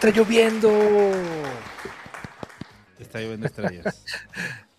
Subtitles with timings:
[0.00, 0.70] está lloviendo.
[2.98, 4.04] Está lloviendo estrellas.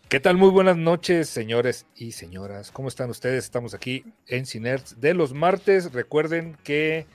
[0.08, 0.38] ¿Qué tal?
[0.38, 2.72] Muy buenas noches, señores y señoras.
[2.72, 3.44] ¿Cómo están ustedes?
[3.44, 5.94] Estamos aquí en Cinerts de los martes.
[5.94, 7.06] Recuerden que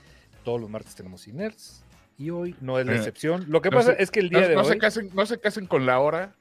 [0.45, 1.83] todos los martes tenemos Cinerts
[2.19, 3.47] y hoy no es la Eh, excepción.
[3.49, 4.69] Lo que no pasa se- es que el No, día de no hoy.
[4.69, 6.35] se casen, no se casen con la hora,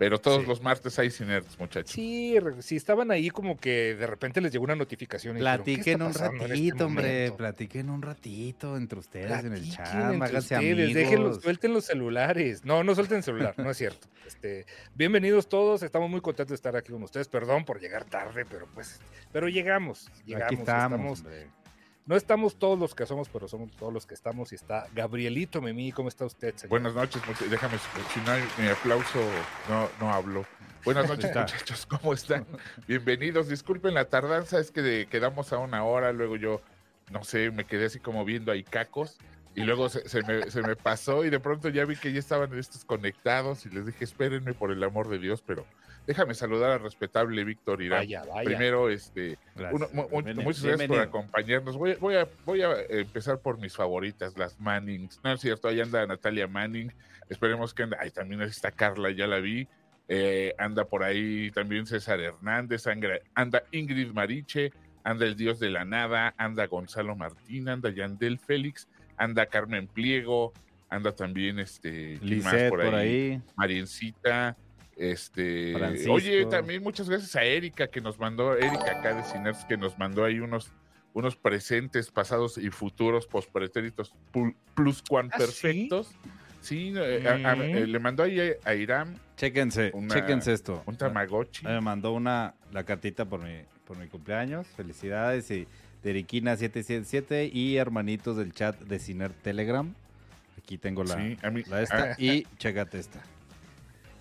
[0.00, 0.46] pero todos Sí.
[0.48, 1.90] los martes hay cinerts, muchachos.
[1.92, 5.36] Sí, sí, estaban ahí como que de repente les llegó una notificación.
[5.36, 7.02] y dijeron, ¿qué Platiquen un este ratito, hombre.
[7.12, 7.36] momento?
[7.36, 10.12] Platiquen un ratito entre ustedes en el chat.
[10.14, 10.94] entre ustedes, amigos.
[10.94, 12.64] déjenlos, suelten los celulares.
[12.64, 14.08] No, no suelten el celular, no es cierto.
[14.30, 14.64] Este,
[14.94, 17.28] bienvenidos todos, estamos muy contentos de estar aquí con ustedes.
[17.28, 19.00] Perdón por llegar tarde, pero pues,
[19.32, 20.46] pero llegamos, llegamos.
[20.46, 21.24] Aquí estamos.
[22.06, 24.52] No estamos todos los que somos, pero somos todos los que estamos.
[24.52, 26.70] Y está Gabrielito Memí, ¿cómo está usted, señor?
[26.70, 27.78] Buenas noches, déjame,
[28.12, 29.20] si no hay mi aplauso,
[29.68, 30.44] no, no hablo.
[30.84, 32.46] Buenas noches, muchachos, ¿cómo están?
[32.88, 36.62] Bienvenidos, disculpen la tardanza, es que de- quedamos a una hora, luego yo,
[37.10, 39.18] no sé, me quedé así como viendo ahí cacos,
[39.54, 42.18] y luego se, se me, se me pasó, y de pronto ya vi que ya
[42.18, 45.66] estaban estos conectados, y les dije, espérenme por el amor de Dios, pero
[46.06, 48.00] déjame saludar al respetable Víctor Irán.
[48.00, 48.44] vaya, vaya.
[48.44, 49.38] Primero, este.
[49.72, 50.42] Uno- Bienvenido.
[50.42, 51.76] muchas gracias por acompañarnos.
[51.76, 55.20] Voy, a- voy, a, voy a empezar por mis favoritas, las Mannings.
[55.22, 56.92] No es cierto, ahí anda Natalia Manning.
[57.28, 57.96] Esperemos que anda.
[58.00, 59.68] Ahí también está Carla, ya la vi.
[60.08, 62.84] Eh, anda por ahí también César Hernández,
[63.34, 64.72] anda, Ingrid Mariche,
[65.04, 70.52] anda el Dios de la Nada, anda Gonzalo Martín, anda Yandel Félix, anda Carmen Pliego,
[70.88, 73.40] anda también este ¿quién más por ahí.
[73.54, 74.56] Mariencita,
[75.00, 76.12] este, Francisco.
[76.12, 79.98] oye, también muchas gracias a Erika que nos mandó, Erika acá de Ciners, que nos
[79.98, 80.70] mandó ahí unos,
[81.14, 84.14] unos presentes pasados y futuros pospretéritos
[84.74, 85.42] plus cuan ¿Ah, sí?
[85.44, 86.12] perfectos.
[86.60, 87.60] Sí, eh, a- a- Mm.
[87.62, 90.82] eh, le mandó ahí a, Iram Chéquense, Una- chéquense esto.
[90.84, 91.64] un Tamagotchi.
[91.66, 94.66] Me mandó una, la cartita por mi, por mi cumpleaños.
[94.76, 95.50] Felicidades.
[95.50, 95.66] Y
[96.02, 99.94] de Eriquina777 y hermanitos del chat de Ciner Telegram.
[100.58, 102.12] Aquí tengo la, Sí, a mí- la esta.
[102.12, 103.22] ah, y chécate esta.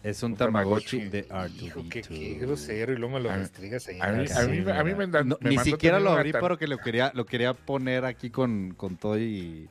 [0.02, 1.10] Es un Un Tamagotchi, Tamagotchi.
[1.10, 2.40] de Hijo, qué, qué R2D2.
[2.40, 4.00] grosero, y luego me lo restringas ahí.
[4.00, 6.40] a mí, a mí, a mí me, dan- No, me ni siquiera lo abrí tar-
[6.42, 9.68] porque lo quería, lo quería poner aquí con, con todo y,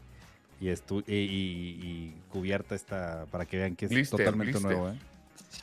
[0.60, 4.70] y, estu- y, y- y cubierta esta para que vean que es Blister, totalmente blister.
[4.76, 4.90] nuevo.
[4.90, 4.98] ¿eh?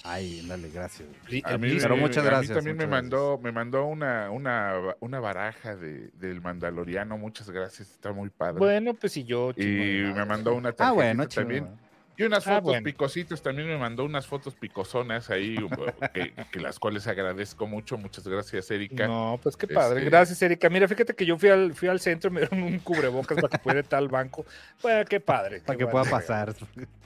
[0.03, 1.07] Ay, dale, gracias.
[1.43, 5.19] A mí, Pero muchas a mí gracias, también me mandó, me mandó una, una, una
[5.19, 7.17] baraja de, del Mandaloriano.
[7.19, 8.57] Muchas gracias, está muy padre.
[8.59, 9.51] Bueno, pues si yo.
[9.51, 11.63] y chingo de me mandó una Ah, tarjetita bueno, también.
[11.65, 11.84] también.
[12.17, 12.83] Y unas Ah, fotos bueno.
[12.85, 15.57] picositas, también me mandó unas fotos picosonas ahí,
[16.13, 17.97] que, que las cuales agradezco mucho.
[17.97, 19.05] Muchas gracias, Erika.
[19.07, 19.99] No, pues qué padre.
[19.99, 20.69] Este- Gracias, Erika.
[20.69, 23.49] Mira, fíjate que yo fui al, fui al centro y me dieron un cubrebocas para
[23.49, 24.45] que pudiera estar al banco.
[24.81, 25.59] Bueno, qué padre.
[25.59, 26.55] Para qué que pueda pasar.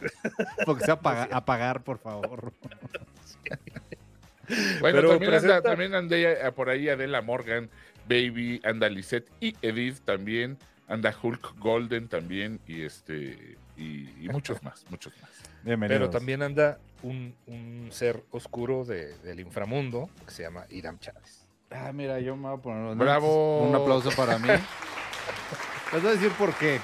[0.65, 2.53] Porque sea paga- a pagar, por favor.
[4.79, 7.69] Bueno, Pero también, anda, también andé por ahí Adela Morgan,
[8.07, 14.61] Baby, anda Lisette y Edith también, anda Hulk Golden también y este y, y muchos
[14.63, 15.31] más, muchos más.
[15.63, 15.99] Bienvenidos.
[15.99, 21.47] Pero también anda un, un ser oscuro de- del inframundo que se llama Iram Chávez.
[21.71, 23.67] Ah, mira, yo me voy a poner un- Bravo.
[23.67, 24.47] un aplauso para mí.
[25.93, 26.79] Les voy a decir por qué.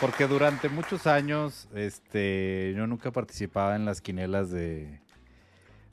[0.00, 5.00] Porque durante muchos años, este, yo nunca participaba en las quinelas de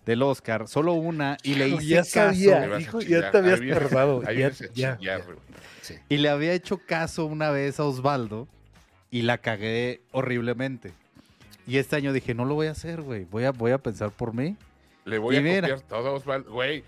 [0.05, 2.11] del Oscar, solo una, y le hice ya caso.
[2.11, 4.21] sabía, a hijo, ya te habías Ahí tardado.
[4.27, 5.21] Ahí ya, ya, chillar, ya.
[5.81, 5.95] Sí.
[6.09, 8.47] Y le había hecho caso una vez a Osvaldo
[9.11, 10.93] y la cagué horriblemente.
[11.67, 13.25] Y este año dije, no lo voy a hacer, güey.
[13.25, 14.55] Voy a, voy a pensar por mí.
[15.05, 15.61] Le voy Y a mira.
[15.69, 16.51] copiar todo, Osvaldo.
[16.51, 16.83] Güey,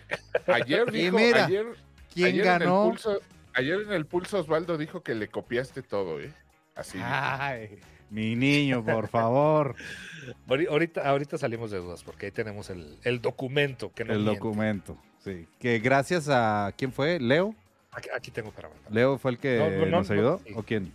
[0.47, 1.65] ayer Y dijo, mira, ayer,
[2.13, 2.83] ¿Quién ayer En el ganó?
[2.89, 3.19] pulso,
[3.53, 6.31] ayer en el pulso Osvaldo dijo que le copiaste todo, ¿eh?
[6.75, 6.99] Así.
[7.01, 7.79] Ay,
[8.11, 9.75] mi niño, por favor.
[10.47, 14.19] Ahori- Ahorita, ahorita salimos de dudas porque ahí tenemos el, el documento que no El
[14.19, 14.35] miente.
[14.39, 15.47] documento, sí.
[15.59, 17.19] Que gracias a, ¿quién fue?
[17.19, 17.55] ¿Leo?
[17.91, 18.91] Aquí, aquí tengo para mandar.
[18.91, 20.39] ¿Leo fue el que No, no, no, nos ayudó?
[20.45, 20.53] sí.
[20.55, 20.91] ¿O quién?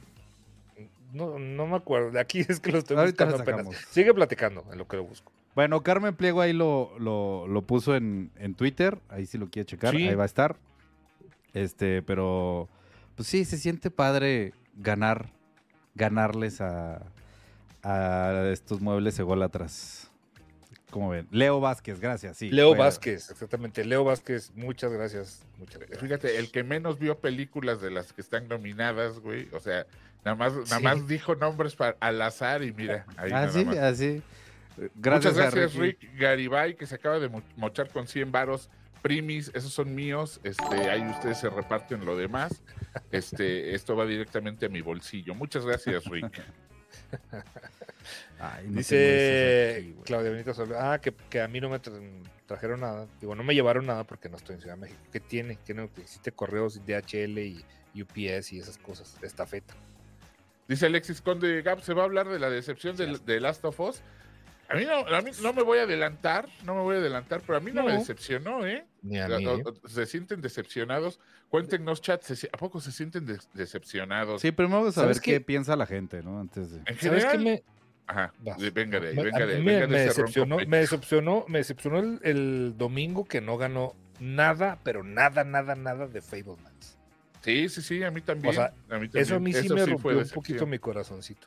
[1.13, 2.11] No, no me acuerdo.
[2.11, 3.77] De aquí es que lo estoy Ahorita buscando apenas.
[3.91, 5.31] Sigue platicando en lo que lo busco.
[5.55, 8.99] Bueno, Carmen Pliego ahí lo, lo, lo puso en, en Twitter.
[9.09, 10.09] Ahí si lo quiere checar, Sí.
[10.09, 10.57] ahí va a estar.
[11.53, 12.69] Este, pero
[13.15, 15.31] pues sí, se siente padre ganar,
[15.95, 17.03] ganarles a,
[17.83, 20.11] a estos muebles ególatras.
[20.93, 21.27] ¿Cómo ven?
[21.31, 22.37] Leo Vázquez, gracias.
[22.37, 23.83] Sí, Leo fue- Vázquez, exactamente.
[23.85, 25.43] Leo Vázquez, muchas gracias.
[25.59, 25.99] Muchas gracias.
[25.99, 29.49] Fíjate, el que menos vio películas de las que están nominadas, güey.
[29.53, 29.87] O sea,
[30.23, 30.83] nada más, nada Sí.
[30.85, 33.79] más dijo nombres para, al azar y mira, ahí nada Así, más.
[33.79, 34.23] así.
[34.95, 36.07] Gracias, Muchas gracias, Ricky.
[36.09, 38.69] Rick Garibay, que se acaba de mo- mochar con 100 varos.
[39.01, 40.41] Primis, esos son míos.
[40.45, 42.63] Este, ahí ustedes se reparten lo demás.
[43.11, 45.35] Este, esto va directamente a mi bolsillo.
[45.35, 46.27] Muchas gracias, Rick.
[48.39, 49.97] Ay, no Dice aquí.
[50.05, 52.01] Claudia Benito ah, que, que a mí no me tra-
[52.47, 53.07] trajeron nada.
[53.21, 55.01] Digo, no me llevaron nada porque no estoy en Ciudad de México.
[55.13, 55.57] ¿Qué tiene?
[55.65, 57.65] Que no que hiciste correos DHL y
[57.95, 59.75] UPS y esas cosas, estafeta.
[60.67, 63.79] Dice Alexis Conde, Gab, se va a hablar de la decepción de, de Last of
[63.81, 64.03] Us.
[64.73, 67.43] A mí, no, a mí no me voy a adelantar, no me voy a adelantar,
[67.47, 68.85] pero a mí no, me decepcionó, ¿eh?
[69.03, 69.63] Ni a O- mí, o- ¿eh?
[69.67, 71.21] o- Se sienten decepcionados.
[71.51, 74.41] Cuéntenos, chat, ¿se- ¿a poco se sienten de- decepcionados?
[74.41, 75.41] Sí, primero vamos a ver ¿Sabes qué qué?
[75.41, 76.41] piensa la gente, ¿no?
[76.41, 76.79] Antes de...
[76.79, 77.63] En ¿Sabes general, qué me,
[78.07, 78.33] Ajá,
[78.75, 81.99] venga de ahí, venga de ahí, me, venga de me decepcionó, me decepcionó, me decepcionó
[82.01, 86.99] el, el domingo que no ganó nada, pero nada, nada, nada de Fablemans.
[87.43, 88.51] Sí, sí, sí, a mí también.
[88.51, 91.47] O sea, a mí Eso a mí sí me rompió un poquito mi corazoncito.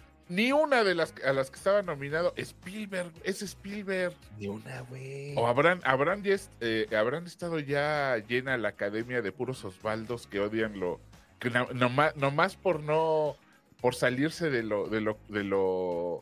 [0.31, 4.15] ni una de las a las que estaba nominado, Spielberg, es Spielberg.
[4.37, 5.33] Ni una, güey.
[5.35, 10.27] O habrán, habrán, ya est- eh, habrán estado ya llena la academia de puros Osvaldos
[10.27, 10.99] que odian lo,
[11.39, 13.35] que no, nomás, nomás por no,
[13.81, 16.21] por salirse de lo, de lo, de lo,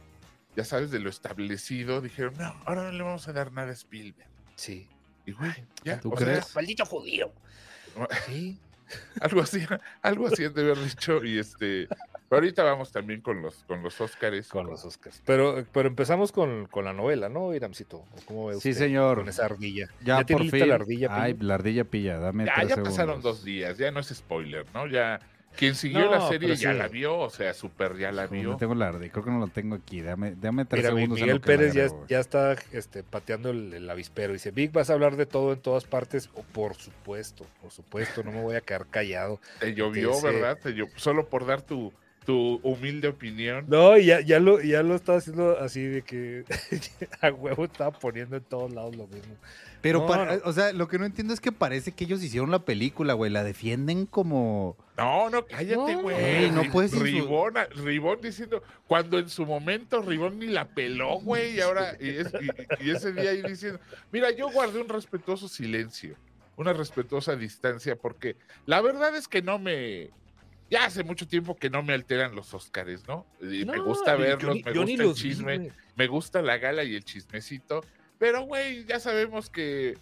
[0.55, 3.73] ya sabes, de lo establecido, dijeron, no, ahora no le vamos a dar nada a
[3.73, 4.29] Spielberg.
[4.55, 4.88] Sí.
[5.25, 5.51] Y güey,
[5.83, 6.55] ya, ¿Tú o sea, crees?
[6.55, 7.31] Maldito judío.
[8.25, 8.57] Sí.
[9.21, 9.63] algo así,
[10.01, 11.88] algo así de haber dicho, y este,
[12.29, 14.47] pero ahorita vamos también con los, con los Óscares.
[14.49, 15.21] Con los Oscars.
[15.25, 17.97] Pero, pero empezamos con, con la novela, ¿no, Iramcito?
[17.97, 19.17] ¿O ¿Cómo ve Sí, usted señor.
[19.17, 19.87] Con esa ardilla.
[20.03, 20.69] Ya, tiene por fin.
[20.69, 21.07] la ardilla.
[21.11, 24.65] Ay, la ardilla pilla, dame Ya, tres ya pasaron dos días, ya no es spoiler,
[24.73, 24.85] ¿no?
[24.87, 25.19] Ya,
[25.57, 26.77] quien siguió No, la serie ya sí.
[26.77, 28.55] la vio, o sea, super ya la ¿Dónde vio.
[28.57, 29.11] tengo la ardilla?
[29.11, 29.99] Creo que no lo tengo aquí.
[30.01, 31.19] Dame, dame tres Mira, segundos.
[31.19, 34.31] Miguel la Pérez ya, ya está este, pateando el, el avispero.
[34.33, 36.29] Dice, Vic, ¿vas a hablar de todo en todas partes?
[36.35, 39.41] O, por supuesto, por supuesto, no me voy a quedar callado.
[39.59, 40.25] Te llovió, Sí, sí.
[40.27, 40.59] ¿verdad?
[40.61, 41.91] Te llo- Solo por dar tu,
[42.29, 43.65] tu humilde opinión.
[43.67, 46.43] No, y ya, ya, lo, ya lo estaba haciendo así de que
[47.21, 49.33] a huevo estaba poniendo en todos lados lo mismo.
[49.81, 50.41] Pero, No, para- no.
[50.45, 53.31] o sea, lo que no entiendo es que parece que ellos hicieron la película, güey.
[53.31, 54.77] La defienden como...
[54.95, 56.51] No, no, cállate, No, güey.
[56.51, 57.53] no puedes Ribón,
[57.83, 62.31] Ribón diciendo, cuando en su momento Ribón ni la peló, güey, y ahora, y, es-
[62.79, 63.79] y- y ese día ahí diciendo,
[64.11, 66.15] mira, yo guardé un respetuoso silencio,
[66.57, 68.35] una respetuosa distancia, porque
[68.67, 70.09] la verdad es que no me,
[70.69, 73.25] ya hace mucho tiempo que no me alteran los Óscares, ¿no?
[73.42, 76.95] Y me gusta verlos, me yo gusta el vi, chisme, me gusta la gala y
[76.95, 77.83] el chismecito,
[78.18, 79.98] pero güey, ya sabemos que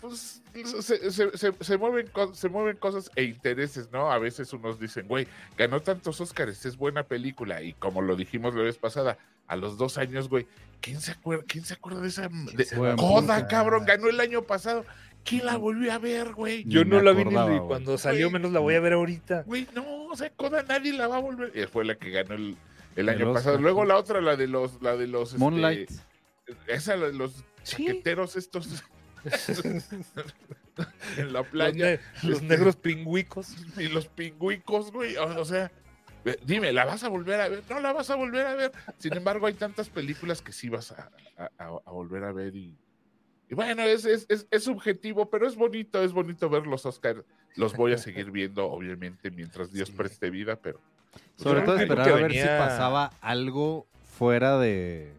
[0.00, 0.42] pues
[0.80, 4.12] se, se- se- se mueven, se mueven cosas e intereses, ¿no?
[4.12, 5.26] A veces unos dicen, güey,
[5.56, 9.18] ganó tantos Óscares, es buena película, y como lo dijimos la vez pasada,
[9.48, 10.46] a los dos años, güey,
[10.80, 13.48] ¿quién se acuerda, quién se acuerda de esa de se va a Coda, acordar?
[13.48, 13.86] cabrón?
[13.86, 14.84] Ganó el año pasado.
[15.24, 16.64] ¿Quién la volvió a ver, güey?
[16.66, 17.34] Yo no la vi ni
[17.66, 19.42] cuando salió, menos la voy a ver ahorita.
[19.42, 21.52] Güey, no, o sea, Coda nadie la va a volver.
[21.54, 22.56] Y fue la que ganó el,
[22.96, 23.58] el año pasado.
[23.58, 23.88] Luego sí.
[23.88, 25.90] la otra, la de los, la de los este, Moonlight.
[26.66, 27.84] esa la de los Sí.
[27.86, 28.82] chaqueteros estos
[31.16, 31.84] en la Los, playa.
[31.86, 33.54] ne- los este, negros pingüicos.
[33.76, 35.16] y los pingüicos, güey.
[35.16, 35.70] O, o sea,
[36.44, 37.62] dime, ¿la vas a volver a ver?
[37.68, 38.72] No la vas a volver a ver.
[38.98, 41.10] Sin embargo, hay tantas películas que sí vas a-
[41.58, 42.76] a volver a ver y,
[43.50, 47.24] y bueno, es, es, es, es subjetivo, pero es bonito, es bonito ver los Oscars.
[47.56, 49.94] Los voy a seguir viendo, obviamente, mientras Dios Sí.
[49.96, 50.80] preste vida, pero
[51.36, 53.86] Sobre Yo todo esperar a ver si pasaba algo
[54.16, 55.12] fuera de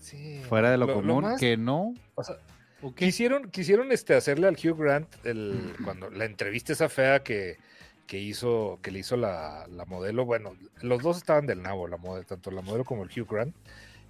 [0.00, 0.40] Sí.
[0.48, 1.94] fuera de lo, Lo- lo común, más- que no.
[2.14, 2.36] o sea,
[2.82, 3.06] ¿O qué?
[3.06, 7.56] Quisieron, quisieron este, hacerle al Hugh Grant el, cuando la entrevista esa fea que,
[8.06, 10.26] que hizo, que le hizo la, la modelo.
[10.26, 13.54] Bueno, los dos estaban del nabo, la modelo, tanto la modelo como el Hugh Grant.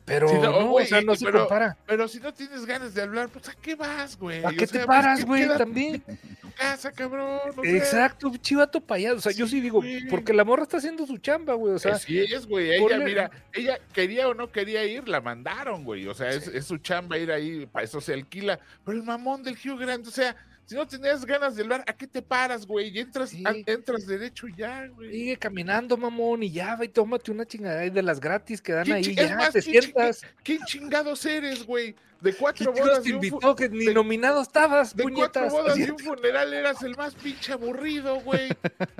[0.05, 1.79] Pero Sí, no, o sea, no se pero- compara.
[1.87, 4.45] Pero si no tienes ganas de hablar, pues ¿a qué vas, güey?
[4.45, 5.49] ¿A O qué sea, te pues, paras, ¿qué- güey?
[5.57, 6.03] También.
[6.07, 7.41] en tu casa, cabrón.
[7.57, 9.17] o sea, Exacto, chivato payaso.
[9.17, 11.73] O sea, yo sí digo, porque la morra está haciendo su chamba, güey.
[11.75, 12.73] O sea, Así es, güey.
[12.75, 16.07] Ella, mira, ella quería o no quería ir, la mandaron, güey.
[16.07, 18.61] O sea, es, es su chamba ir ahí, para eso se alquila.
[18.85, 21.93] Pero el mamón del Hugh Grant, o sea, si no tenías ganas de hablar, ¿a
[21.93, 22.89] qué te paras, güey?
[22.89, 23.43] Y entras, Sí.
[23.47, 25.11] an- entras derecho y ya, güey.
[25.11, 28.85] sigue caminando, mamón, y ya, ve, y tómate una chingada de las gratis que dan
[28.85, 29.15] ¿Quién ahí.
[29.15, 30.23] Ya, más, te ¿quién chi- sientas.
[30.43, 31.95] ¿Quién chingados eres, güey?
[32.21, 35.53] De ¿Quién cuatro bodas te invitó que ni de- nominado estabas, de cuatro puñetas?
[35.53, 38.49] bodas Así- de un funeral eras el más pinche aburrido, güey.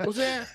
[0.05, 0.47] O sea,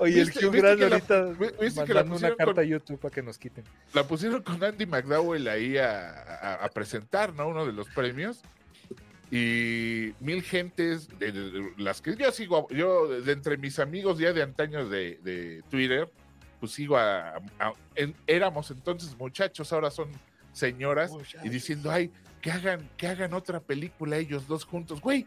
[0.00, 1.34] Oye, el ¿viste- Hugh Grant ahorita
[1.76, 3.64] mandando una carta con- a YouTube para que nos quiten.
[3.94, 7.48] la pusieron con Andy McDowell ahí a, a- a presentar, ¿no?
[7.48, 8.42] Uno de los premios.
[9.30, 14.18] Y mil gentes, de, de- de las que yo sigo, yo de entre mis amigos
[14.18, 16.10] ya de antaño de, de Twitter,
[16.58, 20.08] pues sigo a, a- en- éramos entonces muchachos, ahora son
[20.52, 21.12] señoras,
[21.44, 22.10] y diciendo, ay,
[22.40, 25.26] que hagan, que hagan otra película ellos dos juntos, güey.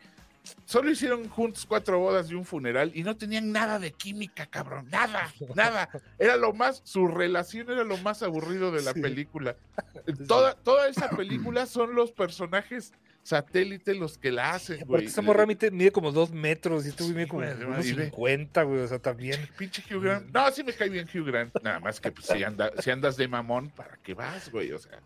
[0.66, 4.86] solo hicieron juntos cuatro bodas y un funeral y no tenían nada de química, cabrón.
[4.92, 5.88] Nada, nada.
[6.20, 9.00] Era lo más, su relación era lo más aburrido de la Sí.
[9.02, 9.56] película.
[10.28, 12.92] Toda, toda esa película son los personajes
[13.24, 15.06] satélite los que la hacen, Aparte, güey.
[15.06, 17.86] esa morra mide, mide como dos metros y este güey mide Sí, como güey, unos
[17.86, 18.06] y ve.
[18.06, 18.80] 50, güey.
[18.82, 19.50] O sea, también.
[19.58, 20.30] Pinche Hugh Grant.
[20.34, 21.56] No, sí me cae bien Hugh Grant.
[21.64, 24.72] Nada más que pues, si, anda- si andas de mamón, ¿para qué vas, güey?
[24.74, 25.00] O sea,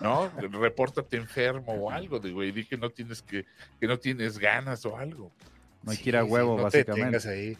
[0.00, 0.30] ¿no?
[0.60, 2.52] Repórtate enfermo o algo, de, güey.
[2.52, 3.44] Di que no tienes que,
[3.80, 5.32] que no tienes ganas o algo.
[5.82, 7.28] No hay Sí, que ir a sí, huevo, no te básicamente.
[7.28, 7.58] ahí.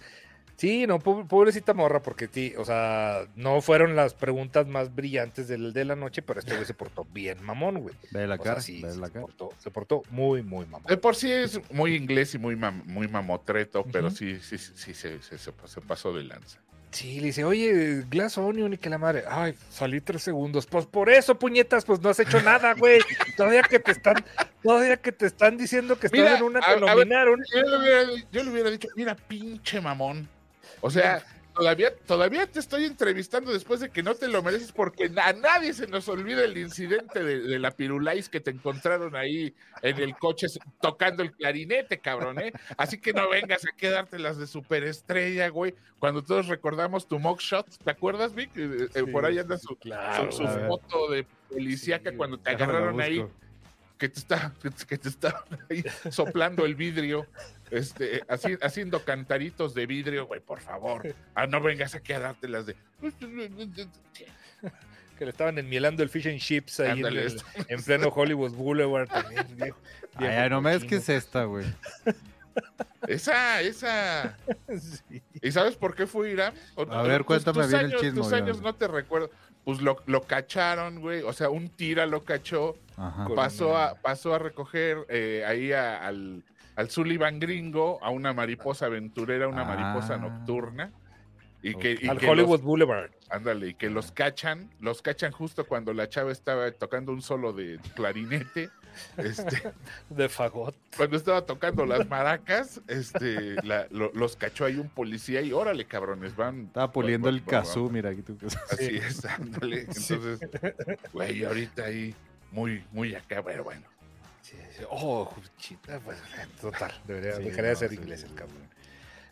[0.56, 5.48] Sí, no, po- pobrecita morra, porque ti, o sea, no fueron las preguntas más brillantes
[5.48, 7.94] del, de la noche, pero este güey se portó bien mamón, güey.
[8.12, 9.22] Ve la O sea, cara, sí, ve se, la cara.
[9.22, 10.86] portó, se portó muy, muy mamón.
[10.86, 14.16] De por sí es muy inglés y muy, mam- muy mamotreto, pero Ujú.
[14.16, 16.60] sí, sí, sí, sí, se, se- se- se pasó de lanza.
[16.92, 20.64] Sí, le dice, oye, Glass Onion y que la madre, ay, salí tres segundos.
[20.66, 23.00] Pues por eso, puñetas, pues no has hecho nada, güey.
[23.36, 24.24] Todavía que te están,
[24.62, 27.42] todavía que te están diciendo que estás en una a- que a ver, nominaron.
[27.52, 30.28] Yo le hubiera, yo le hubiera dicho, mira, pinche mamón.
[30.84, 31.24] O sea,
[31.54, 35.72] todavía, todavía te estoy entrevistando después de que no te lo mereces porque a nadie
[35.72, 40.14] se nos olvida el incidente de, de la pirulais que te encontraron ahí en el
[40.14, 40.46] coche
[40.82, 42.52] tocando el clarinete, cabrón, ¿eh?
[42.76, 45.74] Así que no vengas a quedarte las de superestrella, güey.
[45.98, 48.50] Cuando todos recordamos tu mock shot, ¿te acuerdas, Vic?
[48.54, 52.36] Eh, eh, Sí, por ahí anda su, Claro, su, su foto de policíaca Sí, cuando
[52.36, 53.24] te agarraron ahí.
[54.04, 54.52] Que te está
[54.88, 57.26] que te estaban ahí soplando el vidrio,
[57.70, 61.14] este, así, haciendo cantaritos de vidrio, güey, por favor.
[61.34, 62.76] Ah, no vengas aquí a darte las de.
[65.18, 69.46] que le estaban enmielando el fish and chips ahí en, el- pleno Hollywood Boulevard también.
[69.56, 69.78] viejo-
[70.16, 71.64] Ay, viejo ay, no me es que es esta, güey.
[73.08, 74.36] Esa, esa.
[75.08, 75.22] Sí.
[75.40, 76.52] ¿Y sabes por qué fue Irán?
[76.90, 79.30] A ver, cuéntame tus bien el chisme, Tus años no te recuerdo.
[79.64, 81.22] Pues lo, lo cacharon, güey.
[81.22, 82.76] O sea, un tira lo cachó.
[82.96, 83.26] Ajá.
[83.34, 86.42] Pasó a, pasó a recoger eh, ahí a- al,
[86.76, 90.18] al Sullivan gringo, a una mariposa aventurera, una mariposa Ah.
[90.18, 90.92] nocturna.
[91.62, 93.10] Y que, y Al que los- Hollywood Boulevard.
[93.30, 97.54] Ándale, y que los cachan, los cachan justo cuando la chava estaba tocando un solo
[97.54, 98.68] de clarinete,
[99.16, 99.62] este,
[100.10, 100.74] De fagot.
[100.96, 105.84] cuando estaba tocando las maracas, este, la- lo- los cachó ahí un policía y órale,
[105.86, 106.66] cabrones, van.
[106.66, 108.36] Estaba puliendo van- el kazoo, mira aquí tú.
[108.70, 108.96] Así Sí.
[108.96, 109.86] es, ándale.
[109.92, 110.14] Sí.
[110.14, 110.48] Entonces,
[111.12, 112.14] güey, ahorita ahí,
[112.52, 113.82] muy, muy acá, pero bueno.
[114.42, 114.84] Sí, sí.
[114.90, 116.18] Oh, chita, pues,
[116.60, 116.92] total.
[117.06, 118.36] Debería, Sí, dejaría de ser sí, inglés sí, el sí.
[118.36, 118.68] cabrón.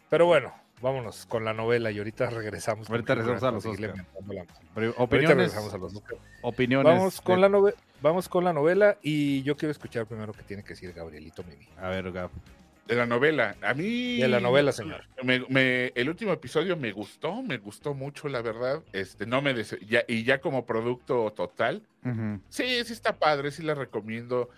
[0.08, 2.90] Pero bueno, vámonos con la novela y ahorita regresamos.
[2.90, 3.94] Ahorita regresamos a los Oscar.
[4.74, 5.36] Pero, opiniones.
[5.36, 6.18] regresamos a los Oscar.
[6.42, 6.92] Opiniones.
[6.92, 10.42] Vamos con, de- la nove- vamos con la novela y yo quiero escuchar primero qué
[10.42, 11.68] tiene que decir Gabrielito Mimi.
[11.78, 12.30] A ver, Gab.
[12.86, 14.18] De la novela, a mí.
[14.18, 15.04] De la novela, señor.
[15.22, 18.82] Me- me- el último episodio me gustó, me gustó mucho, la verdad.
[18.92, 21.82] Este, no me dese- ya, y ya como producto total.
[22.48, 24.50] Sí, sí está padre, sí la recomiendo.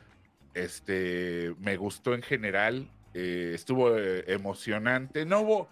[0.55, 5.27] Este, me gustó en general, eh, estuvo eh, emocionante.
[5.27, 5.69] No hubo,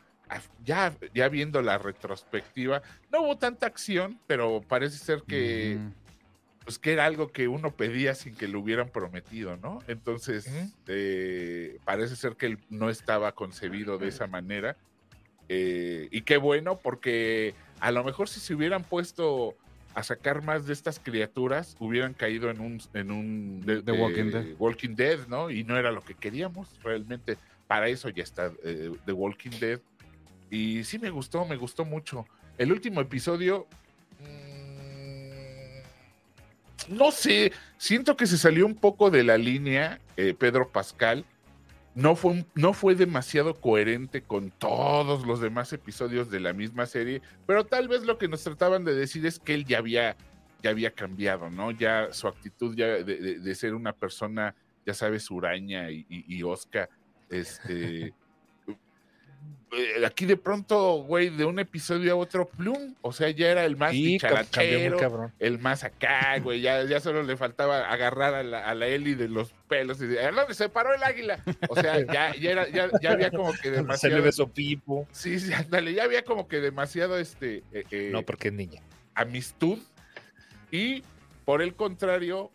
[0.64, 5.78] ya, ya viendo la retrospectiva, no hubo tanta acción, pero parece ser que,
[6.64, 9.80] pues, que era algo que uno pedía sin que lo hubieran prometido, ¿no?
[9.88, 10.46] Entonces,
[10.86, 14.76] eh, parece ser que no estaba concebido de esa manera.
[15.48, 19.56] Eh, y qué bueno, porque a lo mejor si se hubieran puesto
[19.94, 24.46] a sacar más de estas criaturas, hubieran caído en un, en un de- Walking Dead.
[24.58, 25.50] Walking Dead, ¿no?
[25.50, 27.36] Y no era lo que queríamos, realmente.
[27.66, 29.80] Para eso ya está eh, The Walking Dead.
[30.52, 32.26] Y sí me gustó, me gustó mucho.
[32.58, 33.66] El último episodio.
[34.20, 41.24] mm, no sé, siento que se salió un poco de la línea eh, Pedro Pascal.
[41.94, 47.22] No fue, no fue demasiado coherente con todos los demás episodios de la misma serie,
[47.46, 50.16] pero tal vez lo que nos trataban de decir es que él ya había,
[50.62, 51.70] ya había cambiado, ¿no?
[51.70, 54.54] Ya su actitud ya de, de- ser una persona,
[54.86, 56.88] ya sabes, huraña y, y, y osca,
[57.30, 58.12] este...
[59.72, 63.64] eh, Aquí de pronto, güey, de un episodio a otro, plum, o sea, ya era
[63.64, 68.42] el más Sí, dicharachero, el más acá, güey, ya, ya solo le faltaba agarrar a
[68.42, 71.42] la, a la Eli de los pelos y decir, ¿a dónde se paró el águila?
[71.68, 74.22] O sea, ya, ya, era, ya, ya había como que Se le demasiado...
[74.22, 75.08] besó Pipo.
[75.12, 78.82] Sí, sí, ándale, ya había como que demasiado este eh, eh, No, porque es niña.
[79.14, 79.78] amistud.
[80.70, 81.02] Y
[81.44, 82.50] por el contrario,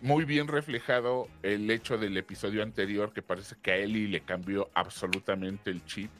[0.00, 4.70] muy bien reflejado el hecho del episodio anterior, que parece que a Eli le cambió
[4.74, 6.10] absolutamente el chip.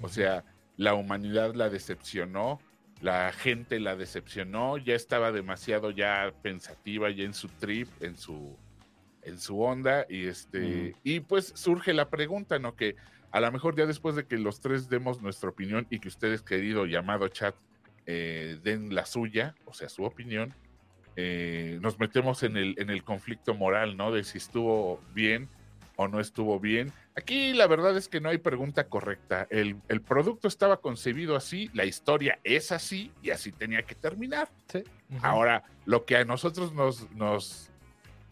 [0.00, 0.44] O sea,
[0.76, 2.60] la humanidad la decepcionó,
[3.00, 8.56] la gente la decepcionó, ya estaba demasiado ya pensativa, ya en su trip, en su,
[9.22, 12.74] en su onda, y este, y pues surge la pregunta, ¿no?
[12.74, 12.96] Que
[13.30, 16.42] a lo mejor ya después de que los tres demos nuestra opinión y que ustedes,
[16.42, 17.54] querido llamado chat,
[18.06, 20.54] eh, den la suya, o sea, su opinión,
[21.16, 24.12] eh, nos metemos en el, en el conflicto moral, ¿no?
[24.12, 25.48] De si estuvo bien
[25.96, 26.92] o no estuvo bien.
[27.14, 29.46] Aquí la verdad es que no hay pregunta correcta.
[29.50, 34.48] El, el producto estaba concebido así, la historia es así y así tenía que terminar.
[34.68, 34.82] Sí.
[35.20, 37.70] Ahora, lo que a nosotros nos, nos,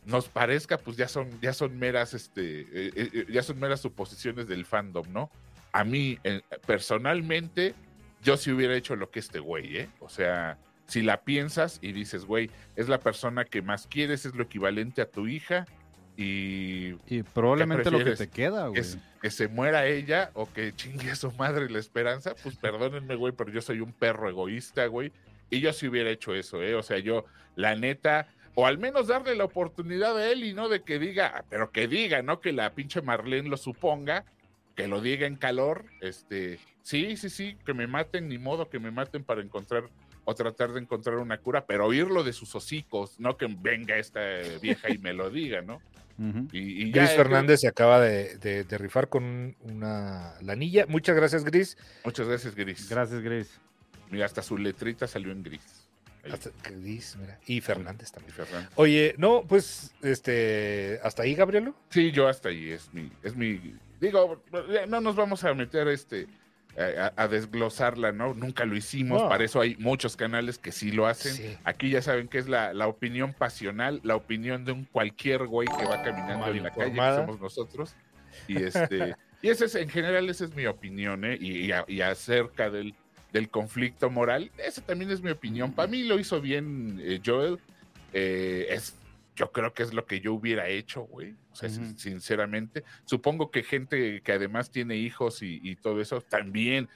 [0.07, 4.49] nos parezca, pues ya son, ya son meras, este, eh, eh, ya son meras suposiciones
[4.49, 5.31] del fandom, ¿no?
[5.73, 6.19] A mí,
[6.67, 7.75] personalmente,
[8.23, 9.89] yo sí hubiera hecho lo que este güey, ¿eh?
[10.01, 10.59] O sea,
[10.91, 15.01] si la piensas y dices, güey, es la persona que más quieres, es lo equivalente
[15.03, 15.65] a tu hija
[16.17, 18.81] y Y probablemente lo que te queda, que, güey.
[18.81, 23.15] s- que se muera ella o que chingue a su madre la esperanza, pues perdónenme,
[23.15, 25.13] güey, pero yo soy un perro egoísta, güey.
[25.49, 26.75] Y yo sí hubiera hecho eso, ¿eh?
[26.75, 27.25] O sea, yo,
[27.57, 31.45] la neta, o al menos darle la oportunidad a él y no de que diga,
[31.49, 32.41] pero que diga, ¿no?
[32.41, 34.25] Que la pinche Marlene lo suponga,
[34.77, 38.79] que lo diga en calor, este, sí, sí, sí, que me maten, ni modo que
[38.79, 39.85] me maten para encontrar
[40.25, 44.21] o tratar de encontrar una cura, pero oírlo de sus hocicos, no que venga esta
[44.61, 45.81] vieja y me lo diga, ¿no?
[46.53, 50.85] Y, Gris eh, Fernández se acaba de, de- de rifar con un- una lanilla.
[50.87, 51.79] Muchas gracias, Gris.
[52.05, 52.89] Muchas gracias, Gris.
[52.91, 53.51] Gracias, Grace.
[54.11, 55.87] Mira, hasta su letrita salió en gris.
[56.31, 57.39] Hasta- Gris, mira.
[57.47, 58.35] Y Fernández también.
[58.75, 61.75] Oye, no, pues, este, hasta ahí, Gabrielo.
[61.89, 64.43] Sí, yo hasta ahí es mi, es mi, digo,
[64.89, 66.27] no nos vamos a meter este
[66.79, 68.35] a, a desglosarla, ¿no?
[68.35, 69.29] Nunca lo hicimos, No.
[69.29, 71.35] para eso hay muchos canales que sí lo hacen.
[71.35, 71.57] Sí.
[71.65, 75.69] Aquí ya saben que es la, la opinión pasional, la opinión de un cualquier güey
[75.69, 77.95] que va caminando Mal en la calle, que somos nosotros.
[78.49, 81.37] Y este, y ese es, en general, esa es mi opinión, ¿eh?
[81.41, 82.95] Y, y a- y acerca del,
[83.33, 85.73] del conflicto moral, esa también es mi opinión.
[85.73, 87.59] Para mí lo hizo bien eh, Joel.
[88.13, 88.95] Eh, es,
[89.41, 91.35] yo creo que es lo que yo hubiera hecho, güey.
[91.51, 92.85] O sea, sinceramente.
[93.07, 96.91] Supongo que gente que además tiene hijos y, y todo eso también.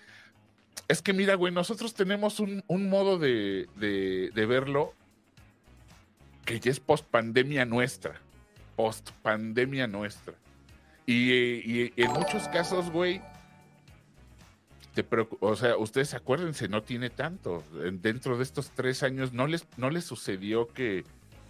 [0.88, 4.92] Es que mira, güey, nosotros tenemos un, un modo de, de- de verlo
[6.44, 8.21] que ya es post pandemia nuestra.
[8.76, 10.34] Post pandemia nuestra.
[11.06, 13.23] Y, y en muchos casos, güey,
[14.95, 15.04] te
[15.40, 17.64] o sea, ustedes acuérdense, no tiene tanto.
[17.82, 21.04] En- Dentro de estos tres años no les, no les sucedió que,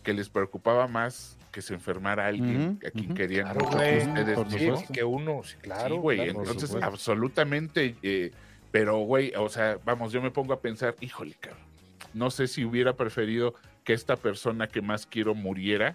[0.04, 4.34] que les preocupaba más que se enfermara alguien a quien querían Claro, mucho güey, ustedes
[4.34, 5.94] por Sí, que uno, sí, claro.
[5.96, 6.86] Sí, güey, claro, por entonces supuesto.
[6.90, 8.30] absolutamente, eh,
[8.70, 11.62] pero güey, o sea, vamos, yo me pongo a pensar, híjole, cabrón,
[12.12, 15.94] no sé si hubiera preferido que esta persona que más quiero muriera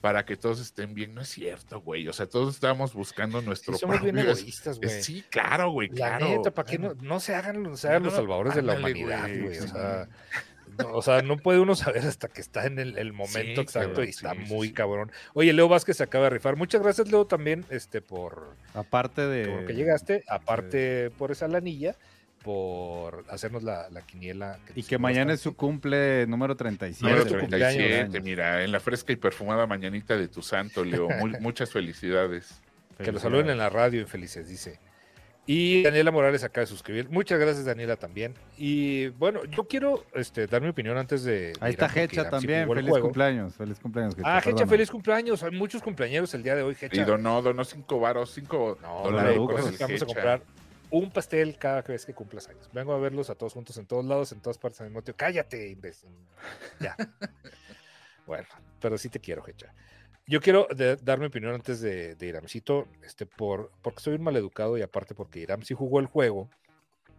[0.00, 3.74] para que todos estén bien, no es cierto, güey, o sea, todos estábamos buscando nuestro
[3.74, 5.02] Sí, somos bien egoístas, güey.
[5.02, 6.26] Sí, claro, güey, La claro.
[6.26, 9.28] neta, ¿para qué no, no se hagan, no se hagan los salvadores de la humanidad,
[9.28, 9.58] güey?
[9.58, 10.08] O sea,
[10.82, 13.60] no, o sea, no puede uno saber hasta que está en el, el momento Sí,
[13.60, 14.72] exacto cabrón, y está sí, muy sí.
[14.74, 15.12] cabrón.
[15.34, 16.56] Oye, Leo Vázquez se acaba de rifar.
[16.56, 19.46] Muchas gracias, Leo, también este, por, Aparte de.
[19.48, 20.24] por que llegaste.
[20.28, 21.94] Aparte por esa lanilla,
[22.42, 24.58] por hacernos la, la quiniela.
[24.74, 27.04] Y nos que mañana es su cumple número 37.
[27.04, 27.48] Número tu güey.
[27.48, 28.24] 37, Cumpleaños.
[28.24, 31.08] mira, en la fresca y perfumada mañanita de tu santo, Leo.
[31.08, 32.60] Muy- muchas felicidades.
[33.02, 34.78] Que lo saluden en la radio, infelices, dice.
[35.52, 37.08] Y Daniela Morales acaba de suscribir.
[37.10, 38.34] Muchas gracias, Daniela, también.
[38.56, 41.54] Y bueno, yo quiero este, dar mi opinión antes de.
[41.58, 42.68] Ahí está Hecha también.
[42.68, 43.06] el Feliz juego.
[43.06, 43.54] cumpleaños.
[43.56, 44.14] Feliz cumpleaños.
[44.14, 45.42] Hecha, Ah, Hecha, feliz cumpleaños.
[45.42, 47.04] Hay muchos cumpleaños el día de hoy, Y Hecha.
[47.04, 50.42] donó, donó cinco varos, cinco No, dólares por eso el vamos a comprar
[50.88, 52.70] un pastel cada vez que cumplas años.
[52.72, 55.16] Vengo a verlos a todos juntos en todos lados, en todas partes al mismo tiempo.
[55.18, 56.10] Cállate, imbécil.
[56.78, 56.94] Ya.
[58.24, 58.46] bueno,
[58.80, 59.72] pero sí te quiero, Hecha.
[60.30, 64.22] Yo quiero de- dar mi opinión antes de, de Iramcito, este, por, porque soy un
[64.22, 66.48] maleducado y aparte porque Iram sí jugó el juego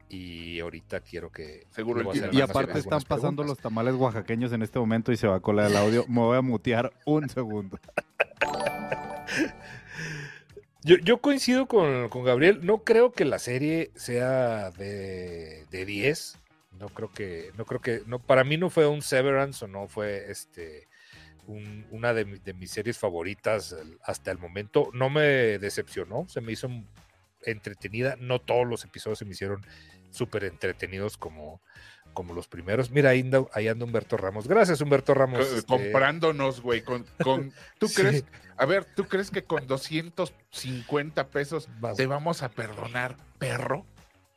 [0.08, 1.68] y ahorita quiero que...
[1.72, 5.36] Seguro Y, y aparte están pasando los tamales oaxaqueños en este momento y se va
[5.36, 6.06] a colar el audio.
[6.08, 7.78] Me voy a mutear un segundo.
[10.84, 12.62] Yo, yo coincido con, con Gabriel.
[12.66, 16.40] No creo que la serie sea de, de 10.
[16.80, 19.88] No creo que, no creo que, no, para mí no fue un Severance o no
[19.88, 20.88] fue este
[21.48, 24.90] un- una de, mi- de mis series favoritas hasta el momento.
[24.94, 25.22] No me
[25.60, 26.70] decepcionó, se me hizo
[27.44, 28.16] entretenida.
[28.20, 29.66] No todos los episodios se me hicieron
[30.12, 31.62] súper entretenidos como,
[32.14, 32.92] como los primeros.
[32.92, 34.48] Mira, ahí anda, ahí anda Humberto Ramos.
[34.48, 35.40] Gracias, Humberto Ramos.
[35.48, 36.82] Este, Comprándonos, güey.
[36.84, 37.96] Con, con, ¿Tú Sí.
[38.02, 38.26] crees?
[38.58, 43.86] A ver, ¿tú crees que con 250 pesos vas- te vamos a perdonar, perro?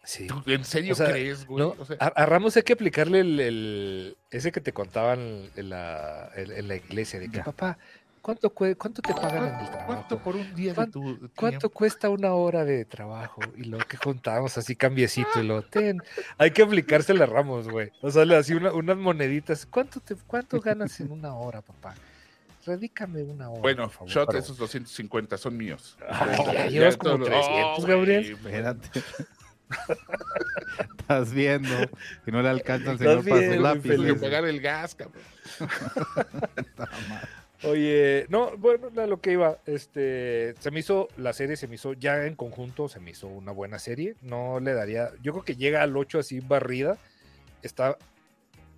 [0.05, 0.27] Sí.
[0.27, 1.65] ¿Tú en serio O sea, crees, güey?
[1.65, 5.19] No, O sea, a, a Ramos hay que aplicarle el, el- ese que te contaban
[5.57, 7.45] en la, en, en la iglesia, de que Ya.
[7.45, 7.79] papá,
[8.23, 9.87] ¿cuánto, ¿cuánto te pagan en el ¿cuánto, trabajo?
[9.87, 13.41] cuánto por un día de ¿Cuánto- tu ¿Cuánto cuesta una hora de trabajo?
[13.57, 16.03] Y lo que juntamos así cambiecito y lo ten.
[16.39, 17.91] Hay que aplicársele a Ramos, güey.
[18.01, 19.67] O sea, le así una- unas moneditas.
[19.67, 21.95] ¿Cuánto, te, ¿Cuánto ganas en una hora, papá?
[22.67, 23.61] Redícame una hora.
[23.61, 24.09] Bueno, por favor.
[24.11, 25.99] shot, esos 250 son míos.
[26.09, 28.33] Ay, ya Ya llevas como todo- 300, Oh, Gabriel.
[28.33, 29.03] Espérate.
[30.99, 31.75] Estás viendo
[32.25, 33.97] que no le alcanza al señor para lápices.
[33.97, 35.23] Tuve que pagar el gas, cabrón.
[37.65, 41.77] Oye, no, bueno, a lo que iba, este, se me hizo, la serie se me
[41.77, 45.45] hizo, ya en conjunto se me hizo una buena serie, no le daría, yo creo
[45.45, 46.99] que llega al 8 así barrida,
[47.63, 47.97] está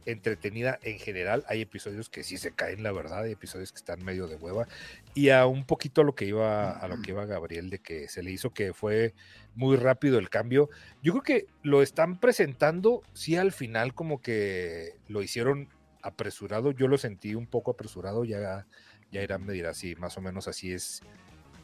[0.07, 4.05] entretenida en general, hay episodios que sí se caen, la verdad, hay episodios que están
[4.05, 4.67] medio de hueva,
[5.15, 8.09] y a un poquito a lo que iba, a lo que iba Gabriel, de que
[8.09, 9.15] se le hizo que fue
[9.55, 10.71] muy rápido el cambio,
[11.03, 15.69] yo creo que lo están presentando, sí al final como que lo hicieron
[16.03, 18.67] apresurado, yo lo sentí un poco apresurado, ya,
[19.11, 21.03] ya Irán me dirá si más o menos así es,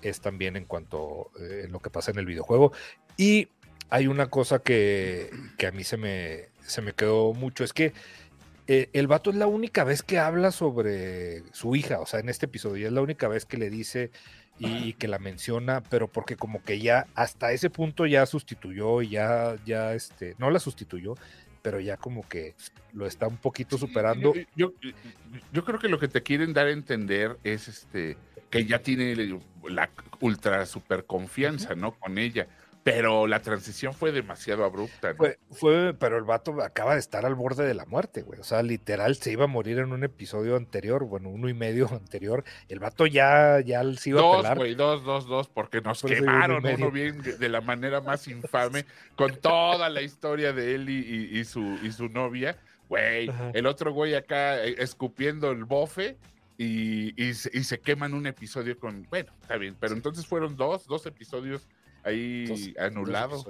[0.02, 2.72] es también en cuanto eh, lo que pasa en el videojuego.
[3.16, 3.48] Y
[3.88, 7.92] hay una cosa que, que a mí se me, se me quedó mucho, es que
[8.66, 12.28] eh, el vato es la única vez que habla sobre su hija, o sea, en
[12.28, 14.10] este episodio, es la única vez que le dice
[14.58, 19.02] y, y que la menciona, pero porque como que ya hasta ese punto ya sustituyó
[19.02, 21.14] y ya, ya, este, no la sustituyó,
[21.62, 22.54] pero ya como que
[22.92, 24.34] lo está un poquito superando.
[24.34, 24.90] Yo, yo,
[25.52, 28.16] yo creo que lo que te quieren dar a entender es este
[28.50, 29.16] que ya tiene
[29.68, 31.92] la ultra super confianza, ¿no?
[31.92, 32.46] Con ella.
[32.84, 35.12] Pero la transición fue demasiado abrupta.
[35.12, 35.16] ¿no?
[35.16, 38.40] Fue, fue, pero el vato acaba de estar al borde de la muerte, güey.
[38.40, 41.88] O sea, literal se iba a morir en un episodio anterior, bueno, uno y medio
[41.92, 42.44] anterior.
[42.68, 44.58] El vato ya, ya se iba dos, a pelar.
[44.58, 49.36] Güey, dos, dos, dos, porque nos quemaron uno bien de la manera más infame, con
[49.36, 52.58] toda la historia de él y, y, y su, y su novia.
[52.88, 56.18] Güey, el otro güey acá eh, escupiendo el bofe
[56.58, 59.06] y, y, se, y se queman un episodio con.
[59.08, 61.68] Bueno, está bien, pero entonces fueron dos, dos episodios
[62.04, 63.44] ahí anulado.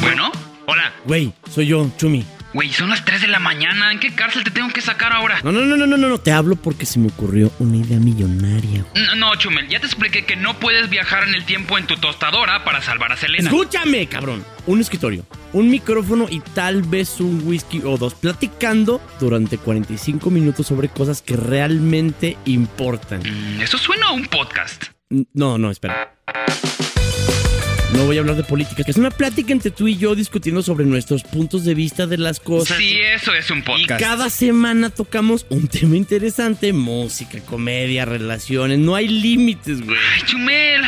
[0.00, 0.30] Bueno,
[0.66, 0.92] hola.
[1.04, 2.24] Güey, soy yo, Chumi.
[2.54, 3.92] Güey, son las 3 de la mañana.
[3.92, 5.40] ¿En qué cárcel te tengo que sacar ahora?
[5.42, 6.18] No, no, no, no, no, no.
[6.18, 8.86] Te hablo porque se me ocurrió una idea millonaria.
[8.94, 11.96] No, no, Chumel, ya te expliqué que no puedes viajar en el tiempo en tu
[11.96, 13.50] tostadora para salvar a Selena.
[13.50, 14.42] Escúchame, cabrón.
[14.66, 20.66] Un escritorio, un micrófono y tal vez un whisky o dos platicando durante 45 minutos
[20.66, 23.20] sobre cosas que realmente importan.
[23.20, 24.95] Mm, eso suena a un podcast.
[25.08, 26.16] No, no, espera.
[27.92, 30.62] No voy a hablar de política, que es una plática entre tú y yo discutiendo
[30.62, 32.76] sobre nuestros puntos de vista de las cosas.
[32.76, 34.00] Sí, eso es un podcast.
[34.00, 39.96] Y cada semana tocamos un tema interesante, música, comedia, relaciones, no hay límites, güey.
[40.14, 40.82] Ay, Chumel.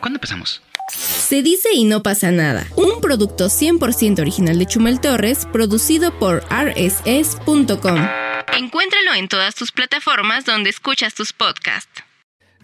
[0.00, 0.60] ¿Cuándo empezamos?
[0.92, 2.66] Se dice y no pasa nada.
[2.74, 8.08] Un producto 100% original de Chumel Torres, producido por rss.com.
[8.56, 12.02] Encuéntralo en todas tus plataformas donde escuchas tus podcasts.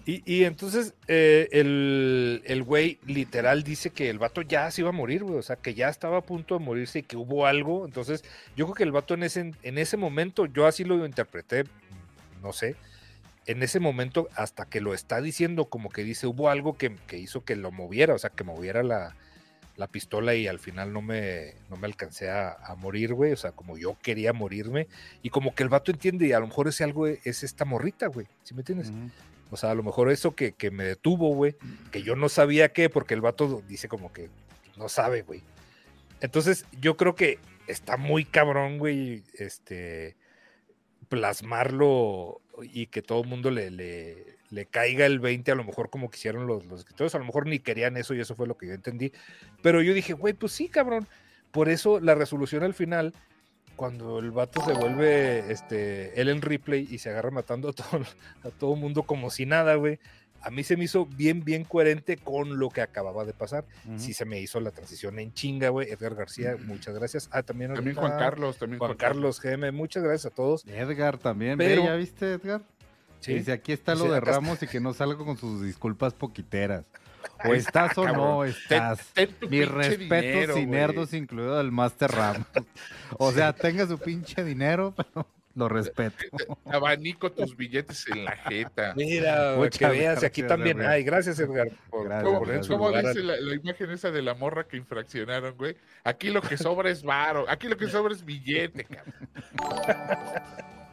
[0.07, 4.90] Y, y, entonces eh, el, el güey literal dice que el vato ya se iba
[4.90, 5.38] a morir, güey.
[5.38, 7.87] O sea, que ya estaba a punto de morirse y que hubo algo.
[7.87, 8.23] Entonces,
[8.55, 11.64] yo creo que el vato en ese, en ese momento, yo así lo interpreté,
[12.43, 12.77] no sé.
[13.47, 17.19] En ese momento, hasta que lo está diciendo, como que dice, hubo algo que, que
[17.19, 19.17] hizo que lo moviera, o sea, que moviera la,
[19.77, 23.33] la pistola y al final no me, no me alcancé a, a morir, güey.
[23.33, 24.87] O sea, como yo quería morirme.
[25.23, 28.09] Y como que el vato entiende, y a lo mejor ese algo es esta morrita,
[28.09, 28.27] güey.
[28.43, 28.93] ¿Sí me entiendes?
[29.50, 31.57] O sea, a lo mejor eso que, que me detuvo, güey,
[31.92, 34.28] que yo no sabía qué, porque el vato dice como que
[34.76, 35.42] no sabe, güey.
[36.20, 40.16] Entonces, yo creo que está muy cabrón, güey, este,
[41.09, 45.90] plasmarlo y que todo el mundo le, le, le, caiga el 20, a lo mejor
[45.90, 48.57] como quisieron los, los escritores, a lo mejor ni querían eso y eso fue lo
[48.57, 49.12] que yo entendí.
[49.62, 51.07] Pero yo dije, güey, pues sí, cabrón.
[51.50, 53.14] Por eso la resolución al final
[53.76, 58.04] cuando el vato se vuelve este Ellen Ripley y se agarra matando a todo
[58.44, 59.98] a todo mundo como si nada, güey.
[60.42, 63.64] A mí se me hizo bien, bien coherente con lo que acababa de pasar.
[63.87, 63.98] Uh -huh.
[63.98, 65.90] Sí se me hizo la transición en chinga, güey.
[65.90, 66.66] Edgar García, uh -huh.
[66.66, 67.28] muchas gracias.
[67.32, 70.66] Ah, también, también Juan Carlos, también Juan, Juan Carlos GM, muchas gracias a todos.
[70.66, 72.60] Edgar también, Pero, ¿Ve, ¿ya viste, Edgar?
[73.20, 73.32] Sí.
[73.32, 76.84] Dice, aquí está lo de Ramos y que no salga con sus disculpas poquiteras.
[77.44, 79.06] O estás o no estás.
[79.12, 82.44] Ten, ten Mi respeto sin nerdos, incluido el Master Ram.
[83.18, 86.24] o sea, tenga su pinche dinero, pero lo respeto.
[86.64, 88.94] Abanico tus billetes en la jeta.
[88.96, 91.04] Mira, Muchas que veas, aquí también hay.
[91.04, 94.76] Gracias, Edgar, por, gracias, por ¿Cómo dice la, la, imagen esa de la morra que
[94.76, 95.76] infraccionaron, güey?
[96.02, 99.14] Aquí lo que sobra es varo, aquí lo que sobra es billete, cabrón.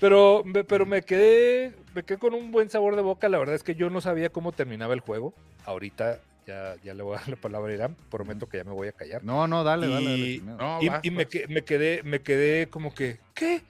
[0.00, 3.28] Pero, pero me quedé, me quedé con un buen sabor de boca.
[3.28, 5.34] La verdad es que yo no sabía cómo terminaba el juego.
[5.64, 7.96] Ahorita ya, ya le voy a dar la palabra a Irán.
[8.10, 9.24] Prometo que ya me voy a callar.
[9.24, 10.40] No, no, dale, y, dale.
[10.40, 13.62] dale no, y, vas, y me, me, quedé, me quedé como que, ¿qué?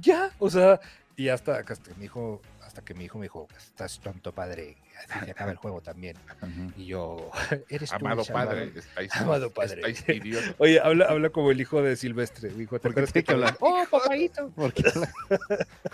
[0.00, 0.30] ¿Ya?
[0.38, 0.80] O sea,
[1.16, 4.76] y hasta, hasta que mi hijo, hasta que mi hijo me dijo, estás tonto, padre.
[5.30, 6.16] Acaba el juego también.
[6.76, 7.30] Y yo,
[7.68, 9.82] eres Amado padre, estáis, Amado padre.
[9.90, 10.04] estáis.
[10.58, 12.50] Oye, habla, habla como el hijo de Silvestre.
[12.58, 13.56] Hijo, ¿te ¿Por qué acuerdas que hablar?
[13.60, 14.50] ¡Oh, papaito!
[14.54, 14.82] Porque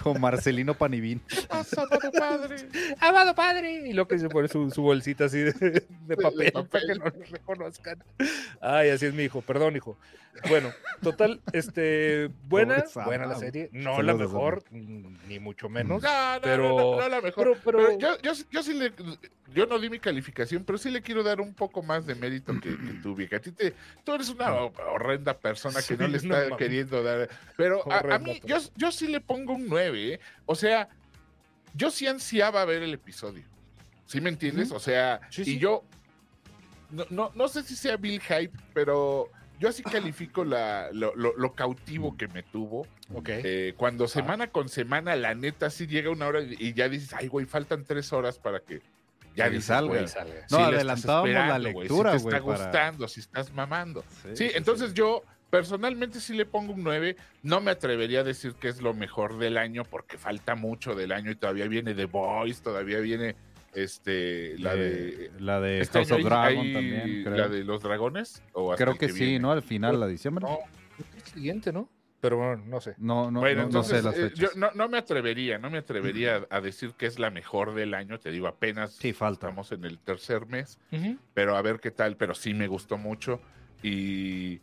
[0.03, 1.21] con Marcelino Panivín.
[1.51, 2.57] Amado padre.
[3.01, 3.89] ¡Amado padre!
[3.89, 6.69] Y lo que se pone su, su bolsita así de, de papel, papel.
[6.69, 8.03] para que no lo reconozcan.
[8.61, 9.41] Ay, así es mi hijo.
[9.43, 9.97] Perdón, hijo.
[10.49, 13.69] Bueno, total, este, buena, buena la serie.
[13.71, 16.03] No Saludos, la mejor, ni mucho menos.
[16.03, 17.45] No, no, Pero- no, no, no la mejor.
[17.45, 18.92] pero- pero- Pero yo, yo, yo sí le,
[19.53, 22.53] yo no di mi calificación, pero sí le quiero dar un poco más de mérito
[22.61, 23.37] que, que tú, vieja.
[23.37, 23.75] A ti te,
[24.05, 27.29] tú eres una horrenda persona que no le está queriendo dar.
[27.57, 30.21] Pero a, mí, yo, yo sí le pongo un 9, ¿eh?
[30.47, 30.89] O sea,
[31.75, 33.45] yo sí ansiaba ver el episodio.
[34.07, 34.73] ¿Sí me entiendes?
[34.73, 35.59] O sea, Sí, y sí.
[35.59, 35.85] yo,
[36.91, 39.31] no, no, no sé si sea Bill Hype, pero
[39.63, 42.85] yo así califico la, lo, lo- lo cautivo que me tuvo.
[43.27, 47.29] Eh, cuando semana con semana, la neta, sí llega una hora y ya dices, ay,
[47.29, 48.81] güey, faltan tres horas para que
[49.37, 49.89] ya dices, salga.
[49.95, 50.33] güey, sale.
[50.51, 53.53] No, sí adelantábamos la esperando, güey, lectura, si te está güey, para- gustando, si estás
[53.53, 54.05] mamando.
[54.25, 57.17] Sí, sí, entonces yo personalmente sí le pongo un 9.
[57.45, 61.13] No me atrevería a decir que es lo mejor del año porque falta mucho del
[61.13, 63.37] año y todavía viene The Voice, todavía viene
[63.73, 67.37] este la de la de este House of hay- Dragon hay también, creo.
[67.37, 69.39] la de los dragones o hasta Creo que, sí, viene?
[69.41, 69.53] ¿no?
[69.53, 70.45] Al final, la diciembre.
[70.47, 70.59] No,
[71.17, 71.89] el siguiente, ¿no?
[72.21, 72.95] Pero bueno, no sé.
[72.99, 74.39] No, no, bueno, no, no entonces sé las eh, fechas.
[74.39, 77.95] yo no, no me atrevería, no me atrevería a decir que es la mejor del
[77.95, 79.49] año, te digo, apenas Sí, falta.
[79.49, 80.79] estamos en el tercer mes,
[81.35, 83.41] pero a ver qué tal, pero sí me gustó mucho
[83.83, 84.61] y,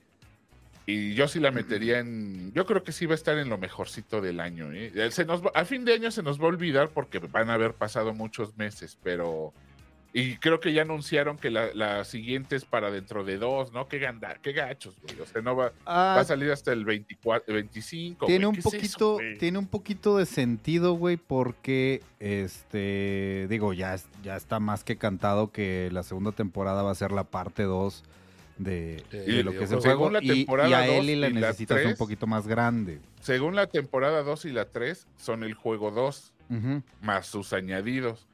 [0.92, 3.58] y yo sí la metería en, yo creo que sí va a estar en lo
[3.58, 4.72] mejorcito del año.
[4.74, 4.92] ¿eh?
[4.96, 7.50] Eh, Se nos va- a fin de año se nos va a olvidar porque van
[7.50, 9.54] a haber pasado muchos meses, pero...
[10.12, 13.88] Y creo que ya anunciaron que la, la siguiente es para dentro de dos, ¿no?
[13.88, 15.20] Qué gandar, qué gachos, güey.
[15.22, 18.26] O sea, no va, Ah, va a salir hasta el 24, 25.
[18.26, 18.58] tiene güey.
[18.58, 23.98] un ¿Qué es eso, poquito, tiene un poquito de sentido, güey, porque este, digo, ya,
[24.24, 28.04] ya está más que cantado que la segunda temporada va a ser la parte 2
[28.60, 29.04] de,
[29.44, 30.12] lo que es el según juego.
[30.12, 33.00] la Y, a Ellie la y la necesitas un poquito más grande.
[33.22, 38.28] Según la temporada 2 y la 3, son el juego 2, Ujú, más sus añadidos.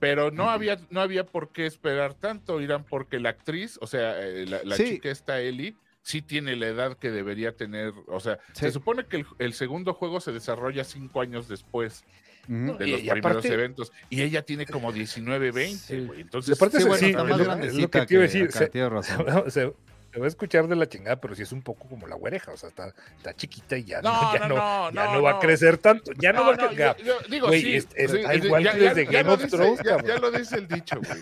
[0.00, 4.18] Pero no había, no había por qué esperar tanto, Irán, porque la actriz, o sea,
[4.18, 4.84] eh, la, la Sí.
[4.94, 7.92] chica esta Ellie, sí tiene la edad que debería tener.
[8.06, 8.60] O sea, Sí.
[8.64, 12.02] se supone que el, el segundo juego se desarrolla cinco años después
[12.48, 13.92] De Y- los y primeros aparte- eventos.
[14.08, 16.06] Y ella tiene como 19, 20, Sí.
[16.06, 16.22] güey.
[16.22, 18.14] Entonces, aparte Sí, se- bueno, sí, está es más lo- grandecita es lo que te
[18.14, 19.16] iba a decir, acá, se- tienes razón.
[19.52, 19.72] se,
[20.10, 22.50] se va a escuchar de la chingada, pero sí es un poco como la güereja,
[22.52, 25.22] o sea, está, está chiquita y ya no, No, ya no, no, ya no, no
[25.22, 26.96] va a crecer tanto, ya no, va a crecer.
[27.28, 29.34] digo, Güey, sí, es- es- sí, está es- igual ya- que desde ya Game lo
[29.34, 31.20] of dice- Thrones, ya lo dice el dicho, güey.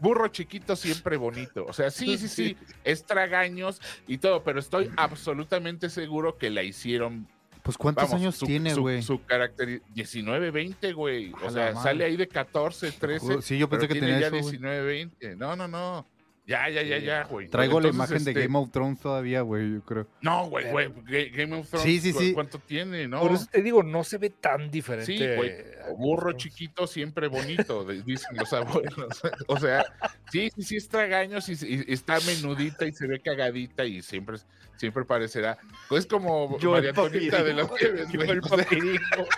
[0.00, 1.66] Burro chiquito siempre bonito.
[1.66, 6.62] O sea, sí, sí, sí, es tragaños y todo, pero estoy absolutamente seguro que la
[6.62, 7.26] hicieron.
[7.66, 9.02] Pues ¿cuántos vamos, años su- tiene, su- güey?
[9.02, 11.32] Su, carácter 19, 20, güey.
[11.44, 11.82] O sea, madre.
[11.82, 13.42] sale ahí de 14, 13.
[13.42, 14.52] Sí, yo pensé pero que tiene tenía ya eso, güey.
[14.52, 15.36] 19, 20.
[15.36, 16.06] No, no, no.
[16.46, 17.48] Ya, ya, ya, ya, güey.
[17.48, 20.06] Traigo la imagen de este, Game of Thrones todavía, güey, yo creo.
[20.20, 20.88] No, güey, güey.
[21.04, 21.84] Ga- Game of Thrones.
[21.84, 22.32] Sí, sí, ¿cu- sí.
[22.34, 23.08] ¿Cuánto tiene?
[23.08, 23.20] No.
[23.20, 25.06] Por eso te digo, no se ve tan diferente.
[25.06, 25.52] Sí, güey.
[25.98, 29.20] Burro chiquito, siempre bonito, dicen los abuelos.
[29.48, 29.84] O sea,
[30.30, 34.36] sí, sí, sí, es tragaños y, y está menudita y se ve cagadita y siempre,
[34.76, 35.58] siempre parecerá.
[35.88, 38.30] Pues como Yo María el Antonieta de las Nieves, Yo güey.
[38.30, 39.26] el O sea, papirismo.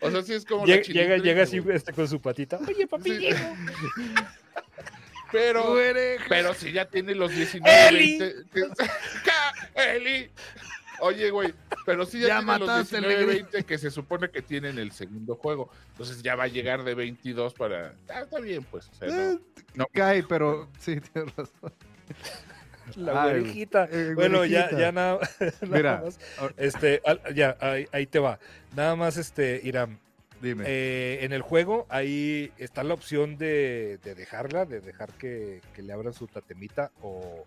[0.00, 0.66] O sea, sí es como.
[0.66, 2.58] la Llega, llega, llega así este, con su patita.
[2.66, 3.28] Oye, papi, Sí.
[5.32, 5.74] Pero,
[6.28, 8.18] pero si ya tiene los 19, ¡Eli!
[8.18, 8.34] 20.
[8.52, 8.68] que-
[9.24, 9.54] ¡Ca-
[9.94, 10.30] ¡Eli!
[11.00, 11.52] Oye, güey,
[11.84, 13.48] pero si ya, Ya tiene los mataste al 19, negrito.
[13.52, 15.70] 20 que se supone que tiene en el segundo juego.
[15.90, 17.94] Entonces ya va a llegar de 22 para.
[18.08, 18.88] Ah, está bien, pues.
[18.90, 19.38] O sea, no- Eh,
[19.74, 19.86] no.
[19.92, 21.72] Cae, pero sí, tienes razón.
[22.96, 23.88] La Ay, güerejita.
[23.90, 24.80] eh, Bueno, ya, güerejita.
[24.80, 26.18] ya nada, nada Mira, más.
[26.58, 28.38] Este, al- ya, ahí, ahí te va.
[28.76, 29.98] Nada más, este, Irán.
[30.44, 30.64] Dime.
[30.66, 35.82] eh, en el juego, ahí está la opción de, de dejarla, de dejar que, que
[35.82, 37.44] le abran su tatemita o,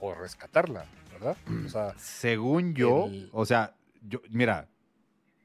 [0.00, 1.36] o rescatarla, ¿verdad?
[1.64, 3.74] O sea, Según yo, el- o sea,
[4.06, 4.68] yo, mira,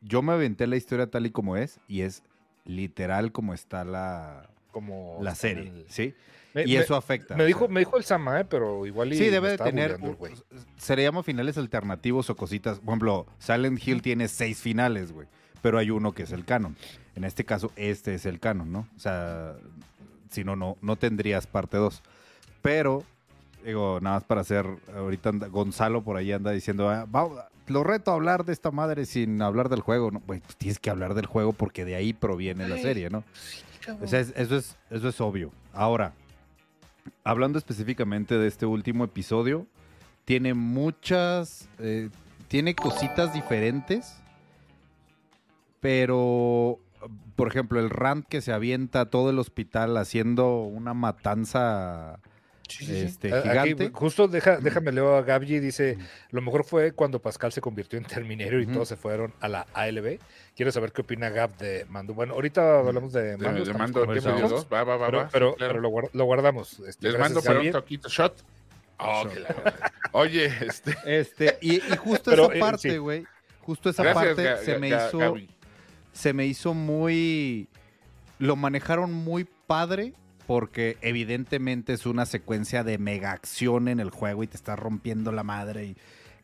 [0.01, 2.23] yo me aventé la historia tal y como es y es
[2.65, 5.19] literal como está la, como.
[5.21, 6.13] la serie, el- ¿sí?
[6.53, 7.35] Me- y me- eso afecta.
[7.35, 8.45] Me dijo, sea, me dijo el Sama, ¿eh?
[8.45, 9.99] pero igual y sí, debe de tener,
[10.77, 12.79] se le llama finales alternativos o cositas.
[12.79, 15.27] Por ejemplo, Silent Hill tiene seis finales, güey,
[15.61, 16.75] pero hay uno que es el canon.
[17.15, 18.87] En este caso, este es el canon, ¿no?
[18.95, 19.55] O sea,
[20.29, 22.01] si no, no, no tendrías parte 2.
[22.61, 23.03] Pero,
[23.65, 24.65] digo, nada más para hacer,
[24.95, 28.71] ahorita anda- Gonzalo por ahí anda diciendo, "Ah, va- lo reto a hablar de esta
[28.71, 30.19] madre sin hablar del juego, ¿no?
[30.21, 33.23] Pues tienes que hablar del juego porque de ahí proviene la serie, ¿no?
[33.33, 35.51] Sí, O sea, es- eso, es, eso es obvio.
[35.73, 36.13] Ahora,
[37.23, 39.65] hablando específicamente de este último episodio,
[40.25, 42.09] tiene muchas, eh,
[42.47, 44.17] tiene cositas diferentes,
[45.79, 46.79] pero
[47.35, 52.19] por ejemplo, el rant que se avienta todo el hospital haciendo una matanza
[52.79, 53.91] este, aquí, gigante.
[53.93, 55.97] justo deja, déjame leo a Gabji, dice,
[56.31, 59.67] lo mejor fue cuando Pascal se convirtió en Terminator y todos se fueron a la
[59.73, 60.19] ALB.
[60.55, 62.13] Quiero saber qué opina Gab de Mando.
[62.13, 63.53] Bueno, ahorita hablamos de De, Mando.
[63.63, 65.73] de estamos mando dos, va, va, va, Pero, va, pero, claro.
[65.75, 66.79] pero lo, lo guardamos.
[66.79, 68.43] Este, Les gracias, mando para un toquito shot.
[68.99, 69.33] Oh, Shot.
[69.33, 70.95] que la- Oye, este.
[71.05, 72.97] Este, y, y justo Pero, esa eh, parte, sí.
[72.97, 73.23] güey.
[73.61, 75.35] Justo esa Gracias, parte se me hizo.
[76.17, 77.69] Se me hizo muy...
[78.39, 80.13] Lo manejaron muy padre
[80.47, 85.31] porque evidentemente es una secuencia de mega acción en el juego y te está rompiendo
[85.31, 85.85] la madre.
[85.85, 85.97] Y,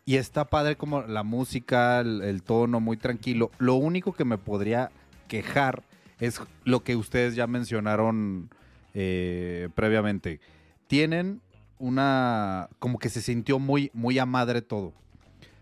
[0.06, 3.50] y está padre como la música, el, tono, muy tranquilo.
[3.58, 4.92] Lo único que me podría
[5.28, 5.84] quejar
[6.20, 8.50] es lo que ustedes ya mencionaron
[8.94, 10.40] eh, previamente.
[10.88, 11.42] Tienen
[11.80, 12.70] una...
[12.78, 14.94] como que se sintió muy, muy a madre todo.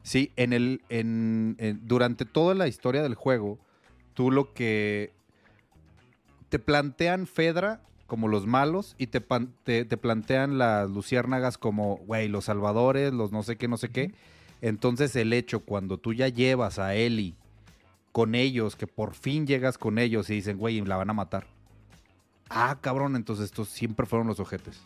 [0.03, 3.59] Sí, en el, en- durante toda la historia del juego,
[4.21, 5.11] tú lo que
[6.49, 11.97] te plantean Fedra como los malos y te, pan- te, te plantean las luciérnagas como,
[12.05, 14.11] güey, los salvadores, los no sé qué, no sé qué.
[14.61, 17.33] Entonces el hecho cuando tú ya llevas a Ellie
[18.11, 21.47] con ellos, que por fin llegas con ellos y dicen, güey, la van a matar.
[22.47, 24.81] Ah, cabrón, entonces estos siempre fueron los ojetes.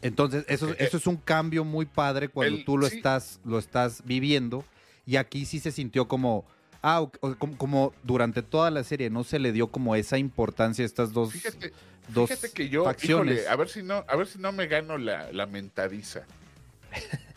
[0.00, 2.98] Entonces, eso, Eh, eso es un cambio muy padre cuando el- tú lo sí.
[2.98, 4.64] estás, lo estás viviendo.
[5.06, 6.44] Y aquí sí se sintió como,
[6.82, 10.18] ah, o- o como, como durante toda la serie no se le dio como esa
[10.18, 11.72] importancia a estas dos, Fíjate,
[12.08, 13.34] dos fíjate que yo, facciones.
[13.36, 16.24] híjole, a ver si no, a ver si no me gano la, la mentadiza.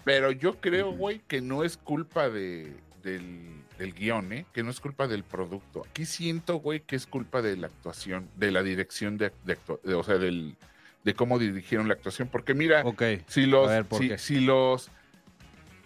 [0.03, 2.73] Pero yo creo, güey, que no es culpa de,
[3.03, 3.39] del,
[3.77, 4.45] del guion, ¿eh?
[4.53, 5.83] Que no es culpa del producto.
[5.89, 9.93] Aquí siento, güey, que es culpa de la actuación, de la dirección de, de de-
[9.93, 10.55] o sea, del,
[11.03, 12.29] de cómo dirigieron la actuación.
[12.31, 12.83] Porque mira,
[13.27, 14.17] si los, A ver, ¿por si, qué?
[14.17, 14.89] si los,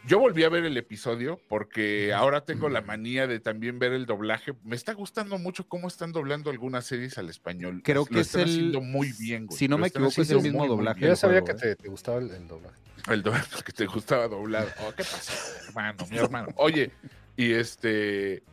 [0.07, 4.05] yo volví a ver el episodio porque ahora tengo la manía de también ver el
[4.05, 4.53] doblaje.
[4.63, 7.81] Me está gustando mucho cómo están doblando algunas series al español.
[7.83, 9.57] Creo Lo que es están el- haciendo muy bien, güey.
[9.57, 11.61] si no Lo me equivoco, es el mismo muy, muy doblaje Yo sabía juego, que
[11.67, 12.75] te, te gustaba el, el doblaje.
[13.09, 14.69] El doblaje que te gustaba doblado.
[14.81, 15.33] Oh, ¿Qué pasó,
[15.67, 16.05] hermano?
[16.09, 16.47] Mi hermano.
[16.57, 16.91] Oye,
[17.37, 18.43] y este.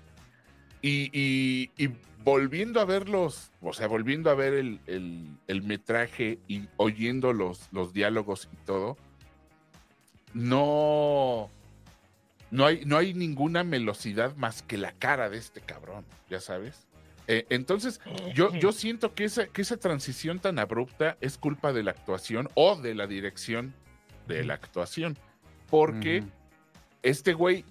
[0.80, 1.90] Y, y- y
[2.24, 3.50] volviendo a ver los.
[3.60, 8.56] O sea, volviendo a ver el, el- el metraje y oyendo los, los diálogos y
[8.66, 8.96] todo.
[10.34, 11.50] No.
[12.50, 16.86] No hay, no hay ninguna velocidad más que la cara de este cabrón, ya sabes.
[17.26, 18.00] Eh, entonces,
[18.34, 22.48] yo, yo siento que esa, que esa transición tan abrupta es culpa de la actuación
[22.54, 23.74] o de la dirección
[24.28, 25.16] de la actuación.
[25.70, 26.24] Porque
[27.02, 27.64] este güey,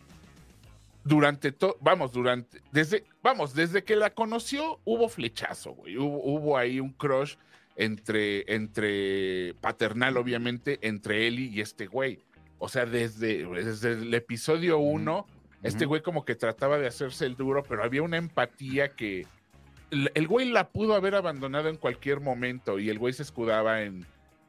[1.03, 5.97] durante todo, vamos, durante, desde, vamos, desde que la conoció, hubo flechazo, güey.
[5.97, 7.35] Hubo, hubo ahí un crush
[7.75, 12.19] entre, entre, paternal, obviamente, entre Eli y este güey.
[12.63, 15.25] O sea, desde, desde el episodio uno,
[15.63, 15.89] este Ujú.
[15.89, 19.25] güey como que trataba de hacerse el duro, pero había una empatía que
[19.89, 23.81] el, el güey la pudo haber abandonado en cualquier momento y el güey se escudaba
[23.81, 24.05] en,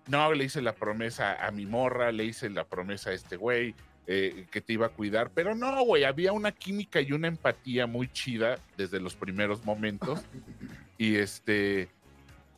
[0.09, 3.75] no, le hice la promesa a mi morra, le hice la promesa a este güey
[4.07, 7.87] eh, que te iba a cuidar, pero no, güey, había una química y una empatía
[7.87, 10.21] muy chida desde los primeros momentos
[10.99, 11.89] y este,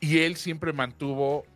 [0.01, 1.47] y él siempre mantuvo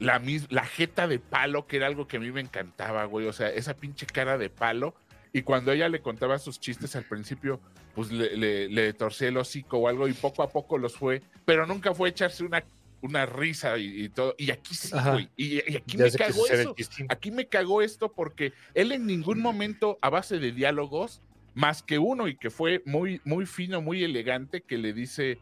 [0.00, 3.26] la, mis- la jeta de palo, que era algo que a mí me encantaba, güey,
[3.28, 4.94] o sea, esa pinche cara de palo.
[5.32, 7.60] Y cuando ella le contaba sus chistes al principio,
[7.94, 11.22] pues le, le, le torcía el hocico o algo y poco a poco los fue,
[11.44, 12.64] pero nunca fue echarse una,
[13.00, 14.34] una risa y, y todo.
[14.38, 15.12] Y aquí sí, Ajá.
[15.12, 15.28] güey.
[15.36, 16.74] Y, y aquí Ya me cagó eso.
[17.08, 21.22] Aquí me cagó esto porque él en ningún momento, a base de diálogos,
[21.54, 25.38] más que uno y que fue muy, muy fino, muy elegante, que le dice,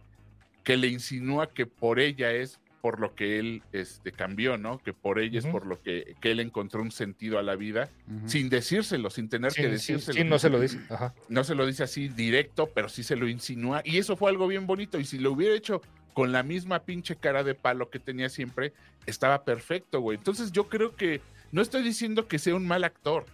[0.64, 4.79] que le insinúa que por ella es por lo que él este, cambió, ¿no?
[4.79, 7.88] Que por ella es por lo que, que él encontró un sentido a la vida,
[8.27, 10.19] sin decírselo, sin tener Sí, que decírselo.
[10.19, 10.79] sí, no se lo dice.
[10.88, 11.14] Ajá.
[11.29, 13.83] No se lo dice así directo, pero sí se lo insinúa.
[13.85, 14.99] Y eso fue algo bien bonito.
[15.01, 15.83] Y si lo hubiera hecho
[16.14, 18.73] con la misma pinche cara de palo que tenía siempre,
[19.07, 20.19] estaba perfecto, güey.
[20.19, 21.21] Entonces yo creo que
[21.53, 23.25] no estoy diciendo que sea un mal actor.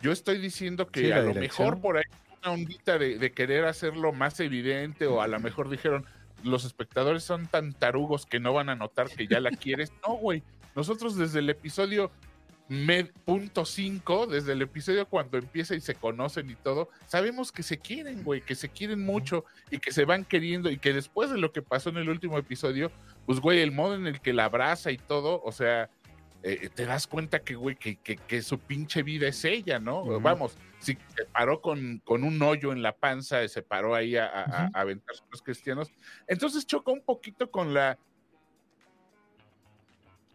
[0.00, 2.04] Yo estoy diciendo que a lo mejor por ahí
[2.42, 6.06] una ondita de, de querer hacerlo más evidente o a lo mejor dijeron,
[6.44, 9.92] los espectadores son tan tarugos que no van a notar que ya la quieres.
[10.06, 10.42] No, güey.
[10.74, 12.10] Nosotros desde el episodio
[12.68, 17.62] med- punto 5, desde el episodio cuando empieza y se conocen y todo, sabemos que
[17.62, 21.30] se quieren, güey, que se quieren mucho y que se van queriendo y que después
[21.30, 22.92] de lo que pasó en el último episodio,
[23.26, 25.88] pues, güey, el modo en el que la abraza y todo, o sea,
[26.42, 30.04] eh, te das cuenta que, güey, que, que- que su pinche vida es ella, ¿no?
[30.20, 34.26] Vamos, si se paró con, con un hoyo en la panza, se paró ahí a,
[34.26, 35.90] a- a- a aventarse a los cristianos,
[36.28, 37.98] entonces choca un poquito con la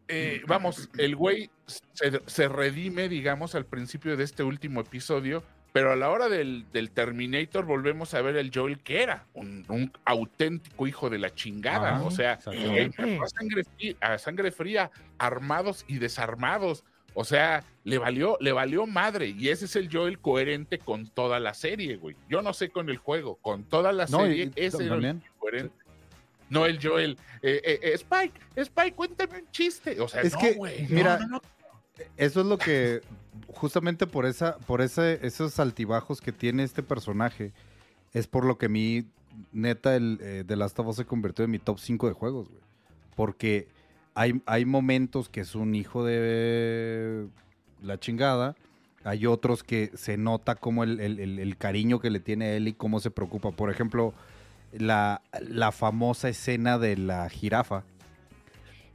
[0.09, 1.49] eh, vamos, el güey
[1.93, 5.43] se, se redime, digamos, al principio de este último episodio,
[5.73, 9.65] pero a la hora del, del Terminator volvemos a ver el Joel que era, un,
[9.67, 11.95] un auténtico hijo de la chingada.
[11.95, 16.83] Ajá, o sea, mató a sangre, fría, a sangre fría, armados y desarmados.
[17.15, 19.27] O sea, le valió, le valió madre.
[19.37, 22.15] Y ese es el Joel coherente con toda la serie, güey.
[22.29, 25.21] Yo no sé con el juego, con toda la No, serie, y- ese era el
[25.37, 25.75] coherente.
[26.49, 27.17] No el Joel.
[27.41, 29.99] eh, eh, eh, Spike, Spike, cuéntame un chiste.
[29.99, 31.41] O sea, Es no, que, mira, no, no.
[32.17, 33.01] Eso es lo que,
[33.47, 37.51] justamente por esa, por ese, esos altibajos que tiene este personaje,
[38.13, 39.05] es por lo que mí,
[39.51, 42.49] neta, el eh, The Last of Us se convirtió en mi top 5 de juegos,
[42.49, 42.61] güey.
[43.15, 43.67] Porque
[44.15, 47.27] hay, hay momentos que es un hijo de
[47.81, 48.55] la chingada,
[49.03, 52.73] hay otros que se nota como el- el cariño que le tiene a él y
[52.73, 53.51] cómo se preocupa.
[53.51, 54.13] Por ejemplo,
[54.71, 57.83] la, la famosa escena de la jirafa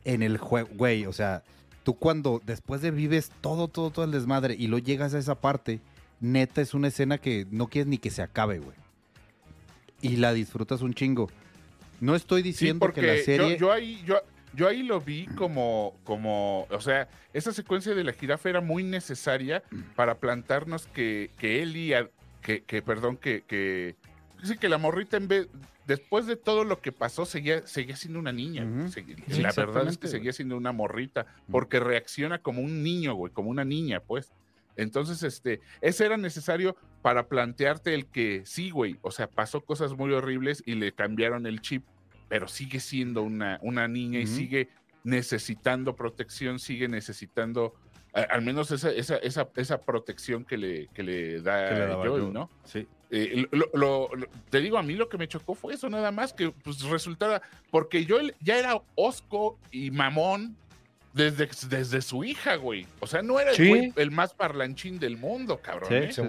[0.04, 1.42] en el juego, güey, o sea,
[1.88, 5.40] tú cuando después de vives todo, todo, todo el desmadre y lo llegas a esa
[5.40, 5.80] parte,
[6.20, 8.76] neta es una escena que no quieres ni que se acabe, güey.
[10.02, 11.30] Y la disfrutas un chingo.
[11.98, 13.52] No estoy diciendo que la serie...
[13.52, 14.16] yo, yo ahí, yo,
[14.52, 18.82] yo ahí lo vi como, como, o sea, esa secuencia de la jirafa era muy
[18.82, 19.62] necesaria
[19.96, 22.10] para plantarnos que, que Ellie, a-
[22.42, 23.96] que, que, perdón, que, que,
[24.42, 25.48] sí, que la morrita en vez,
[25.88, 28.90] después de todo lo que pasó, seguía, seguía siendo una niña.
[28.90, 33.32] Sí, la verdad es que seguía siendo una morrita, porque reacciona como un niño, güey,
[33.32, 34.30] como una niña, pues.
[34.76, 39.96] Entonces, este, ese era necesario para plantearte el que sí, güey, o sea, pasó cosas
[39.96, 41.82] muy horribles y le cambiaron el chip,
[42.28, 44.68] pero sigue siendo una, una niña y sigue
[45.04, 47.74] necesitando protección, sigue necesitando
[48.12, 52.32] al menos esa, esa, esa, esa protección que le, que le da que le Joel.
[52.32, 52.50] ¿no?
[52.64, 52.86] Sí.
[53.10, 56.10] Eh, lo- lo- lo- te digo, a mí lo que me chocó fue eso, nada
[56.10, 57.40] más que pues resultara,
[57.70, 60.56] porque Joel ya era osco y mamón
[61.14, 62.86] desde, desde su hija, güey.
[63.00, 63.62] O sea, no era el, Sí.
[63.64, 65.88] güey- el más parlanchín del mundo, cabrón.
[65.88, 66.12] Sí, ¿eh?
[66.12, 66.22] sí.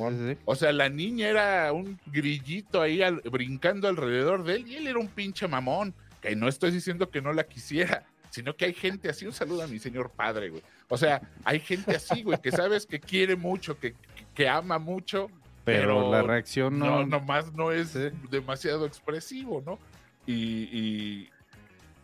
[0.46, 4.88] O sea, la niña era un grillito ahí al- brincando alrededor de él y él
[4.88, 5.94] era un pinche mamón.
[6.22, 9.26] Que no estoy diciendo que no la quisiera, sino que hay gente así.
[9.26, 10.62] Un saludo a mi señor padre, güey.
[10.90, 13.94] O sea, hay gente así, güey, que sabes que quiere mucho, que,
[14.34, 15.30] que ama mucho,
[15.66, 17.06] Pero, Pero la reacción no, no...
[17.06, 18.10] nomás no es Sí.
[18.32, 19.78] demasiado expresivo, ¿no?
[20.26, 20.34] Y,
[20.72, 21.30] y,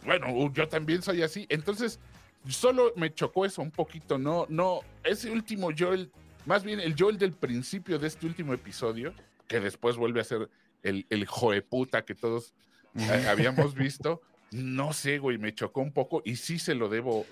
[0.05, 1.45] bueno, yo también soy así.
[1.49, 1.99] Entonces,
[2.47, 6.11] solo me chocó eso un poquito, no, no, ese último Joel,
[6.45, 9.13] más bien el Joel del principio de este último episodio,
[9.47, 10.49] que después vuelve a ser
[10.83, 12.53] el, el joeputa que todos
[12.95, 17.25] eh, habíamos visto, no sé, güey, me chocó un poco y sí se lo debo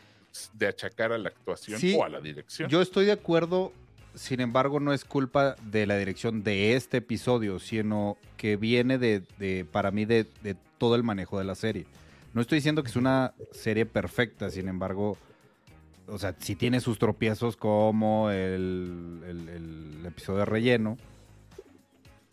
[0.54, 2.68] de achacar a la actuación Sí, o a la dirección.
[2.70, 3.72] Yo estoy de acuerdo,
[4.16, 9.24] sin embargo, no es culpa de la dirección de este episodio, sino que viene de,
[9.40, 11.86] de- para mí, de, de todo el manejo de la serie.
[12.34, 15.18] No estoy diciendo que es una serie perfecta, sin embargo,
[16.08, 20.98] o sea, si tiene sus tropiezos como el, el- episodio de relleno,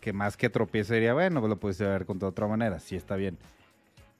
[0.00, 2.96] que más que tropiezo sería, bueno, pues lo pudiste haber contado de otra manera, sí
[2.96, 3.36] está bien.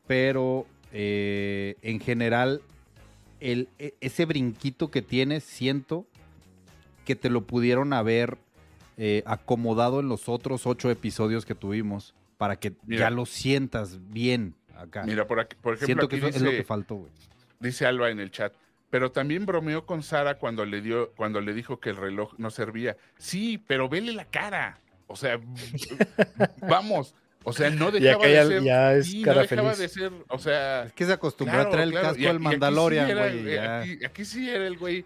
[0.06, 2.61] Pero eh, en general,
[3.40, 6.06] el, e- ese brinquito que tienes, siento
[7.11, 8.38] que te lo pudieron haber
[8.96, 13.00] eh, acomodado en los otros ocho episodios que tuvimos para que Mira.
[13.00, 15.02] ya lo sientas bien acá.
[15.02, 17.11] Mira, por, aquí, por ejemplo, siento que aquí eso es lo que faltó, güey.
[17.58, 18.52] dice Alba en el chat.
[18.90, 22.50] Pero también bromeó con Sara cuando le dio, cuando le dijo que el reloj no
[22.50, 22.96] servía.
[23.18, 24.78] Sí, pero vele la cara.
[25.08, 25.40] O sea,
[26.68, 27.14] vamos.
[27.42, 28.62] O sea, no dejaba ya- de ser.
[28.62, 29.94] ya es sí, cara no dejaba feliz.
[29.94, 30.12] de ser.
[30.28, 30.84] O sea.
[30.84, 33.54] Es que se acostumbró claro, a traer el claro, casco y del Mandalorian, güey.
[33.54, 35.04] eh, aquí sí era el güey.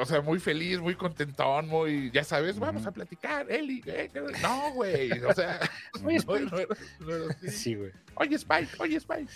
[0.00, 3.82] O sea, muy feliz, muy contentón, muy, ya sabes, vamos a platicar, Eli.
[3.86, 4.10] eh,
[4.42, 5.58] no, güey, o sea,
[6.02, 7.50] no, no no.
[7.50, 7.90] Sí, güey.
[8.16, 9.30] Oye, Spike, oye, Spike.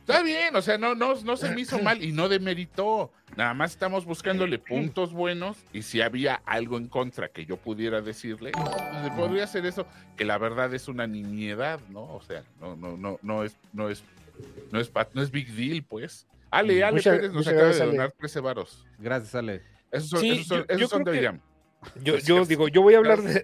[0.00, 3.12] Está bien, o sea, no, no, no se me hizo mal y no demeritó.
[3.36, 8.00] Nada más estamos buscándole puntos buenos y si había algo en contra que yo pudiera
[8.00, 12.04] decirle, pues, podría ser eso, que la verdad es una niñedad, ¿no?
[12.04, 14.02] O sea, no, no, no, no es, no es,
[14.72, 16.26] no es, pa- no es big deal, pues.
[16.50, 17.92] Ale, Ale Muchas- Pérez nos acaba gracias, de Ale.
[17.92, 18.86] donar 13 varos.
[18.98, 19.62] Gracias, Ale.
[19.90, 21.42] Esos son, Sí, esos son, yo- esos yo son de Irán.
[22.02, 23.40] Yo, digo, yo voy a hablar de.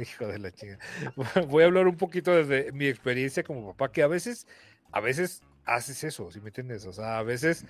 [0.00, 0.78] Hijo de la chica.
[1.48, 4.46] Voy a hablar un poquito desde mi experiencia como papá, que a veces,
[4.92, 6.86] a veces haces eso, ¿sí me entiendes?
[6.86, 7.64] O sea, a veces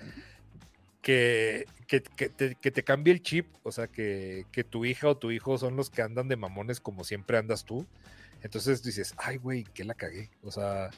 [1.01, 5.07] que, que, que te, que te cambie el chip, o sea, que, que tu hija
[5.07, 7.85] o tu hijo son los que andan de mamones como siempre andas tú.
[8.41, 10.29] Entonces dices, ay, güey, que la cagué.
[10.43, 10.91] O sea,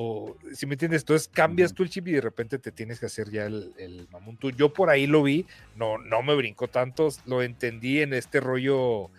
[0.00, 3.06] o si me entiendes, entonces cambias tú el chip y de repente te tienes que
[3.06, 4.52] hacer ya el, el mamón tú.
[4.52, 5.44] Yo por ahí lo vi,
[5.74, 9.10] no, no me brincó tanto, lo entendí en este rollo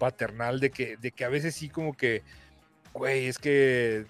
[0.00, 2.24] paternal de que, de que a veces sí como que,
[2.92, 4.06] güey, es que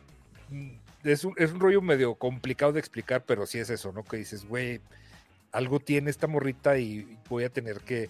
[0.49, 0.71] mm,
[1.05, 4.03] es un, es un rollo medio complicado de explicar, pero sí es eso, ¿no?
[4.03, 4.81] Que dices, güey,
[5.53, 8.09] algo tiene esta morrita y voy a tener que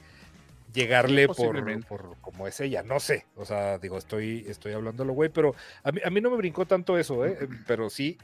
[0.74, 5.30] llegarle por, por como es ella, no sé, o sea, digo, estoy, estoy hablándolo, güey,
[5.30, 5.54] pero
[5.84, 7.48] a mí, a mí no me brincó tanto eso, ¿eh?
[7.66, 8.18] pero sí,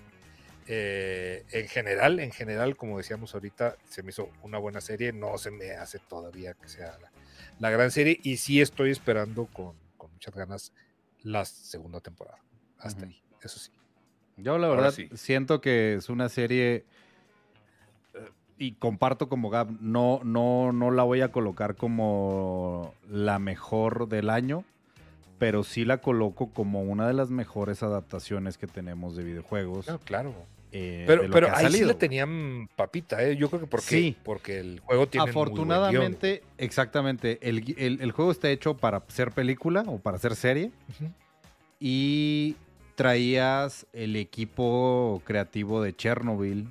[0.67, 5.39] eh, en general, en general, como decíamos ahorita, se me hizo una buena serie, no
[5.39, 7.13] se me hace todavía que sea la,
[7.61, 10.73] la gran serie y sí estoy esperando con, con muchas ganas
[11.23, 12.39] la segunda temporada,
[12.79, 13.71] hasta ahí, eso sí.
[14.37, 15.09] Yo la verdad sí.
[15.15, 16.85] siento que es una serie
[18.61, 24.31] y comparto como Gab, no, no, no la voy a colocar como la mejor del
[24.31, 24.65] año,
[25.39, 29.89] pero sí la coloco como una de las mejores adaptaciones que tenemos de videojuegos.
[29.89, 30.35] No, claro.
[30.73, 31.99] eh, Pero, pero ahí sí salido, güey.
[31.99, 33.35] tenían papita, ¿eh?
[33.37, 34.17] Yo creo que porque, Sí.
[34.23, 35.57] porque el juego tiene muy buen guion.
[35.73, 40.71] Afortunadamente, exactamente, el, el- el juego está hecho para ser película o para ser serie
[41.81, 42.57] y
[42.95, 46.69] traías el equipo creativo de Chernobyl.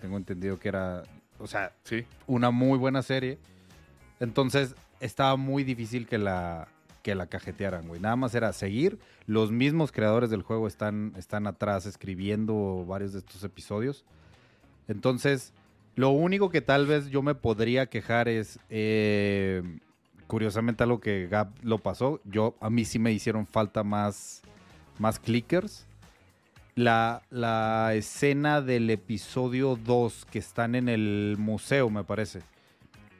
[0.00, 1.04] Tengo entendido que era,
[1.40, 2.04] o sea, Sí.
[2.26, 3.38] una muy buena serie.
[4.20, 6.68] Entonces estaba muy difícil que la,
[7.02, 8.00] que la cajetearan, güey.
[8.00, 8.98] Nada más era seguir.
[9.26, 14.04] Los mismos creadores del juego están, están atrás escribiendo varios de estos episodios.
[14.88, 15.52] Entonces,
[15.96, 19.62] lo único que tal vez yo me podría quejar es, eh,
[20.26, 22.20] curiosamente, algo que Gab lo pasó.
[22.24, 24.42] Yo, a mí sí me hicieron falta más,
[24.98, 25.86] más clickers.
[26.80, 32.40] La, la escena del episodio 2 que están en el museo, me parece.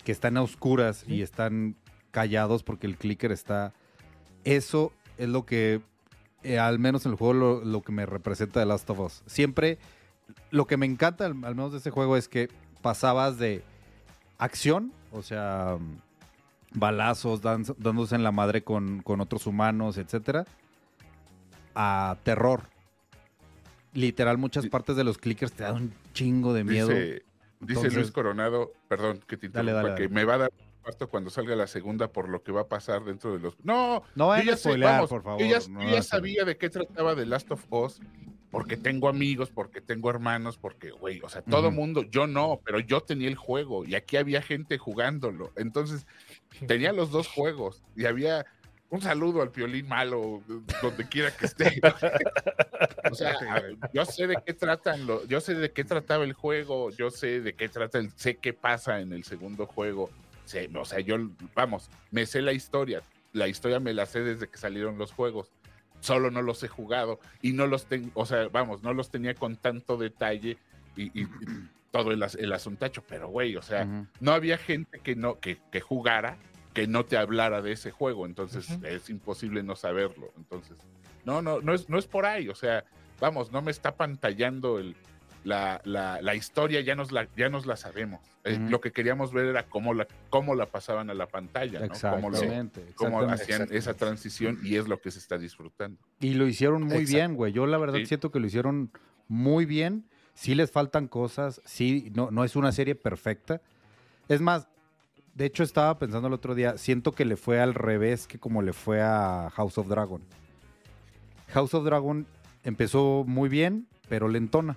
[0.02, 1.76] Que están a oscuras y están
[2.11, 3.74] callados porque el clicker está...
[4.44, 5.82] Eso es lo que,
[6.42, 9.22] eh, al menos en el juego, lo, lo que me representa The Last of Us.
[9.26, 9.76] Siempre,
[10.50, 12.48] lo que me encanta, al, al menos de ese juego, es que
[12.80, 13.62] pasabas de
[14.38, 15.76] acción, o sea,
[16.72, 20.46] balazos, dándose en la madre con, con otros humanos, etcétera,
[21.74, 22.70] a terror.
[23.93, 26.88] Literal, muchas partes de los clickers te dan un chingo de miedo.
[27.61, 30.14] Dice, Luis Coronado, perdón que te Dale, interrumpa, dale, que dale.
[30.14, 33.05] me va a dar pasto cuando salga la segunda por lo que va a pasar
[33.05, 33.55] dentro de los...
[33.62, 35.41] No, No vayan yo a spoilear, vamos, por favor.
[35.43, 38.01] Yo ya, no yo ya hagan- sabía de qué trataba The Last of Us,
[38.51, 42.80] porque tengo amigos, porque tengo hermanos, porque, güey, o sea, todo mundo, yo no, pero
[42.80, 45.53] yo tenía el juego y aquí había gente jugándolo.
[45.57, 46.07] Entonces,
[46.66, 48.47] tenía los dos juegos y había
[48.91, 50.43] un saludo al piolín malo,
[50.82, 51.80] donde quiera que esté.
[53.11, 53.34] O sea,
[53.93, 57.41] yo sé de qué tratan, lo- yo sé de qué trataba el juego, yo sé
[57.41, 60.11] de qué trata, el, sé qué pasa en el segundo juego.
[60.45, 61.16] sé- o sea, yo,
[61.55, 63.03] vamos, me sé la historia.
[63.32, 65.51] La historia me la sé desde que salieron los juegos.
[66.01, 69.34] Solo no los he jugado y no los tengo, o sea, vamos, no los tenía
[69.34, 70.57] con tanto detalle
[70.97, 71.28] y, y- y
[71.91, 73.84] todo el, as- el asuntacho, pero güey, o sea,
[74.20, 76.36] no había gente que no que, que jugara
[76.81, 80.76] que no te hablara de ese juego entonces es imposible no saberlo entonces
[81.24, 82.85] no no no es no es por ahí o sea
[83.20, 84.97] vamos no me está pantallando el
[85.43, 89.33] la, la, la historia ya nos la ya nos la sabemos Eh, lo que queríamos
[89.33, 91.95] ver era cómo la cómo la pasaban a la pantalla ¿no?
[92.11, 92.39] cómo, lo-
[92.95, 96.99] cómo hacían esa transición y es lo que se está disfrutando Y lo hicieron muy
[97.05, 97.12] Exacto.
[97.16, 97.53] bien, güey.
[97.53, 98.07] Yo la verdad Sí.
[98.07, 98.91] siento que lo hicieron
[99.28, 100.05] muy bien.
[100.35, 101.61] Sí les faltan cosas.
[101.66, 103.61] Sí, no, no es una serie perfecta.
[104.28, 104.68] Es más,
[105.41, 108.61] de hecho estaba pensando el otro día, siento que le fue al revés que como
[108.61, 110.20] le fue a House of Dragon.
[111.49, 112.26] House of Dragon
[112.62, 114.76] empezó muy bien, pero lentona.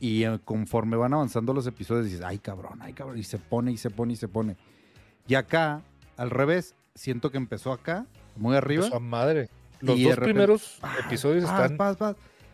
[0.00, 3.70] Y eh, conforme van avanzando los episodios dices, ay cabrón, ay cabrón, y se pone
[3.70, 4.56] y se pone y se pone.
[5.28, 5.80] Y acá,
[6.16, 8.86] al revés, siento que empezó acá, muy arriba.
[8.86, 9.48] Empezó a madre.
[9.78, 11.78] Los dos repente- primeros episodios están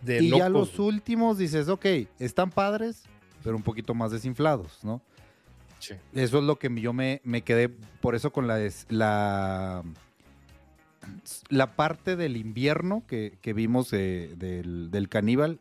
[0.03, 1.87] de Y ya los últimos dices, ok,
[2.19, 3.05] están padres,
[3.43, 5.01] pero un poquito más desinflados, ¿no?
[5.81, 5.95] Sí.
[6.15, 9.83] Eso es lo que yo me, me quedé, por eso con la, la,
[11.49, 15.59] la parte del invierno que, que vimos de- del, del caníbal,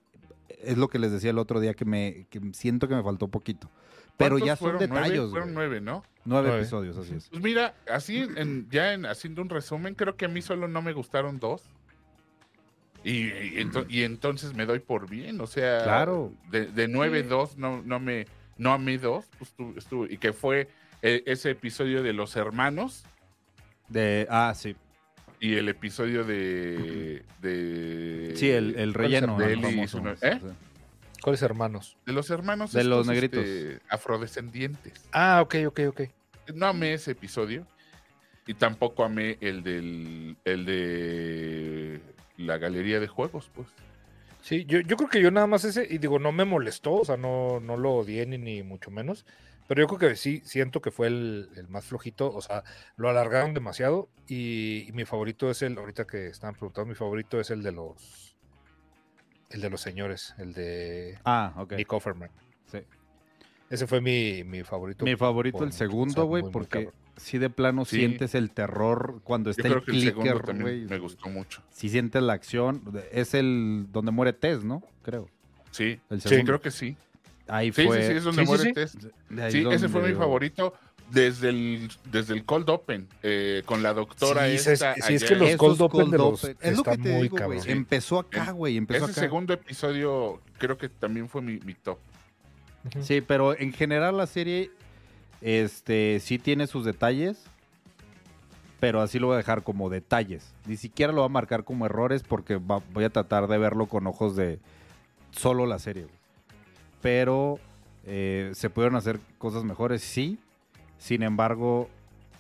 [0.62, 3.28] es lo que les decía el otro día que me que siento que me faltó
[3.30, 3.70] poquito.
[4.18, 4.90] Pero ¿Cuántos ya son fueron?
[4.90, 5.08] ¿Nueve?
[5.08, 5.56] detalles, fueron güey.
[5.56, 6.62] nueve no Nueve Nueve.
[6.64, 7.30] episodios, así es.
[7.30, 10.82] Pues mira, así en, ya en, haciendo un resumen, creo que a mí solo no
[10.82, 11.64] me gustaron dos.
[13.06, 16.34] Y, y ento- y entonces me doy por bien, o sea, Claro.
[16.52, 18.28] de, de nueve, dos, no, no me,
[18.60, 20.68] no amé dos, pues estuvo- estuvo- y que fue
[21.02, 23.04] eh, ese episodio de los hermanos
[23.88, 24.76] De, ah, sí.
[25.40, 29.38] y el episodio de, de Sí, el, el relleno.
[29.38, 30.40] de él famoso, ¿eh?
[30.42, 30.48] sí.
[31.22, 31.98] ¿Cuáles hermanos?
[32.06, 33.44] de los hermanos De los negritos.
[33.46, 34.94] este, afrodescendientes.
[35.12, 36.02] Ah, ok, ok, ok.
[36.54, 37.66] no amé ese episodio
[38.48, 42.00] y tampoco amé el del el de
[42.38, 43.68] la galería de juegos, pues.
[44.50, 47.06] Sí, yo, yo creo que yo nada más ese, y digo, no me molestó, o
[47.06, 49.24] sea, no, no lo odié ni, ni mucho menos,
[49.68, 52.64] pero yo creo que sí, siento que fue el, el más flojito, o sea,
[52.96, 57.40] lo alargaron demasiado y, y mi favorito es el, ahorita que estaban preguntando, mi favorito
[57.40, 58.36] es el de los,
[59.52, 61.74] El de los señores, el de Ah, ok.
[61.74, 62.32] Nick Offerman.
[62.72, 62.80] Sí.
[63.70, 65.06] Ese fue mi, mi favorito.
[65.06, 66.66] Mi favorito por el segundo, güey, muy
[67.20, 67.98] si de plano Sí.
[67.98, 71.30] sientes el terror cuando Yo está creo el que el segundo clicker, también me gustó
[71.30, 71.62] mucho.
[71.70, 74.82] Si sientes la acción, es el donde muere Tess, ¿no?
[75.04, 75.28] Creo.
[75.72, 76.98] Sí, El sí, creo que sí.
[77.48, 78.02] Ahí Sí, fue.
[78.02, 78.74] sí, sí, es donde Sí, sí, muere sí.
[78.74, 78.92] Tess.
[79.52, 80.74] Sí, ese fue donde mi yo- favorito
[81.12, 84.94] desde el, desde el Cold Open, eh, con la doctora Sí, esta.
[84.94, 87.22] es- sí, es que los Cold Open de los Open, Es lo que te muy
[87.24, 87.60] digo, güey.
[87.66, 88.78] Empezó acá, güey.
[88.78, 89.22] Empezó Ese acá.
[89.22, 91.98] segundo episodio creo que también fue mi, mi top.
[92.86, 93.04] Ujú.
[93.04, 94.70] Sí, pero en general la serie
[95.42, 97.44] este sí tiene sus detalles,
[98.80, 100.54] pero así lo voy a dejar como detalles.
[100.66, 103.88] Ni siquiera lo voy a marcar como errores porque va- voy a tratar de verlo
[103.88, 104.60] con ojos de
[105.32, 106.08] solo la serie.
[107.02, 107.60] Pero
[108.06, 110.40] eh, se pudieron hacer cosas mejores, sí.
[110.98, 111.90] Sin embargo,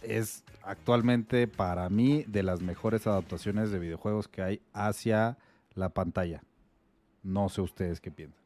[0.01, 5.37] es actualmente para mí de las mejores adaptaciones de videojuegos que hay hacia
[5.75, 6.41] la pantalla.
[7.23, 8.39] No sé ustedes qué piensan.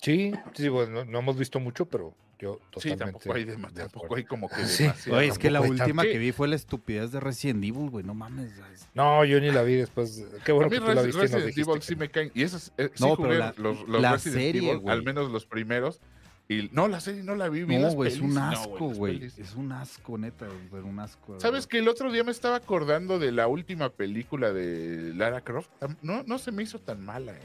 [0.00, 2.96] Sí, sí, bueno, no, no hemos visto mucho, pero yo Sí, totalmente.
[2.98, 4.88] tampoco hay, tampoco hay como que Sí.
[5.10, 8.04] Oye, es que la última que vi fue la estupidez de Resident Evil, güey.
[8.04, 8.52] No mames.
[8.72, 10.24] es- No, yo ni la vi después.
[10.44, 11.70] Qué A bueno mí que tú la viste y nos Resident dijiste.
[11.70, 12.30] Evil sí me caen.
[12.34, 14.94] Y esos, eh, sí No, jugué pero la- los, los la Resident serie, Evil, güey.
[14.96, 16.00] al menos los primeros.
[16.46, 17.64] Y no, la serie no la vi.
[17.64, 19.24] vi No, güey, es un no, asco, güey.
[19.24, 21.40] es un asco, neta, güey, un asco.
[21.40, 25.70] ¿Sabes que el otro día me estaba acordando de la última película de Lara Croft?
[26.02, 27.40] No, no se me hizo tan mala, ¿eh?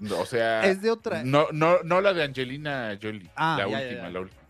[0.00, 1.22] No, O sea, Es de otra.
[1.22, 4.10] no, no, no la de Angelina Jolie, Ah, la ya, última, ya.
[4.10, 4.40] la última.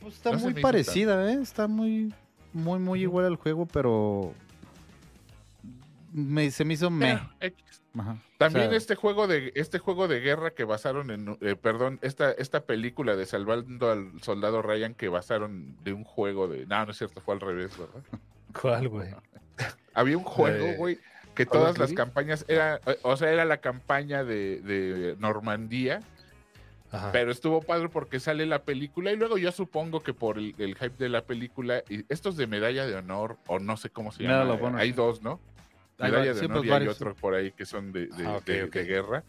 [0.00, 1.38] Pues está no muy parecida, ¿eh?
[1.42, 2.12] Está muy,
[2.52, 4.34] muy, muy igual al juego, pero.
[6.12, 7.12] Me, se me hizo me.
[7.12, 8.18] Ajá.
[8.38, 11.98] También O sea, este juego de este juego de guerra que basaron en eh, perdón
[12.02, 16.84] esta esta película de salvando al soldado Ryan que basaron de un juego de no
[16.84, 18.02] no es cierto fue al revés verdad
[18.60, 19.14] ¿Cuál, güey?
[19.94, 20.98] había un juego Eh, güey
[21.36, 26.00] que todas las campañas era eh, o sea era la campaña de, de Normandía
[26.90, 27.10] Ajá.
[27.12, 30.74] pero estuvo padre porque sale la película y luego yo supongo que por el, el
[30.76, 34.22] hype de la película y estos de medalla de honor o no sé cómo se
[34.24, 35.38] llama hay dos no
[35.98, 38.26] medalla de sí, honor pues y hay varios, otro por ahí que son de, de-
[38.26, 39.22] Ah, de- de guerra.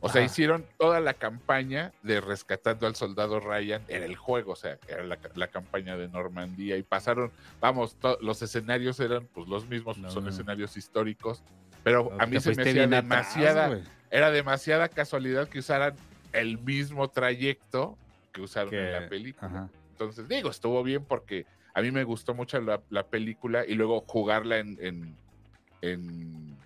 [0.00, 0.26] O sea, Ajá.
[0.26, 3.82] hicieron toda la campaña de rescatando al soldado Ryan.
[3.88, 6.76] Era el juego, o sea, era la, la campaña de Normandía.
[6.76, 11.42] Y pasaron, vamos, to- los escenarios eran pues los mismos, No, son escenarios históricos.
[11.82, 13.80] Pero a mí se me fuiste hacía atrás, demasiada,
[14.10, 15.94] era demasiada casualidad que usaran
[16.32, 17.96] el mismo trayecto
[18.32, 19.46] que usaron Que- en la película.
[19.48, 19.68] Ajá.
[19.92, 24.04] Entonces, digo, estuvo bien porque a mí me gustó mucho la, la película y luego
[24.06, 25.16] jugarla en, en,
[25.80, 26.56] en-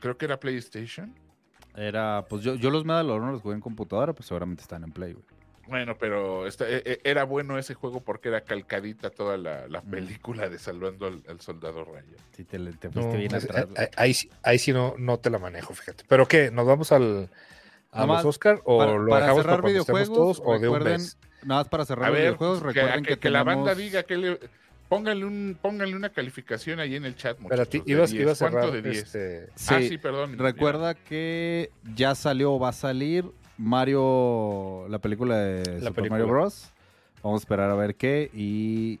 [0.00, 1.12] creo que era PlayStation.
[1.78, 4.82] Era, pues yo, yo los Medal of Honor los jugué en computadora, pues seguramente están
[4.84, 5.24] en Play, güey.
[5.68, 9.82] Bueno, pero esta- e- e- era bueno ese juego porque era calcadita toda la, la
[9.82, 9.90] Mm.
[9.90, 12.04] película de Salvando al, al Soldado Ryan.
[12.34, 13.66] Sí, te, te No, fuiste bien pues, atrás.
[13.76, 16.04] ahí- ahí, ahí sí- ahí sí no, no te la manejo, fíjate.
[16.08, 16.50] ¿Pero qué?
[16.50, 17.28] ¿Nos vamos al,
[17.92, 20.82] a los Oscar o para- lo para dejamos cerrar para videojuegos, todos o de un
[20.82, 21.18] mes?
[21.44, 23.78] Nada más para cerrar A ver, videojuegos, que, recuerden que- que, que la banda tenemos-
[23.78, 24.40] diga que le...
[24.88, 27.82] Pónganle, un, pónganle una calificación ahí en el chat, muchachos.
[27.86, 28.22] ibas, 10.
[28.22, 28.96] ibas a cerrar ¿Cuánto de 10?
[29.02, 30.38] este, Sí, ah, sí, perdón.
[30.38, 33.26] Recuerda que ya salió o va a salir
[33.58, 36.10] Mario, la película de La Super película.
[36.10, 36.72] Mario Bros.
[37.22, 39.00] Vamos a esperar a ver qué y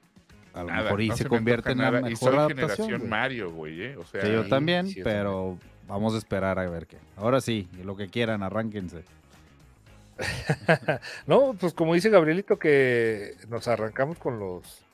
[0.52, 2.00] a lo Nada, mejor y no se, me convierte en la nada.
[2.00, 2.58] Y mejor soy adaptación.
[2.58, 3.10] generación güey.
[3.10, 3.96] Mario, güey, ¿eh?
[3.96, 6.98] O sea, Sí, yo también, sí, pero vamos a esperar a ver qué.
[7.16, 9.04] Ahora sí, lo que quieran, arránquense.
[11.26, 14.84] No, pues como dice Gabrielito, que nos arrancamos con los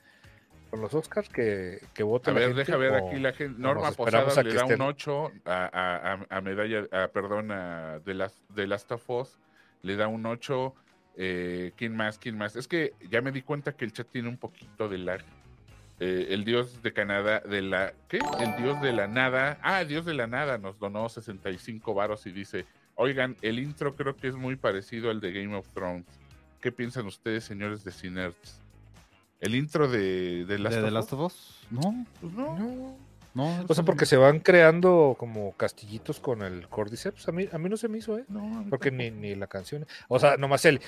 [0.75, 3.61] con los Oscars, que, que vote A la ver, gente, deja ver aquí la gente.
[3.63, 4.81] Norma Posada le da estén.
[4.83, 9.09] un 8 a, a- a- a medalla, a, perdón, a de las de Last of
[9.09, 9.39] Us,
[9.83, 10.75] le da un 8.
[11.17, 12.19] Eh, ¿Quién más?
[12.19, 12.57] ¿Quién más?
[12.57, 15.21] Es que ya me di cuenta que el chat tiene un poquito de lag.
[16.01, 17.93] Eh, el dios de Canadá, de la.
[18.09, 18.19] ¿Qué?
[18.41, 19.59] El dios de la nada.
[19.63, 22.67] Ah, el dios de la nada nos donó 65 varos y dice:
[22.97, 26.05] Oigan, el intro creo que es muy parecido al de Game of Thrones.
[26.61, 28.61] ¿Qué piensan ustedes, señores de Cinerts?
[29.45, 31.19] El intro de, de Last ¿De of Last Us?
[31.19, 31.67] of Us?
[31.71, 32.59] No, Pues no.
[32.59, 32.97] No.
[33.35, 33.65] no.
[33.69, 37.29] O sea, porque se van creando como castillitos con el Cordyceps.
[37.29, 38.25] A mí, a mí no se me hizo, ¿eh?
[38.29, 39.87] No, Porque ni, ni la canción.
[40.09, 40.81] O sea, nomás el.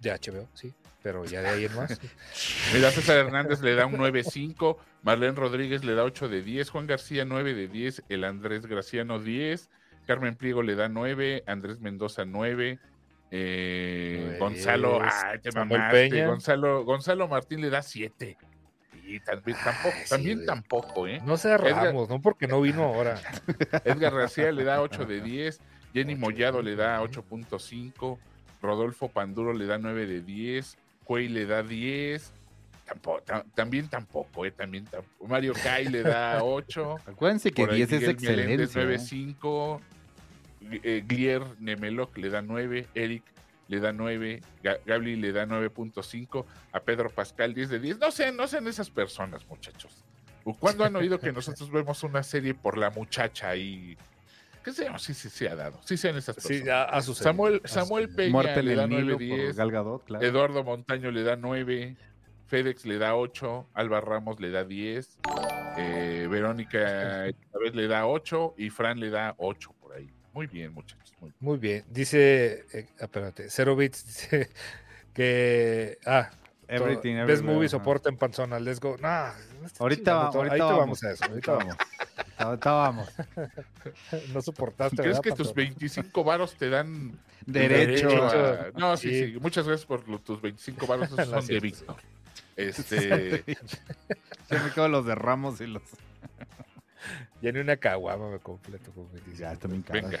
[0.00, 0.72] De HBO, sí.
[1.02, 2.00] Pero ya de ahí en más.
[2.74, 6.86] Mira, César Hernández le da un 9.5, Marlene Rodríguez le da 8 de 10, Juan
[6.86, 9.68] García 9 de 10, el Andrés Graciano 10,
[10.06, 12.78] Carmen Pliego le da 9, Andrés Mendoza 9,
[13.30, 16.26] eh, Gonzalo, ay, te Samuel mamaste.
[16.26, 18.36] Gonzalo, Gonzalo Martín le da 7.
[19.06, 20.46] Y también, tampoco, sí, también güey.
[20.46, 21.20] tampoco, ¿eh?
[21.26, 22.22] No se Ramos, ¿no?
[22.22, 23.20] Porque no vino ahora.
[23.84, 25.60] Edgar García le da 8 de 10,
[25.92, 28.18] Jenny Mollado le da 8.5,
[28.62, 32.32] Rodolfo Panduro le da 9 de 10, Cuey le da 10.
[32.86, 35.26] tampoco, ta- también tampoco, eh, también tampoco.
[35.28, 36.96] Mario Kai le da 8.
[37.06, 38.08] Acuérdense que Por ahí 10 es.
[38.08, 38.16] ¿eh?
[38.16, 39.80] 9.5.
[40.70, 42.86] Eh, Glier Nemeloc le da 9.
[42.94, 43.22] Eric
[43.68, 44.40] le da 9.
[44.62, 46.44] Ga- Gabli le da 9.5.
[46.72, 47.98] A Pedro Pascal 10 de 10.
[47.98, 50.04] No sean, no sean esas personas, muchachos.
[50.60, 53.96] ¿Cuándo han oído que nosotros vemos una serie por la muchacha y.
[54.62, 54.98] ¿Qué se llama?
[54.98, 55.78] Sí, sí, sí ha dado.
[55.84, 56.62] Sí sean esas personas.
[56.62, 57.30] Sí, a, a sucedido.
[57.32, 58.08] Samuel, Ha Samuel.
[58.14, 59.56] Peña Muerte le da el Nilo 9 por 10.
[59.56, 60.24] Gal Gadot, claro.
[60.26, 61.96] Eduardo Montaño le da 9,
[62.46, 65.18] FedEx le da 8, Alba Ramos le da 10,
[65.76, 66.78] eh, Verónica
[67.52, 69.73] Chávez le da 8 y Fran le da 8 por ahí.
[70.34, 71.14] Muy bien, muchachos.
[71.20, 71.36] Muy bien.
[71.40, 71.84] Muy bien.
[71.88, 74.50] Dice, eh, espérate, Zero Bits dice
[75.14, 75.98] que.
[76.04, 76.30] Ah,
[76.66, 78.58] Everything, Best everywhere, Movie soporta en Panzona.
[78.58, 78.96] Let's go.
[78.98, 79.32] Nah,
[79.78, 80.42] Ahorita, chingando va- todo.
[80.42, 80.78] ahorita vamos.
[80.78, 81.24] vamos a eso.
[81.26, 81.76] Ahorita vamos.
[82.38, 83.08] Ahorita vamos.
[84.32, 84.96] No soportaste.
[84.96, 85.64] ¿Crees ¿verdad, que tus Panzona?
[85.68, 88.08] 25 varos te dan Derecho.
[88.26, 89.32] a- No, sí, Sí.
[89.34, 89.38] sí.
[89.40, 91.10] Muchas gracias por lo- tus 25 varos.
[91.12, 91.60] Esos son de.
[91.60, 91.96] Víctor.
[92.56, 93.44] Este,
[94.50, 95.82] Ya me quedo los de Ramos y los.
[97.42, 99.38] Ya ni una caguama me completo con 25.
[99.38, 100.10] Ya, caras.
[100.10, 100.20] venga.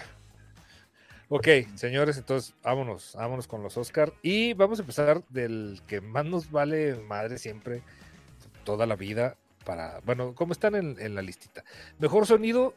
[1.28, 6.24] Ok, señores, entonces vámonos, vámonos con los Oscar y vamos a empezar del que más
[6.26, 7.82] nos vale madre siempre,
[8.64, 11.64] toda la vida, para, bueno, ¿cómo están en, en la listita?
[11.98, 12.74] Mejor sonido,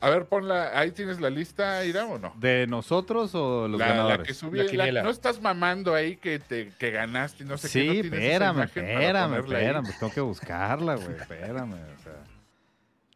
[0.00, 0.78] A ver, ponla.
[0.78, 2.34] Ahí tienes la lista, Irán, o no?
[2.36, 4.26] ¿De nosotros o los La, la ganadores?
[4.26, 7.68] que subí, La la- no estás mamando ahí que te que ganaste, y no sé
[7.68, 7.72] qué.
[7.72, 9.86] sí, no espérame, espérame, espérame.
[10.00, 11.16] Tengo que buscarla, güey.
[11.16, 11.72] Espérame.
[11.74, 12.23] O sea,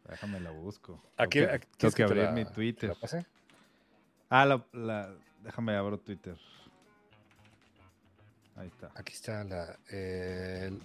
[0.09, 1.03] déjame la busco.
[1.17, 2.89] aquí, Tengo que, aquí- tengo ¿quieres que te abrir la- mi te Twitter.
[2.91, 3.27] la pase?
[4.31, 6.37] Ah, la, la- déjame abrir Twitter.
[8.57, 8.91] Ahí está.
[8.97, 10.77] Aquí está la, eh,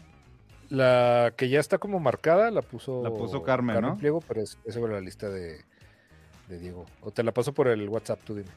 [0.69, 3.97] la que ya está como marcada, la puso, La puso Carmen, ¿no?
[3.97, 5.63] Pliego, pero es, es sobre la lista de,
[6.47, 6.85] de Diego.
[7.01, 8.49] O te la paso por el WhatsApp, tú dime.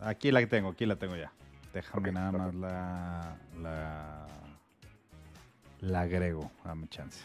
[0.00, 1.32] Aquí la tengo, aquí la tengo ya.
[1.74, 4.26] Déjame Ok, nada más la, la.
[5.80, 6.50] La agrego.
[6.64, 7.20] Dame chance.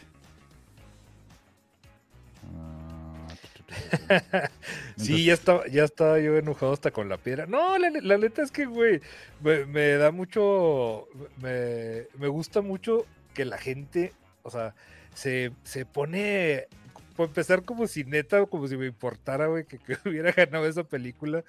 [2.44, 4.48] Ah.
[4.96, 7.46] Sí, ya estaba, ya estaba yo enojado hasta con la piedra.
[7.46, 9.00] No, la, la neta es que, güey,
[9.42, 11.08] me, me da mucho,
[11.40, 14.12] me, me gusta mucho que la gente,
[14.42, 14.74] o sea,
[15.14, 16.66] se, se pone,
[17.16, 20.84] por empezar como si neta, como si me importara, güey, que, que hubiera ganado esa
[20.84, 21.44] película.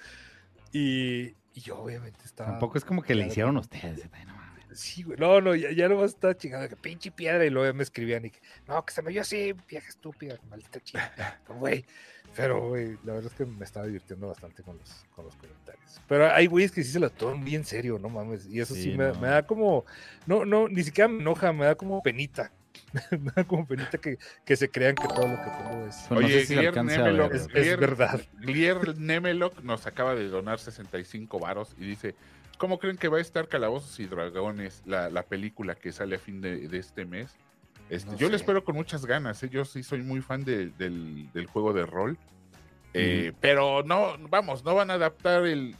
[0.72, 2.52] Y, y yo obviamente estaba...
[2.52, 4.08] Tampoco es como que le hicieron ustedes.
[4.26, 4.41] no.
[4.74, 5.18] Sí, güey.
[5.18, 7.44] No, no, ya, ya no estaba chingando, que pinche piedra.
[7.44, 10.38] Y luego ya me escribían y que, no, que se me vio así, vieja estúpida,
[10.48, 11.40] maldita chingada.
[11.46, 11.84] Pero, Güey,
[12.34, 16.00] pero, güey, la verdad es que me estaba divirtiendo bastante con los, con los comentarios.
[16.08, 18.46] Pero hay güeyes que sí se la toman bien serio, no mames.
[18.46, 19.20] Y eso sí, Sí, me, no.
[19.20, 19.84] me da como,
[20.26, 22.50] no, no, ni siquiera me enoja, me da como penita.
[23.10, 24.16] me da como penita que,
[24.46, 25.96] que se crean que todo lo que pongo es.
[26.08, 27.68] Pues no Oye, sé si Glier a Nemeloc, ver, Es, güey.
[27.68, 28.20] es verdad.
[28.40, 32.14] Glier Nemeloc nos acaba de donar 65 varos y dice,
[32.58, 36.18] ¿cómo creen que va a estar Calabozos y Dragones, la, la película que sale a
[36.18, 37.34] fin de, de este mes?
[37.90, 39.48] Este, No yo le espero con muchas ganas, ¿eh?
[39.50, 42.16] yo sí soy muy fan de- del, del juego de rol,
[42.94, 45.74] Eh, pero no, vamos, no van a adaptar el...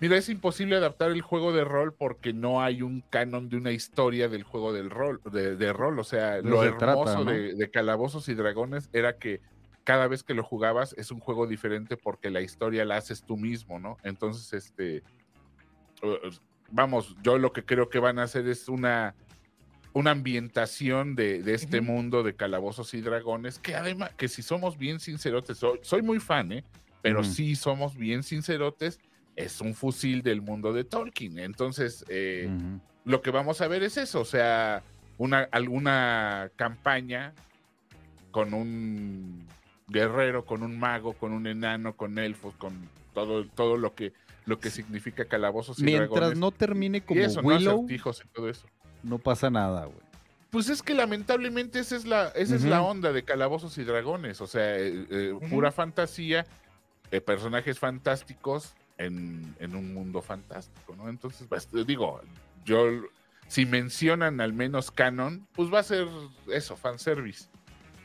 [0.00, 3.72] Mira, es imposible adaptar el juego de rol porque no hay un canon de una
[3.72, 5.98] historia del juego del rol, de, de rol.
[5.98, 7.30] O sea, lo trata, hermoso ¿no?
[7.32, 9.40] de, Calabozos y Dragones era que
[9.84, 13.36] cada vez que lo jugabas es un juego diferente porque la historia la haces tú
[13.36, 13.98] mismo, ¿no?
[14.04, 15.02] Entonces, este,
[16.70, 19.14] vamos, yo lo que creo que van a hacer es una,
[19.92, 24.78] una ambientación de, de este mundo de calabozos y dragones, que además, que si somos
[24.78, 26.64] bien sincerotes, soy, soy muy fan, ¿eh?
[27.02, 29.00] Pero si somos bien sincerotes,
[29.34, 31.38] es un fusil del mundo de Tolkien.
[31.38, 32.50] Entonces, eh,
[33.04, 34.82] lo que vamos a ver es eso, o sea,
[35.16, 37.32] una, alguna campaña
[38.30, 39.46] con un
[39.88, 44.12] guerrero, con un mago, con un enano, con elfos, con todo, todo lo que
[44.46, 46.38] lo que significa calabozos y Mientras dragones.
[46.38, 47.48] no termine y como eso, ¿no?
[47.48, 47.98] Willow, y
[48.32, 48.66] todo eso.
[49.02, 50.10] no pasa nada, güey.
[50.50, 54.40] Pues es que lamentablemente esa es la, esa es la onda de calabozos y dragones,
[54.40, 56.44] o sea, eh, eh, pura fantasía,
[57.12, 61.08] eh, personajes fantásticos en, en un mundo fantástico, ¿no?
[61.08, 62.20] Entonces, pues, te digo,
[62.64, 62.84] yo,
[63.46, 66.08] si mencionan al menos canon, pues va a ser
[66.52, 67.46] eso, fanservice.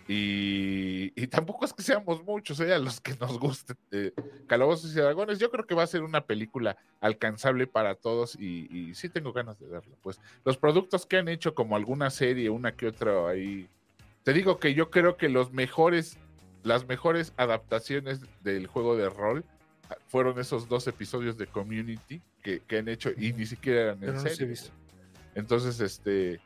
[0.08, 2.74] Y, y tampoco es que seamos muchos, ¿eh?
[2.74, 4.14] A los que nos guste eh,
[4.46, 5.40] Calabozos y Dragones.
[5.40, 9.34] Yo creo que va a ser una película alcanzable para todos y, y sí tengo
[9.34, 9.96] ganas de verla.
[10.04, 13.68] Pues los productos que han hecho, como alguna serie, una que otra ahí.
[14.24, 16.18] Te digo que yo creo que los mejores,
[16.64, 19.44] las mejores adaptaciones del juego de rol
[19.90, 24.04] ah, fueron esos dos episodios de Community que, que han hecho y ni siquiera eran
[24.04, 24.56] en serie.
[25.34, 26.40] Entonces, este,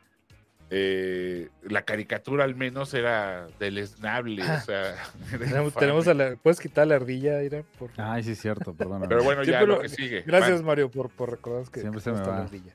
[0.70, 4.90] eh, la caricatura al menos era deleznable, o sea,
[5.32, 5.70] era Tenemos, infame.
[5.80, 7.62] tenemos a la, ¿Puedes quitar la ardilla, Ira?
[7.78, 8.12] Por favor?
[8.14, 9.08] Ay, sí, es cierto, perdóname.
[9.08, 10.22] Pero bueno, Sí, ya pero- lo que sigue.
[10.22, 10.62] Gracias.
[10.62, 12.42] Mario, por, por recordarnos que Siempre se me está la va.
[12.44, 12.72] ardilla.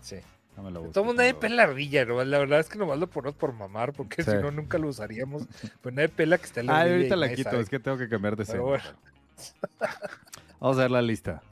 [0.00, 0.16] Sí.
[0.56, 2.22] No me lo busques, Todo nadie pela la ardilla, ¿no?
[2.22, 4.30] La verdad es que nomás lo ponemos por mamar, porque Sí.
[4.30, 5.42] si no, nunca lo usaríamos.
[5.82, 7.62] Pues nadie pela que está en la Ah, ardilla ahorita y la quito, sabe.
[7.62, 8.60] es que tengo que cambiar de escena.
[8.62, 8.84] bueno.
[10.60, 11.42] Vamos a ver la lista.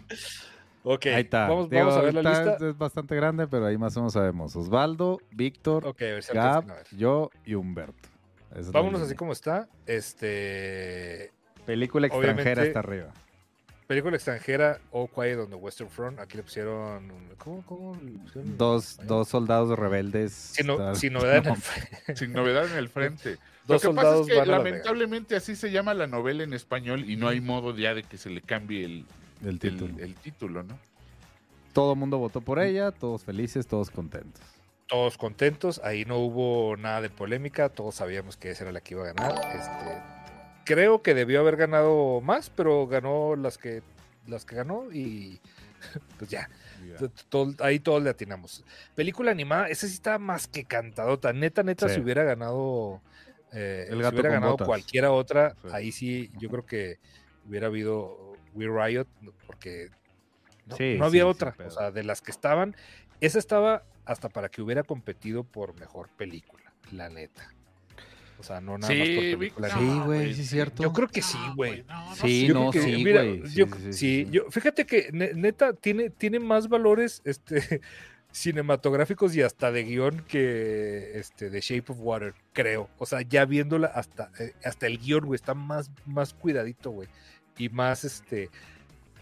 [0.84, 1.46] Ok, Ahí está.
[1.48, 2.68] Vamos, Digo, vamos a ver la lista.
[2.68, 4.56] Es bastante grande, pero ahí más o menos sabemos.
[4.56, 6.86] Osvaldo, Víctor, Ok, a ver si Gab, alcanzan a ver.
[6.96, 8.08] yo y Humberto.
[8.56, 9.68] Es Vámonos así como está.
[9.86, 11.30] Este.
[11.66, 13.12] Película extranjera está arriba.
[13.86, 16.18] Película extranjera, All Quiet on the Western Front.
[16.18, 17.12] Aquí le pusieron.
[17.38, 17.62] ¿Cómo?
[17.66, 17.94] ¿Cómo?
[18.02, 18.56] le pusieron?
[18.58, 20.32] Dos, dos soldados rebeldes.
[20.32, 22.16] Sin, no- está- sin novedad en No, el frente.
[22.16, 23.38] Sin novedad en el frente.
[23.66, 27.16] Dos Lo que pasa es que lamentablemente así se llama la novela en español y
[27.16, 29.04] no hay modo ya de que se le cambie el,
[29.42, 29.98] el título.
[29.98, 30.78] el título, ¿no?
[31.72, 34.42] Todo el mundo votó por ella, todos felices, todos contentos.
[34.88, 35.80] Todos contentos.
[35.84, 37.68] Ahí no hubo nada de polémica.
[37.70, 39.32] Todos sabíamos que esa era la que iba a ganar.
[39.54, 40.02] Este,
[40.66, 43.82] creo que debió haber ganado más, pero ganó las que,
[44.26, 45.40] las que ganó y
[46.18, 46.48] pues ya.
[47.30, 48.64] Todo- ahí todos le atinamos.
[48.94, 51.32] Película animada, esa sí está más que cantadota.
[51.32, 51.94] Neta, neta, Sí.
[51.94, 53.00] si hubiera ganado,
[53.52, 54.66] eh, El si gato hubiera con ganado botas.
[54.66, 55.68] cualquiera otra, Sí.
[55.72, 56.98] ahí sí, yo creo que
[57.48, 59.06] hubiera habido We Riot,
[59.46, 59.88] porque
[60.66, 61.54] no, Sí, no había sí, otra.
[61.66, 62.76] O sea, de las que estaban,
[63.20, 67.52] esa estaba hasta para que hubiera competido por mejor película, la neta.
[68.38, 69.68] O sea, no nada más por Sí, película.
[69.70, 70.82] Sí, güey, sí es cierto.
[70.82, 71.84] Yo creo que sí, güey.
[72.16, 73.42] Sí, Yo no, creo que- sí, mira, güey.
[73.52, 74.28] yo- Sí, sí, sí, sí, sí.
[74.32, 77.80] yo, fíjate que ne- neta tiene, tiene más valores este,
[78.32, 82.88] cinematográficos y hasta de guion que este, de Shape of Water, creo.
[82.98, 87.08] O sea, ya viéndola hasta, eh, hasta el guion, güey, está más, más cuidadito, güey.
[87.58, 88.50] Y más este.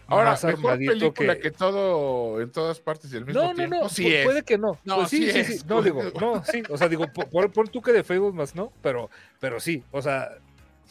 [0.07, 1.51] Ahora, más mejor armadito película que...
[1.51, 3.75] todo en todas partes y al mismo No, no, tiempo.
[3.83, 4.25] no, sí pu- es.
[4.25, 4.77] puede que no.
[4.83, 5.65] No, Pues sí, sí sí, es, sí.
[5.67, 5.85] No, güey.
[5.85, 6.63] digo, no, sí.
[6.69, 8.73] O sea, digo, po- pon, pon tú que de Facebook más, ¿no?
[8.81, 9.09] Pero,
[9.39, 10.31] pero sí, o sea,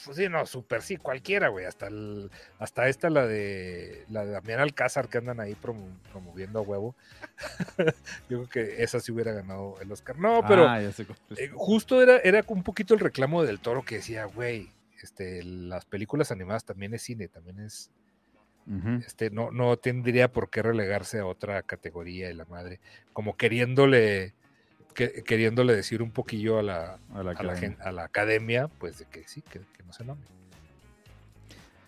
[0.07, 1.67] pues sí, no, súper sí, cualquiera, güey.
[1.67, 6.61] Hasta el, hasta esta, la de la de Damián Alcázar que andan ahí promo- promoviendo
[6.61, 6.95] a huevo.
[8.31, 10.19] Yo creo que esa sí hubiera ganado el Oscar.
[10.19, 11.39] No, pero Ah, ya sé cuál es.
[11.41, 14.71] eh, justo era, era un poquito el reclamo del toro que decía, güey,
[15.07, 17.91] este, las películas animadas también es cine, también es,
[19.05, 22.79] este, no, no tendría por qué relegarse a otra categoría y la madre,
[23.13, 24.35] como queriéndole,
[24.95, 27.57] que- queriéndole decir un poquillo a la, A la a la, academia.
[27.61, 30.29] gen- a la academia, pues de que sí, que, que no se nombre.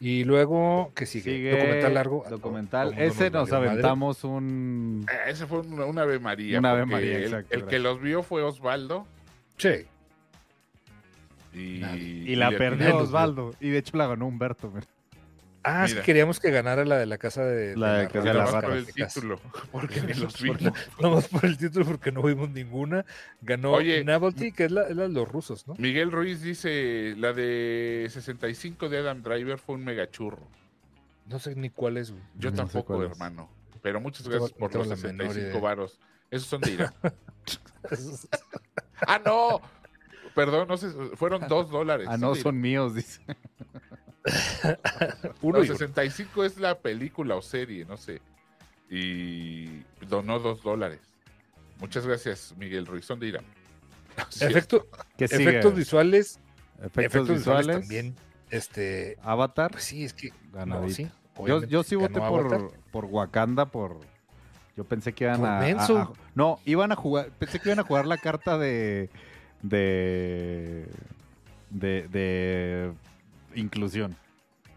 [0.01, 1.31] Y luego, que sigue?
[1.37, 2.25] Sigue documental largo.
[2.29, 2.89] Documental.
[2.89, 3.69] Todo mundo Ese nos madre.
[3.69, 5.07] aventamos un.
[5.09, 6.59] Eh, Ese fue un, un Ave María.
[6.59, 9.07] Un Ave María, el, exacto, el que los vio fue Osvaldo.
[9.59, 9.87] Sí.
[11.53, 12.97] Y, la perdió.
[12.97, 13.55] Osvaldo.
[13.61, 14.71] Y de hecho la ganó Humberto.
[14.71, 14.87] mira.
[15.65, 16.05] Ah, sí Mira.
[16.05, 18.73] queríamos que ganara la de la casa de, La de atinó de las nomás por
[18.77, 19.41] el título,
[19.71, 20.79] porque ni los Porque- vimos.
[21.01, 23.05] Nomás por el título porque no vimos ninguna.
[23.43, 25.75] Ganó Oye, Novelty, que es la, es la de los rusos, ¿no?
[25.79, 30.49] Miguel Ruiz dice, la de 65 de Adam Driver fue un megachurro.
[31.27, 32.23] No sé ni cuál es, güey.
[32.39, 33.11] Yo No tampoco, es.
[33.13, 33.49] hermano.
[33.83, 35.61] Pero muchas gracias por no los la menor 65 idea.
[35.61, 36.01] varos.
[36.33, 36.93] Esos son de Irán.
[39.07, 39.61] ah, no.
[40.35, 42.07] Perdón, no sé, fueron dos dólares.
[42.11, 43.21] Ah, no, son míos, dice.
[45.43, 45.79] Uno Los y uno.
[45.79, 48.21] 65 es la película o serie, no sé.
[48.89, 51.01] Y donó dos dólares.
[51.81, 53.05] Muchas gracias, Miguel Ruiz.
[53.05, 53.45] Son de Irán.
[54.41, 54.87] Efecto-
[55.19, 56.39] efectos visuales.
[56.79, 57.81] Efectos, Efectos visuales visuales.
[57.81, 58.15] también.
[58.51, 59.17] Este.
[59.23, 59.71] Avatar.
[59.73, 60.33] Pues sí, es que.
[60.67, 61.09] No, sí,
[61.47, 62.61] yo, yo sí voté por, Avatar.
[62.91, 63.99] por Wakanda, por...
[64.77, 65.71] Yo pensé que iban a, a-
[66.03, 67.31] a- No, iban a jugar...
[67.39, 69.11] Pensé que iban a jugar la carta de...
[69.63, 70.87] De...
[71.71, 72.09] De...
[72.09, 72.93] de
[73.55, 74.17] inclusión.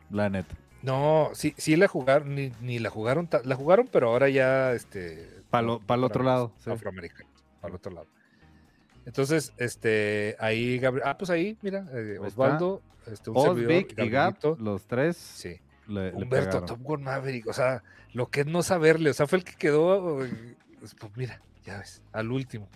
[0.09, 0.55] La neta.
[0.85, 5.41] No, sí, sí la jugaron, ni, ni la jugaron, la jugaron, pero ahora ya, este.
[5.49, 6.51] Para el para otro lado.
[6.63, 6.69] sí.
[6.69, 8.07] Afroamericanos, para el otro lado.
[9.05, 13.99] Entonces, este, ahí Gabriel, ah, pues ahí, mira, eh, Osvaldo, este, un Oz, servidor, Vic
[13.99, 15.59] y Gab, los tres sí.
[15.87, 16.65] le, le Humberto, pegaron.
[16.65, 17.83] Top Gun Maverick, o sea,
[18.13, 21.79] lo que es no saberle, o sea, fue el que quedó, eh, pues, mira, ya
[21.79, 22.67] ves, al último.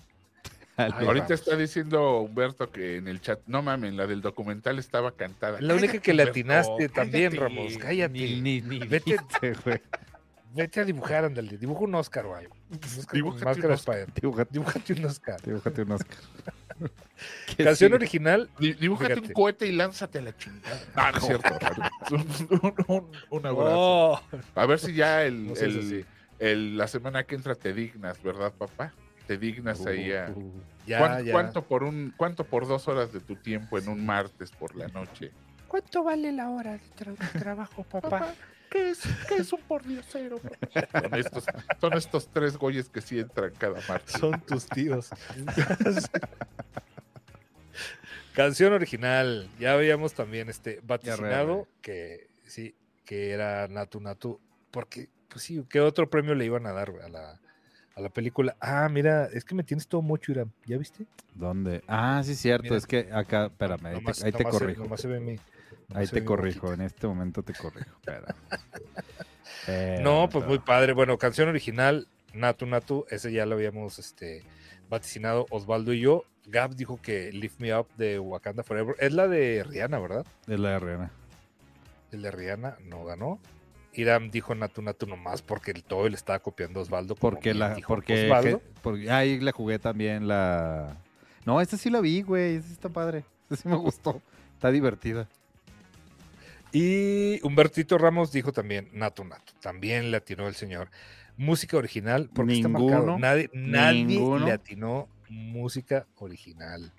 [0.86, 1.32] Ahí Ahorita vamos.
[1.32, 5.60] está diciendo Humberto que en el chat, no mamen, la del documental estaba cantada.
[5.62, 7.38] La única que le Humberto, atinaste también, cállate.
[7.56, 8.14] Ramos, cállate.
[8.14, 9.18] Ni, ni, ni Vete.
[9.64, 9.82] güey.
[10.54, 12.56] Vete a dibujar, ándale, dibuja un Oscar o algo.
[13.12, 14.08] Dibújate un Oscar.
[14.20, 15.42] Dibújate, Dibújate un Oscar.
[15.42, 16.18] dibújate un Oscar.
[17.58, 19.28] ¿Qué Canción original, Di- Dibújate Fíjate.
[19.28, 20.80] un cohete y lánzate a la chingada.
[20.96, 21.50] Ah, no es cierto.
[22.12, 23.76] un, un- un- un abrazo.
[23.78, 24.22] Oh,
[24.56, 25.54] A ver si ya no
[26.40, 28.94] el- la semana que entra te dignas, ¿verdad, papá?
[29.30, 30.34] Te dignas ahí a...
[30.36, 30.52] Uh,
[30.88, 31.32] ya, ¿Cuánto, ya.
[31.34, 34.88] cuánto por un, ¿Cuánto por dos horas de tu tiempo en un martes por la
[34.88, 35.30] noche?
[35.68, 38.34] ¿Cuánto vale la hora de, trabajo, papá?
[38.72, 40.40] ¿Qué es, qué es un pordiosero?
[40.92, 41.46] Son estos,
[41.80, 44.20] son estos tres goyes que sí entran cada martes.
[44.20, 45.12] Son tus tíos.
[48.34, 49.48] Canción original.
[49.60, 52.74] Ya habíamos también este vaticinado que sí,
[53.06, 54.40] que era Natu Natu.
[54.72, 57.40] Porque, pues sí, ¿qué otro premio le iban a dar a la,
[58.00, 58.56] a la película.
[58.60, 60.50] Ah, mira, es que me tienes todo mucho, Iram.
[60.66, 61.06] ¿Ya viste?
[61.36, 61.84] ¿Dónde?
[61.88, 62.64] Ah, sí, cierto.
[62.64, 62.78] Mira.
[62.78, 64.84] es que acá, espérame, ahí, Nomás- te, ahí te nomás se- corrijo.
[64.84, 65.40] nomás se ve mi-
[65.94, 67.92] ahí se te corrijo, en este momento te corrijo.
[69.68, 70.94] Eh, No, pues muy padre.
[70.94, 74.44] Bueno, canción original, Natu Natu, ese ya lo habíamos este,
[74.90, 76.24] vaticinado Osvaldo y yo.
[76.48, 80.26] Gab dijo que Lift Me Up de Wakanda Forever es la de Rihanna, ¿verdad?
[80.48, 81.12] Es la de Rihanna.
[82.12, 83.40] El de Rihanna no ganó.
[84.00, 87.16] Iram dijo Natu Natu nomás porque el todo le estaba copiando a Osvaldo.
[87.16, 88.60] Porque la, dijo porque, Osvaldo.
[88.60, 90.98] que- porque ahí le jugué también la.
[91.46, 92.56] No, esta sí la vi, güey.
[92.56, 93.26] Esta está padre.
[93.44, 94.22] Esta sí me gustó.
[94.56, 95.28] Está divertida.
[96.72, 99.54] Y Humbertito Ramos dijo también Natu Natu.
[99.62, 100.90] También le atinó el señor.
[101.38, 103.20] Música original, porque está Ninguno, marcado.
[103.20, 106.92] Nadie, nadie le atinó música original.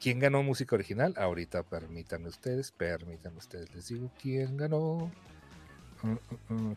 [0.00, 1.14] ¿Quién ganó música original?
[1.16, 3.72] Ahorita permítanme ustedes, permítanme ustedes.
[3.74, 5.10] Les digo quién ganó.
[6.02, 6.16] Uh,
[6.50, 6.74] uh, uh,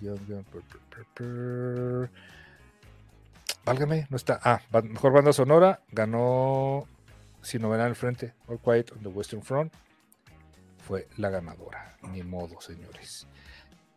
[0.00, 0.44] guion.
[3.64, 4.40] Válgame, no está.
[4.42, 6.86] Ah, mejor banda sonora ganó
[7.42, 9.72] Sin Novena al Frente, All Quiet on the Western Front.
[10.78, 11.96] Fue la ganadora.
[12.12, 13.26] Ni modo, señores.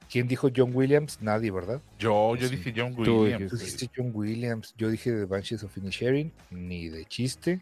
[0.09, 1.19] ¿Quién dijo John Williams?
[1.21, 1.81] Nadie, ¿verdad?
[1.97, 2.57] Yo, yo Sí.
[2.57, 3.49] dije John Williams.
[3.49, 4.75] Tú dijiste John Williams.
[4.77, 6.31] Yo dije The Banshees of Inisherin.
[6.51, 7.61] Ni de chiste.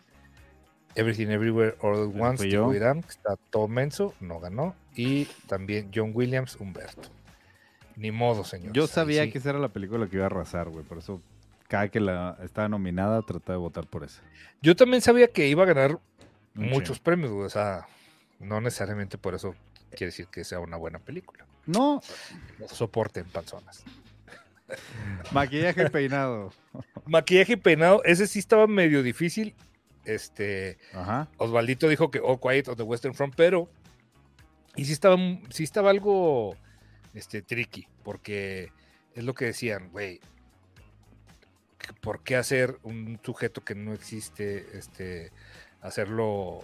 [0.96, 2.68] Everything Everywhere All at Once yo.
[2.68, 4.76] Wiram, que está todo menso, no ganó.
[4.96, 7.10] Y también John Williams, Humberto.
[7.96, 8.74] Ni modo, señor.
[8.74, 10.84] Yo sabía que esa era la película que iba a arrasar, güey.
[10.84, 11.22] Por eso,
[11.68, 14.22] cada que la estaba nominada, trataba de votar por esa.
[14.62, 16.00] Yo también sabía que iba a ganar
[16.54, 17.46] muchos premios, güey.
[17.46, 17.88] O sea,
[18.40, 19.56] no necesariamente por eso
[19.92, 21.46] quiere decir que sea una buena película.
[21.66, 22.02] No,
[22.60, 23.84] No soporten panzonas.
[25.32, 26.52] maquillaje y peinado.
[27.06, 29.54] Maquillaje y peinado, ese sí estaba medio difícil.
[30.06, 31.30] Este, Ajá.
[31.38, 33.70] Osvaldito dijo que All Quiet on the Western Front, pero
[34.76, 35.18] y sí estaba,
[35.50, 36.56] sí estaba algo
[37.14, 38.72] este, tricky, porque
[39.14, 40.20] es lo que decían, güey,
[42.02, 45.32] ¿por qué hacer un sujeto que no existe, este,
[45.82, 46.60] hacerlo,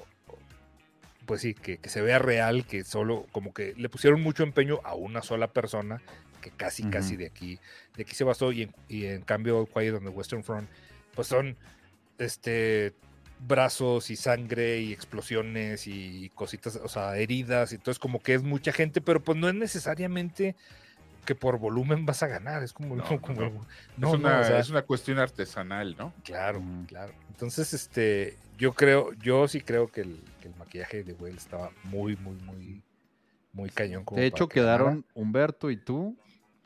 [1.25, 4.79] pues sí, que, que se vea real, que solo, como que le pusieron mucho empeño
[4.83, 6.01] a una sola persona,
[6.41, 7.59] que casi, casi de aquí,
[7.95, 10.69] de aquí se basó, y en, y en cambio All Quiet on the Western Front,
[11.13, 11.57] pues son,
[12.17, 12.95] este,
[13.39, 18.43] brazos y sangre y explosiones y cositas, o sea, heridas, y entonces como que es
[18.43, 20.55] mucha gente, pero pues no es necesariamente
[21.25, 23.49] que por volumen vas a ganar, es como, No, no, como- no.
[23.49, 23.65] no, es,
[23.97, 26.13] no, una, o sea, es una cuestión artesanal, ¿no?
[26.23, 27.13] claro, claro.
[27.29, 31.71] Entonces, este, yo creo, yo sí creo que el, que el maquillaje de Will estaba
[31.83, 32.81] muy, muy, muy,
[33.53, 34.03] muy cañón.
[34.05, 34.77] como De hecho, que ganara.
[34.83, 36.17] quedaron Humberto y tú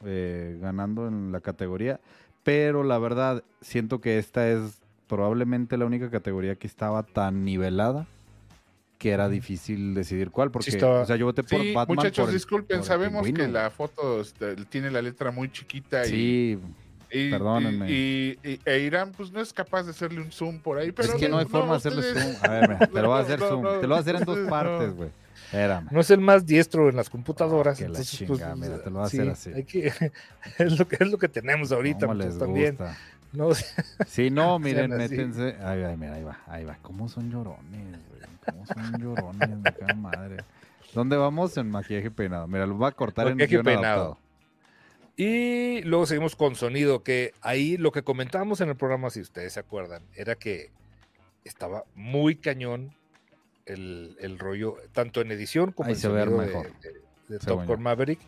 [0.05, 1.99] eh, ganando en la categoría.
[2.43, 8.05] Pero la verdad, siento que esta es probablemente la única categoría que estaba tan nivelada
[8.97, 10.49] que era difícil decidir cuál.
[10.49, 11.95] Porque, estaba- o sea, yo voté por Sí, Batman.
[11.97, 16.05] muchachos, por el- disculpen, por sabemos que la foto este, tiene la letra muy chiquita
[16.05, 16.59] y, Sí,
[17.11, 17.91] y, perdónenme.
[17.91, 21.09] y, y- e Irán pues no es capaz de hacerle un zoom por ahí, pero
[21.09, 22.49] es que no hay forma de hacerle ustedes- zoom.
[22.49, 23.61] A ver, mira, te lo voy a hacer No, zoom.
[23.63, 24.95] no, Te lo voy a hacer en dos partes, no.
[24.95, 25.09] güey.
[25.45, 25.87] Espérame.
[25.91, 27.77] No es el más diestro en las computadoras.
[27.77, 29.51] que la entonces, pues, mira, te lo voy a hacer así.
[29.53, 29.91] hay que-
[30.59, 32.07] es, lo que, es lo que tenemos ahorita.
[32.07, 32.69] ¿Cómo pues, les también.
[32.77, 32.97] gusta?
[33.37, 33.49] No,
[34.07, 35.55] Sí, no, miren, métense.
[35.63, 36.77] Ahí va, mira, ahí va, ahí va.
[36.83, 38.21] ¿Cómo son llorones, güey?
[38.45, 40.37] ¿Cómo son llorones, me cago en madre?
[40.93, 41.57] ¿Dónde vamos?
[41.57, 42.45] En maquillaje peinado.
[42.47, 44.03] Mira, lo voy a cortar en Maquillaje guion peinado.
[44.03, 44.23] adaptado.
[45.17, 49.53] Y luego seguimos con sonido, que ahí lo que comentábamos en el programa, si ustedes
[49.53, 50.69] se acuerdan, era que
[51.43, 52.93] estaba muy cañón
[53.65, 57.39] el, el rollo, tanto en edición como Ahí en se sonido de, mejor, de- de
[57.39, 57.65] Top.
[57.65, 58.19] Gun Maverick.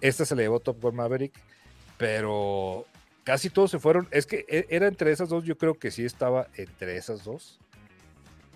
[0.00, 1.32] Esta se le llevó Top Gun Maverick,
[1.96, 2.86] pero
[3.24, 4.08] casi todos se fueron.
[4.10, 7.58] Es que e- era entre esas dos, yo creo que sí estaba entre esas dos.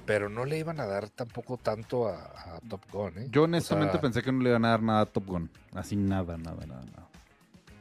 [0.05, 3.27] Pero no le iban a dar tampoco tanto a, a Top Gun, ¿eh?
[3.31, 5.51] Yo O honestamente sea, pensé que no le iban a dar nada a Top Gun.
[5.75, 7.09] Así nada, nada, nada, nada.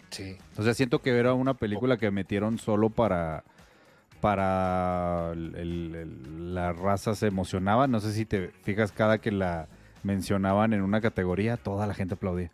[0.09, 3.43] Sí, O sea, siento que era una película que metieron solo para
[4.21, 7.85] para el- el- el- la raza se emocionaba.
[7.87, 9.67] No sé si te fijas cada que la
[10.03, 12.49] mencionaban en una categoría, toda la gente aplaudía.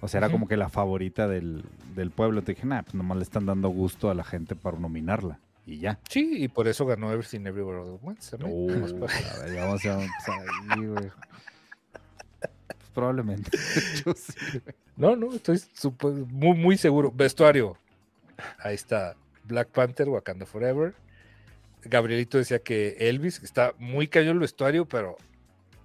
[0.00, 2.42] O sea, era como que la favorita del, del pueblo.
[2.42, 5.40] Te dije, nah, pues nomás le están dando gusto a la gente para nominarla.
[5.66, 5.98] Y ya.
[6.08, 8.36] Sí, y por eso ganó Everything Everywhere All at Once.
[8.36, 11.10] Uh, a ver, vamos a empezar ahí, güey.
[12.40, 13.50] Pues probablemente.
[14.06, 14.32] Yo sí.
[14.96, 15.60] No, no, estoy
[16.30, 17.12] muy, muy seguro.
[17.12, 17.76] Vestuario.
[18.58, 19.16] Ahí está.
[19.44, 20.94] Black Panther, Wakanda Forever.
[21.82, 25.16] Gabrielito decía que Elvis, está muy cañón el vestuario, pero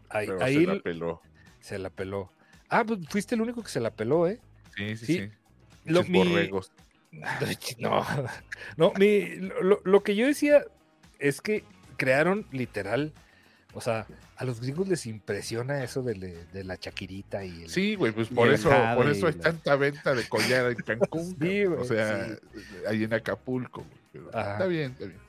[0.09, 1.21] ahí, Pero ahí se la peló.
[1.59, 2.31] se la peló.
[2.73, 4.39] Ah, pues fuiste el único que se la peló, ¿eh?
[4.75, 5.13] Sí, sí, Sí.
[5.19, 5.29] sí.
[5.85, 6.71] Lo- Pinches mi- borregos.
[7.79, 8.03] No,
[8.77, 10.65] no, mi, lo, lo que yo decía
[11.19, 11.63] es que
[11.97, 13.13] crearon literal
[13.75, 14.05] O sea,
[14.35, 17.69] a los gringos les impresiona eso de, le- de la chaquirita y el...
[17.69, 21.35] Sí, güey, pues por eso, por eso hay la- tanta venta de collar en Cancún.
[21.41, 22.35] Sí, güey, o sea, sí.
[22.87, 23.81] ahí en Acapulco.
[23.81, 25.19] güey, pero está bien, está bien.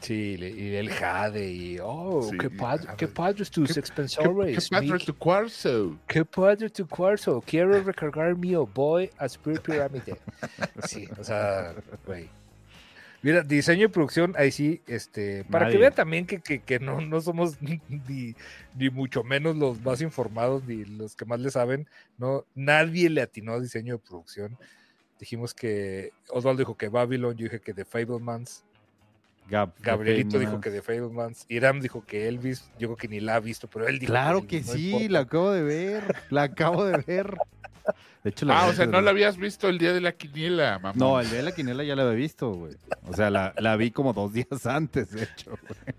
[0.00, 1.78] Sí, y el jade y...
[1.82, 5.98] Oh, Sí, qué, padre, qué ver, padres tus ¿Qué, qué padre tu cuarzo?
[6.06, 7.42] Qué padre tu cuarzo.
[7.46, 10.02] Quiero recargar mi Boy a Spirit Pyramid.
[10.84, 11.74] Sí, o sea,
[12.06, 12.28] güey.
[13.22, 15.76] Mira, diseño y producción, ahí sí, este, para Nadie.
[15.76, 17.80] que vean también que, que, que no, no somos ni,
[18.74, 21.86] ni mucho menos los más informados ni los que más le saben,
[22.16, 24.56] no, nadie le atinó a diseño de producción.
[25.18, 28.64] Dijimos que Osvaldo dijo que Babylon, yo dije que The Fablemans,
[29.50, 33.20] Gab- Gabrielito Gab- dijo que The Fablemans, Iram dijo que Elvis, yo creo que ni
[33.20, 36.16] la ha visto, pero él dijo Claro Elvis, que no sí, la acabo de ver.
[36.30, 37.36] La acabo de ver.
[38.22, 40.12] De hecho, la Ah, o sea, no de- la habías visto el día de la
[40.12, 40.92] quiniela, mamá.
[40.96, 42.74] No, el de la quinela ya la había visto, güey.
[43.06, 45.50] O sea, la, la vi como dos días antes, de hecho.
[45.66, 45.94] güey.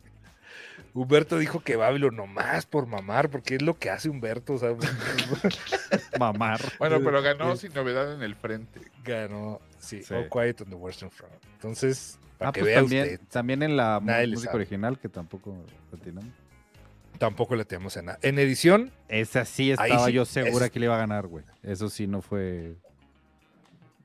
[0.93, 4.69] Humberto dijo que Babylon nomás por mamar, porque es lo que hace Humberto, o sea,
[6.19, 6.59] Mamar.
[6.79, 7.67] Bueno, pero ganó Sí.
[7.67, 8.81] sin novedad en el frente.
[9.03, 10.13] ganó, sí, Sí.
[10.13, 11.33] All Quiet on the Western Front.
[11.53, 15.07] Entonces, para Ah, que pues vea también, usted, también en la Nadie música original, que
[15.09, 15.55] tampoco
[15.91, 16.31] latinamos.
[17.19, 18.17] tampoco le tenemos en nada.
[18.23, 21.45] En edición, Esa sí estaba sí, yo segura es- que le iba a ganar, güey.
[21.61, 22.75] Eso sí no fue.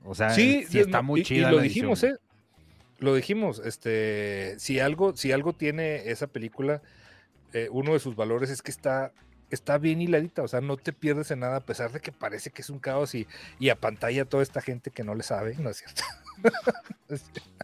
[0.05, 1.47] O sea, sí, sí está muy y- chida.
[1.47, 2.19] Y, lo la dijimos, edición.
[2.23, 2.99] ¿eh?
[2.99, 6.81] Lo dijimos, este, si algo, si algo tiene esa película,
[7.53, 9.11] eh, uno de sus valores es que está,
[9.49, 12.49] está bien hiladita, o sea, no te pierdes en nada, a pesar de que parece
[12.51, 13.25] que es un caos y,
[13.59, 16.03] y a pantalla toda esta gente que no le sabe, ¿no es cierto?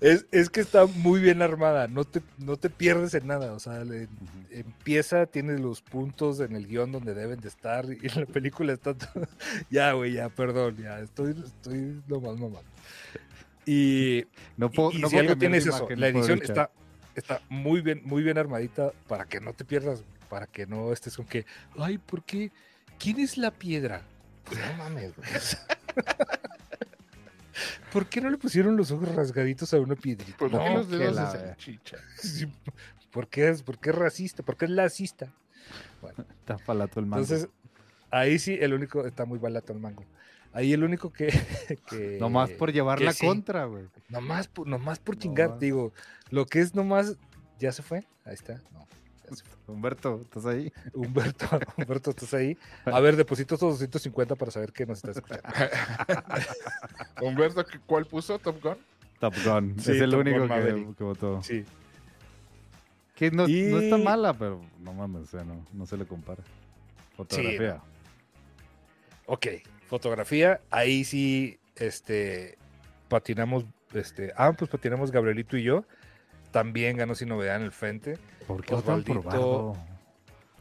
[0.00, 3.58] es, es que está muy bien armada, no te, no te pierdes en nada, o
[3.58, 4.08] sea, le-
[4.50, 8.72] empieza, tiene los puntos en el guion donde deben de estar y en la película
[8.72, 9.26] está todo...
[9.70, 12.62] Ya, güey, ya, perdón, ya, estoy, estoy nomás mamando.
[13.66, 14.24] Y,
[14.56, 16.40] No puedo, y no si puedo algo cambiar tiene de es eso, imagen, la edición
[16.42, 16.70] está,
[17.14, 21.16] está muy bien, muy bien armadita para que no te pierdas, para que no estés
[21.16, 21.44] con que,
[21.78, 22.50] ay, ¿por qué?
[22.98, 24.02] ¿Quién es la piedra?
[24.44, 25.28] Pues no mames, güey.
[27.92, 30.36] ¿Por qué no le pusieron los ojos rasgaditos a una piedrita?
[30.36, 31.96] ¿Por qué No, los dedos la de ve- salchicha?
[32.16, 32.46] sí,
[33.10, 34.42] ¿Por qué es, por qué es racista?
[34.42, 35.32] ¿Por qué es lacista?
[36.40, 37.22] Está palato el mango.
[37.24, 37.48] Entonces,
[38.10, 40.04] ahí sí, el único, está muy barato el mango.
[40.52, 41.26] Ahí el único que.
[41.88, 43.26] que nomás por llevar la sí.
[43.26, 43.84] contra, güey.
[44.08, 45.60] Nomás por, nomás por chingar, Nomás.
[45.60, 45.92] digo.
[46.30, 47.16] Lo que es nomás.
[47.58, 48.06] ¿Ya se fue?
[48.24, 48.54] Ahí está.
[48.72, 48.86] No.
[49.66, 50.72] Humberto, ¿estás ahí?
[50.94, 52.56] Humberto, Humberto, ¿estás ahí?
[52.84, 55.48] A ver, deposito estos 250 para saber que nos estás escuchando.
[57.20, 58.76] Humberto, ¿qué- ¿cuál puso Top Gun?
[59.20, 59.74] Top Gun.
[59.80, 60.46] Sí, es el Top único
[60.96, 61.42] que, votó.
[61.42, 61.64] Sí.
[63.14, 66.06] Que no, no está Y- mala, pero no mames, o sea, no, no se le
[66.06, 66.42] compara.
[67.16, 67.80] Fotografía.
[69.26, 69.46] Ok,
[69.88, 72.56] fotografía, ahí sí, este,
[73.08, 75.84] patinamos, este, ah, pues patinamos Gabrielito y yo.
[76.50, 78.18] También ganó sin novedad en el frente.
[78.46, 79.76] ¿Por qué votan por Osvaldito-?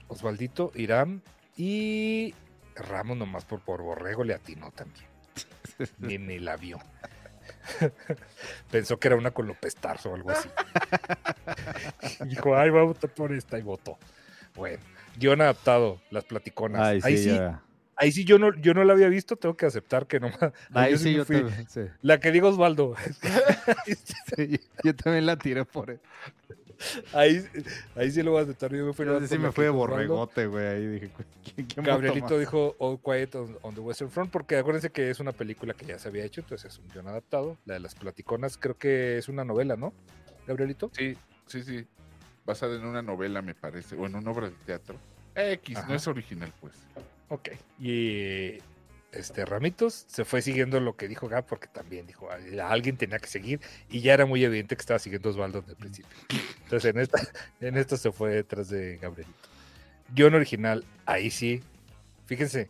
[0.08, 1.22] Osvaldito, Irán
[1.56, 2.34] y
[2.76, 5.06] Ramos nomás por, por Borrego le atinó también.
[6.00, 6.80] Ni, ni la vio.
[8.72, 10.50] Pensó que era una con López Tarso o algo así.
[12.26, 13.98] Dijo, ay, va a votar por esta y votó.
[14.56, 14.84] Bueno,
[15.18, 16.82] guion adaptado, las platiconas.
[16.82, 17.62] Ay, sí, ahí sí, ya.
[17.98, 20.38] Ahí sí yo no, yo no la había visto, tengo que aceptar que nomás.
[20.74, 21.38] Ahí yo sí, yo fui.
[21.38, 21.68] también.
[21.70, 21.82] Sí.
[22.02, 22.96] La que diga Osvaldo.
[24.36, 26.00] Sí, yo también la tiré por él.
[27.14, 27.44] ahí,
[27.96, 28.72] ahí sí lo voy a aceptar.
[28.74, 30.66] Yo me fui, sí me fui de borregote, güey.
[30.66, 31.12] Ahí dije,
[31.56, 32.40] ¿quién, Gabrielito más?
[32.40, 35.86] dijo All Quiet on, on the Western Front porque acuérdense que es una película que
[35.86, 37.58] ya se había hecho, entonces es un guion adaptado.
[37.66, 39.94] La de las platiconas creo que es una novela, ¿no?
[40.46, 40.92] Gabrielito.
[40.94, 41.18] Sí,
[41.48, 41.88] sí, sí.
[42.46, 44.98] Basada en una novela, me parece, o en una obra de teatro.
[45.36, 45.88] X, Ajá.
[45.88, 46.74] no es original, pues.
[47.30, 47.50] Ok.
[47.80, 48.60] Y
[49.12, 53.20] este Ramitos se fue siguiendo lo que dijo Gab porque también dijo, "Ay, alguien tenía
[53.20, 53.60] que seguir
[53.90, 56.12] y ya era muy evidente que estaba siguiendo Osvaldo desde el principio.
[56.64, 57.20] Entonces en esta,
[57.62, 59.50] en se fue detrás de Gabrielito.
[60.14, 61.64] Guión original, ahí sí.
[62.26, 62.70] Fíjense,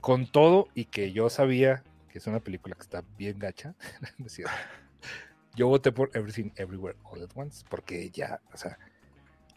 [0.00, 3.74] con todo y que yo sabía que es una película que está bien gacha,
[5.54, 8.78] yo voté por Everything Everywhere All at Once porque ya, o sea,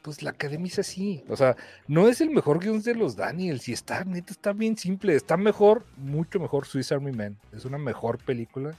[0.05, 1.23] pues la academia es así.
[1.27, 1.55] O sea,
[1.87, 5.15] no es el mejor guion de los Daniels y está, neta, está bien simple.
[5.15, 7.37] Está mejor, mucho mejor Swiss Army Man.
[7.51, 8.75] Es una mejor película.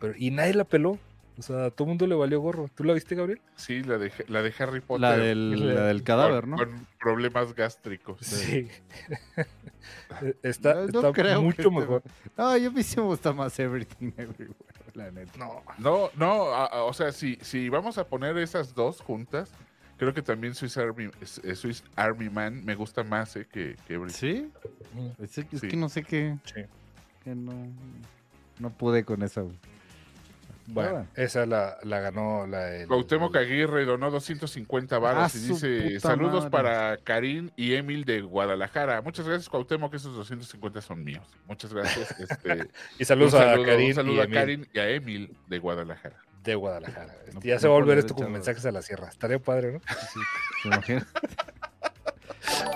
[0.00, 0.98] Pero, y nadie la peló.
[1.38, 2.68] O sea, a todo mundo le valió gorro.
[2.74, 3.40] ¿Tú la viste, Gabriel?
[3.56, 5.00] Sí, la de, la de Harry Potter.
[5.02, 6.56] La del, la del cadáver, con, ¿no?
[6.56, 8.18] con problemas gástricos.
[8.22, 8.68] Sí.
[10.42, 12.02] está No, no está creo mucho mejor.
[12.36, 14.54] No, yo a mí sí me gusta más Everything Everywhere,
[14.94, 15.32] la neta.
[15.38, 19.50] No, No, no, a- a- o sea, si, si vamos a poner esas dos juntas,
[19.98, 21.10] creo que también Swiss Army,
[21.54, 23.98] Swiss Army Man me gusta más eh, que, que.
[24.10, 24.50] ¿Sí?
[25.22, 25.68] Es, es Sí.
[25.68, 26.36] que no sé qué.
[26.44, 26.62] sí.
[27.24, 27.52] que no,
[28.58, 29.44] no pude con esa.
[30.68, 35.40] Bueno, esa la, la ganó la el- Cuauhtémoc el- Aguirre donó 250 varos Ah, y
[35.48, 36.50] dice saludos madre".
[36.50, 39.00] para Karim y Emil de Guadalajara.
[39.00, 41.24] Muchas gracias Cuauhtémoc, esos 250 son míos.
[41.46, 42.10] Muchas gracias.
[42.18, 42.68] Este,
[42.98, 45.58] Y saludos un a saludo, Karim un saludo y a Karim y a Emil de
[45.60, 46.16] Guadalajara.
[46.50, 47.14] De Guadalajara.
[47.34, 48.38] No- ya no se va a volver esto como echarlo.
[48.38, 49.08] mensajes a la sierra.
[49.08, 49.80] Estaría padre, ¿no?
[50.62, 51.06] ¿Se imaginan?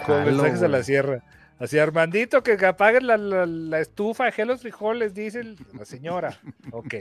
[0.06, 1.22] Como Jalo, mensajes a la sierra.
[1.58, 6.40] Así, Armandito, que apaguen la, la, la estufa, dejé los frijoles, dice el- la señora.
[6.72, 6.94] Ok.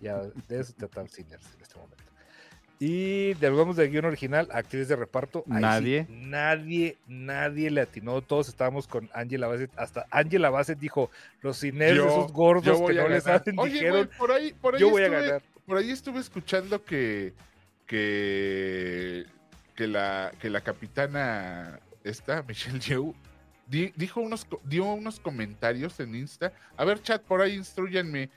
[0.00, 0.18] Ya,
[0.48, 1.96] de eso trataba Sinners en este momento.
[2.78, 5.44] Y de vamos de guion original, actriz de reparto.
[5.50, 6.06] ahí sí, Nadie.
[6.10, 8.20] nadie, nadie le atinó.
[8.22, 9.70] Todos estábamos con Angela Bassett.
[9.78, 11.10] Hasta Angela Bassett dijo:
[11.42, 14.74] Los Sinners, Yo- esos gordos que no les saben, Oye, dijeron: güey, por ahí, por
[14.74, 15.42] ahí Yo voy a ganar.
[15.66, 17.34] Por ahí estuve escuchando que,
[17.86, 19.26] que,
[19.74, 23.12] que, la, que la capitana esta, Michelle
[23.66, 26.52] di- dijo unos, dio unos comentarios en Insta.
[26.76, 28.30] A ver, chat, por ahí instruyanme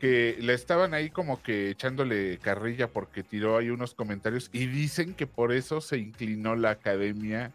[0.00, 5.14] que le estaban ahí como que echándole carrilla porque tiró ahí unos comentarios y dicen
[5.14, 7.50] que por eso se inclinó la academia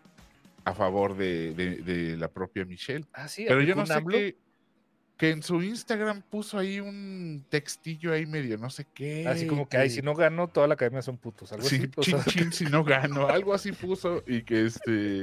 [0.65, 3.05] a favor de, de- de la propia Michelle.
[3.13, 4.37] Ah, sí, Pero yo no sé qué.
[5.21, 9.27] Que en su Instagram puso ahí un textillo ahí medio no sé qué.
[9.27, 11.51] Así como que, ay, si no gano, toda la academia son putos.
[11.51, 11.91] Algo Sí, así.
[11.95, 13.27] o chin, sea, chin, si no gano.
[13.29, 15.21] Algo así puso y que este.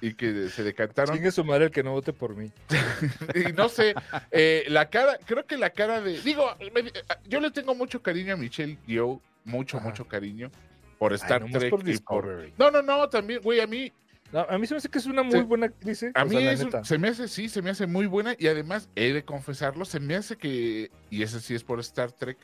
[0.00, 1.16] Y que se decantaron.
[1.16, 2.52] Chingue su madre el que no vote por mí.
[3.34, 3.92] Y no sé,
[4.30, 6.20] eh, la cara, creo que la cara de.
[6.20, 6.92] Digo, me-
[7.28, 9.88] yo le tengo mucho cariño a Michelle Yeoh, mucho, Ajá.
[9.88, 10.48] mucho cariño.
[10.96, 11.70] Por Ay, Star nomás Trek.
[11.70, 12.54] por y Discovery.
[12.56, 13.92] No, no, no, también, güey, a mí
[14.32, 16.02] No, a mí se me hace que es una muy buena actriz.
[16.04, 16.12] ¿eh?
[16.14, 18.46] A mí sea, es un- se me hace, sí, se me hace muy buena y
[18.46, 22.38] además he de confesarlo, se me hace que, y ese sí es por Star Trek,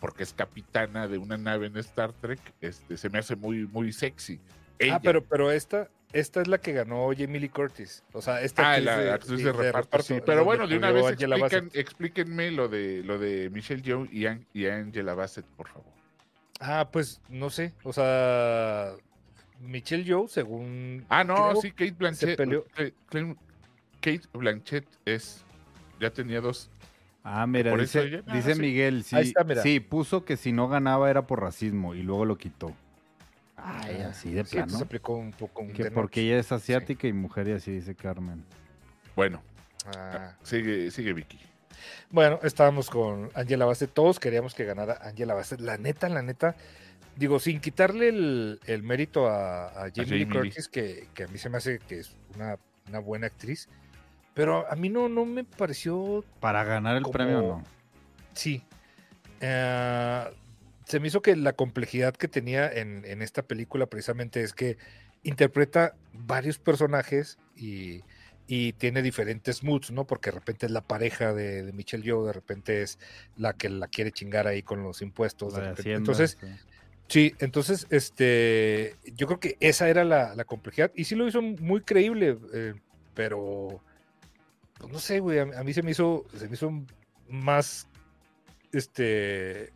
[0.00, 3.92] porque es capitana de una nave en Star Trek, este, se me hace muy, muy
[3.92, 4.38] sexy.
[4.78, 4.96] Ella.
[4.96, 8.04] Ah, pero, pero esta, esta es la que ganó Jamie Lee Curtis.
[8.12, 10.18] O sea, esta Ah, la actriz de, reparto, sí.
[10.24, 14.46] Pero bueno, de una vez explican- explíquenme lo de lo de Michelle Yeoh y, An-
[14.52, 15.92] y Angela Bassett, por favor.
[16.60, 17.72] Ah, pues no sé.
[17.82, 18.92] O sea,
[19.60, 21.04] Michelle Yeoh, según.
[21.08, 22.38] Ah, no, creo sí, Kate Blanchett.
[24.00, 25.44] Kate Blanchett es.
[26.00, 26.70] Ya tenía dos.
[27.24, 28.60] Ah, mira, Por eso dice, ella- ah, dice sí.
[28.60, 29.62] Miguel, sí, Ahí está, mira.
[29.62, 32.72] sí, puso que si no ganaba era por racismo y luego lo quitó.
[33.56, 34.64] Ay, así de Sí, plano.
[34.66, 35.94] entonces aplicó un poco un que tenor.
[35.94, 38.44] porque ella es asiática y mujer y así dice Carmen.
[39.16, 39.42] Bueno,
[39.96, 41.38] Ah, sigue, sigue Vicky.
[42.10, 43.92] Bueno, estábamos con Angela Bassett.
[43.92, 45.60] Todos queríamos que ganara Angela Bassett.
[45.60, 46.56] La neta, la neta.
[47.16, 50.26] Digo, sin quitarle el, el mérito a, a Jamie Lee.
[50.28, 53.68] Curtis, que, que a mí se me hace que es una, una buena actriz.
[54.34, 57.64] Pero a mí no, no me pareció Para ganar el Como- premio no.
[58.34, 58.62] Sí.
[59.40, 60.24] Eh,
[60.84, 64.76] se me hizo que la complejidad que tenía en, en esta película precisamente es que
[65.22, 68.02] interpreta varios personajes y,
[68.46, 70.04] y tiene diferentes moods, ¿no?
[70.06, 72.98] Porque de repente es la pareja de, de Michelle Yeoh, de repente es
[73.36, 75.54] la que la quiere chingar ahí con los impuestos.
[75.54, 75.68] de de.
[75.70, 76.46] Hacienda, Entonces, sí.
[77.08, 81.40] Sí, entonces, este, yo creo que esa era la, la complejidad y sí lo hizo
[81.40, 82.74] muy creíble, eh,
[83.14, 83.80] pero,
[84.78, 86.72] pues no sé, güey, a, a mí se me hizo, se me hizo
[87.28, 87.86] más,
[88.72, 89.72] este,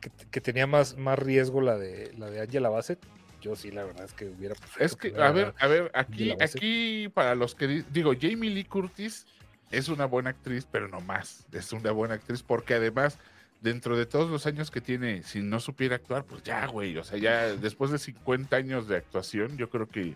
[0.00, 2.98] que, que tenía más, más riesgo la de, la de Angela Bassett.
[3.40, 4.54] Yo sí, la verdad es que hubiera.
[4.78, 8.64] Es que, a ver, a ver, aquí, aquí para los que di- digo, Jamie Lee
[8.64, 9.26] Curtis
[9.72, 11.44] es una buena actriz, pero no más.
[11.52, 13.18] Es una buena actriz porque además,
[13.62, 16.96] dentro de todos los años que tiene, si no supiera actuar, pues ya, güey.
[16.98, 20.14] O sea, ya después de 50 años de actuación, yo creo que,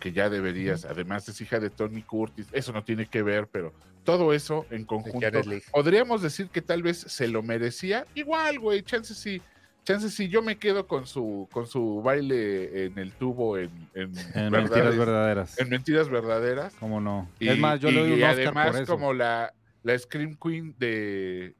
[0.00, 0.84] que ya deberías.
[0.86, 2.48] Además, es hija de Tony Curtis.
[2.52, 3.72] Eso no tiene que ver, pero
[4.04, 5.26] todo eso en conjunto.
[5.70, 8.06] Podríamos decir que tal vez se lo merecía.
[8.14, 9.42] Igual, güey, chances sí.
[9.84, 14.12] Chances sí, yo me quedo con su, con su baile en el tubo en, en,
[14.50, 15.58] mentiras verdaderas.
[15.58, 16.74] en mentiras verdaderas.
[16.78, 17.28] ¿Cómo no?
[17.38, 18.92] Y, es más, yo le doy un Oscar además por eso.
[18.92, 21.54] como la, la Scream Queen de,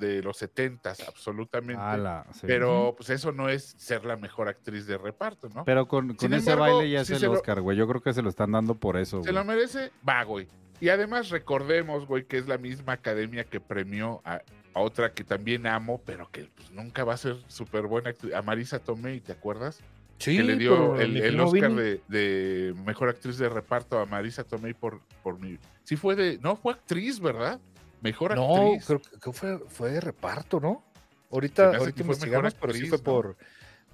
[0.00, 1.80] de los setentas, absolutamente.
[1.80, 2.40] Ala, sí.
[2.46, 5.64] Pero pues eso no es ser la mejor actriz de reparto, ¿no?
[5.64, 7.76] Pero con, con ese embargo, baile ya es el Oscar, güey.
[7.76, 9.34] Yo creo que se lo están dando por eso, ¿Se güey.
[9.34, 9.92] lo merece?
[10.08, 10.48] Va, güey.
[10.80, 14.40] Y además recordemos, güey, que es la misma academia que premió a,
[14.74, 18.32] a otra que también amo, pero que pues, nunca va a ser súper buena, actriz,
[18.34, 19.80] a Marisa Tomei, ¿te acuerdas?
[20.18, 24.44] Sí, que le dio el, el Oscar de, de mejor actriz de reparto a Marisa
[24.44, 25.58] Tomei por, por mi.
[25.84, 26.38] Sí, fue de.
[26.42, 27.58] No, fue actriz, ¿verdad?
[28.02, 28.86] Mejor No, actriz.
[28.86, 30.84] creo que fue, fue de reparto, ¿no?
[31.30, 33.04] Ahorita, ahorita investigamos, pero sí fue ¿no?
[33.04, 33.36] por,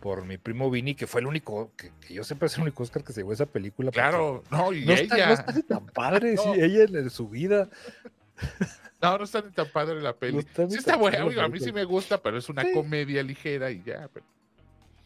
[0.00, 2.82] por mi primo Vini, que fue el único, que, que yo sepa es el único
[2.82, 3.90] Oscar que se llevó esa película.
[3.90, 5.26] Claro, no, y No está, ella.
[5.28, 6.42] no está ni tan padre, No.
[6.54, 7.68] sí, ella en, en su vida.
[9.02, 10.32] No, no está ni tan padre la peli.
[10.32, 12.72] No está sí está buena, a mí sí me gusta, pero es una Sí.
[12.72, 14.08] comedia ligera y ya.
[14.12, 14.24] Pero,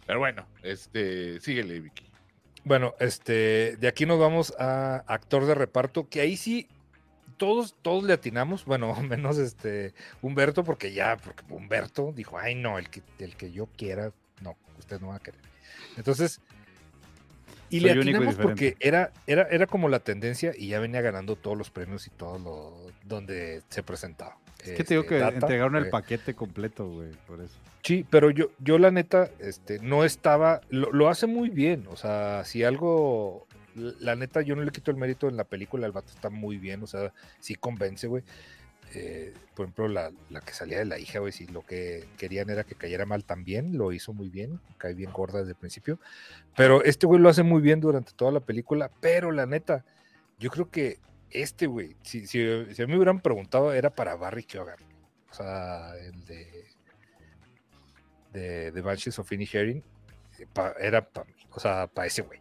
[0.06, 2.06] pero bueno, este, síguele, Vicky.
[2.62, 6.68] Bueno, este, de aquí nos vamos a actor de reparto, que ahí sí
[7.40, 12.78] todos, todos le atinamos, bueno, menos este Humberto, porque ya, porque Humberto dijo, ay no,
[12.78, 14.12] el que, el que yo quiera,
[14.42, 15.40] no, usted no va a querer.
[15.96, 16.40] Entonces,
[17.70, 21.34] y le Soy atinamos porque era, era, era como la tendencia y ya venía ganando
[21.34, 24.36] todos los premios y todo lo donde se presentaba.
[24.62, 27.54] Es que te digo Este, que Data, entregaron el eh, paquete completo, güey, por eso.
[27.82, 31.96] Sí, pero yo, yo la neta, este, no estaba, lo, lo hace muy bien, o
[31.96, 33.46] sea, si algo,
[34.00, 36.58] la neta, yo no le quito el mérito en la película, el vato está muy
[36.58, 38.22] bien, o sea, sí convence, güey.
[38.94, 42.50] Eh, por ejemplo, la, la que salía de la hija, güey, si lo que querían
[42.50, 46.00] era que cayera mal también, lo hizo muy bien, cae bien gorda desde el principio,
[46.56, 49.84] pero este güey lo hace muy bien durante toda la película, pero la neta,
[50.40, 50.98] yo creo que
[51.30, 54.78] este güey, si, si, a mí me hubieran preguntado, era para Barry Keoghan,
[55.30, 56.70] o sea, el de
[58.32, 59.82] de, Banshees of eh,
[60.80, 62.40] era para mí, o sea, para ese güey.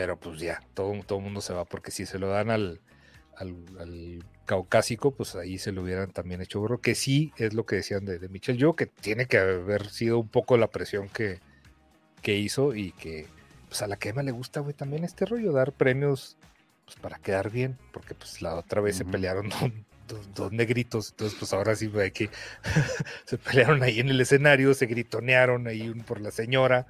[0.00, 2.80] Pero pues ya, todo todo el mundo se va porque si se lo dan al,
[3.36, 7.66] al, al caucásico, pues ahí se lo hubieran también hecho burro, que sí es lo
[7.66, 11.08] que decían de, de Michelle Yo, que tiene que haber sido un poco la presión
[11.08, 11.40] que,
[12.22, 13.26] que hizo y que
[13.68, 16.36] pues a la quema le gusta, güey, también este rollo, dar premios
[16.84, 19.10] pues para quedar bien, porque pues la otra vez se Ujú.
[19.10, 19.72] pelearon dos,
[20.06, 22.30] dos- dos negritos, entonces pues ahora sí hay que
[23.26, 26.86] se pelearon ahí en el escenario, se gritonearon ahí un- por la señora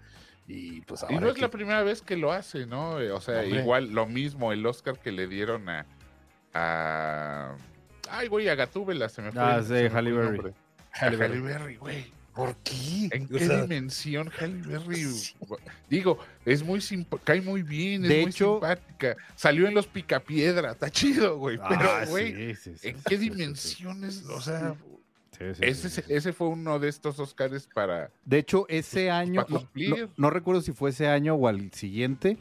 [0.48, 3.00] y pues ahora Y no es la primera vez que lo hace, ¿no?
[3.00, 3.60] Eh, O sea, Hombre.
[3.60, 5.86] igual lo mismo, el Oscar que le dieron a.
[6.54, 7.54] a
[8.10, 9.40] ay, güey, a Gatúbela se me fue.
[9.42, 11.76] Ah, sí, Halle Berry.
[11.76, 12.18] güey.
[12.34, 13.08] ¿Por qué?
[13.10, 15.02] ¿En O qué sea, dimensión Halle Berry?
[15.12, 15.34] Sí.
[15.90, 19.16] Digo, es muy simp- cae muy bien, es De muy hecho- simpática.
[19.34, 21.58] Salió en los Picapiedra, está chido, güey.
[21.68, 23.36] Pero, Ah, güey, sí, sí, sí, ¿en sí, qué sí, sí, sí.
[23.36, 24.24] dimensiones?
[24.26, 24.76] O sea,
[25.38, 28.10] Sí, sí, sí, ese, sí, ese fue uno de estos Oscars para.
[28.24, 29.90] De hecho, ese año, no, cumplir.
[29.90, 32.36] no- no recuerdo si fue ese año o al siguiente,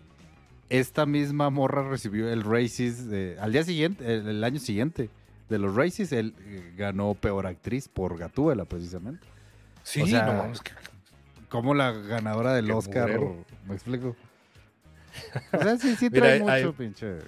[0.69, 5.09] esta misma morra recibió el Races de, al día siguiente, el, el año siguiente
[5.49, 9.25] de los Races, él eh, ganó peor actriz por Gatúbela, precisamente.
[9.83, 10.71] sí, o sea, no mames, que-
[11.49, 13.17] Como la ganadora del Oscar.
[13.65, 14.15] ¿me explico?
[15.53, 17.19] O sea, sí, sí trae mucho, hay- pinche.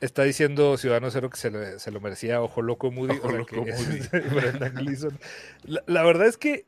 [0.00, 3.16] Está diciendo Ciudadano Cero que se, le- se lo merecía Ojo Loco Moody.
[3.18, 4.28] Ojo o sea, Loco que es Moody.
[4.34, 5.18] Brendan Gleeson.
[5.64, 6.64] La, la verdad es que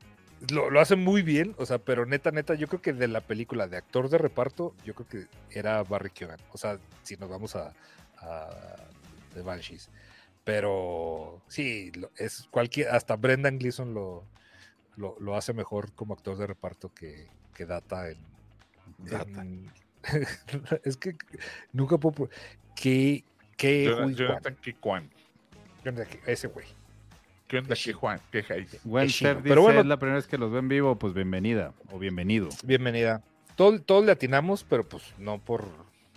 [0.51, 3.21] lo, lo hace muy bien, o sea, pero neta, neta, yo creo que de la
[3.21, 6.41] película de actor de reparto, yo creo que era Barry Keoghan.
[6.53, 7.73] O sea, si nos vamos a,
[8.19, 8.49] a
[9.35, 9.91] The Banshees.
[10.45, 14.25] Pero sí, es cualquier, hasta Brendan Gleeson lo,
[14.97, 18.19] lo, lo hace mejor como actor de reparto que, que Data en,
[18.99, 19.43] Data.
[19.43, 19.71] en-
[20.85, 21.15] es que
[21.73, 22.31] nunca puedo.
[22.75, 23.25] ¿Qué,
[23.57, 23.85] qué
[25.85, 26.07] Jonathan.
[26.07, 26.67] ¿Qué- Ese güey.
[27.49, 28.21] ¿Qué onda, que Juan?
[28.31, 28.45] ¿Qué
[29.09, 29.81] chino, Steph pero dice, bueno.
[29.81, 32.49] es la primera vez que los ven vivo, pues bienvenida o bienvenido.
[32.65, 33.23] Bienvenida.
[33.57, 35.65] Todo- Todos le atinamos, pero pues no por,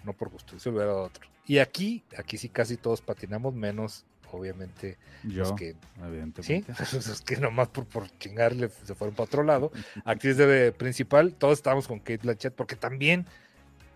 [0.04, 0.60] no por gusto.
[0.60, 1.28] Se hubiera dado otro.
[1.48, 6.74] Y aquí, aquí sí casi todos patinamos, menos obviamente Yo, los que evidentemente.
[6.76, 9.72] sí, los que nomás por, por chingarle se fueron para otro lado.
[10.06, 13.26] Actriz de principal, todos estábamos con Kate Blanchett porque también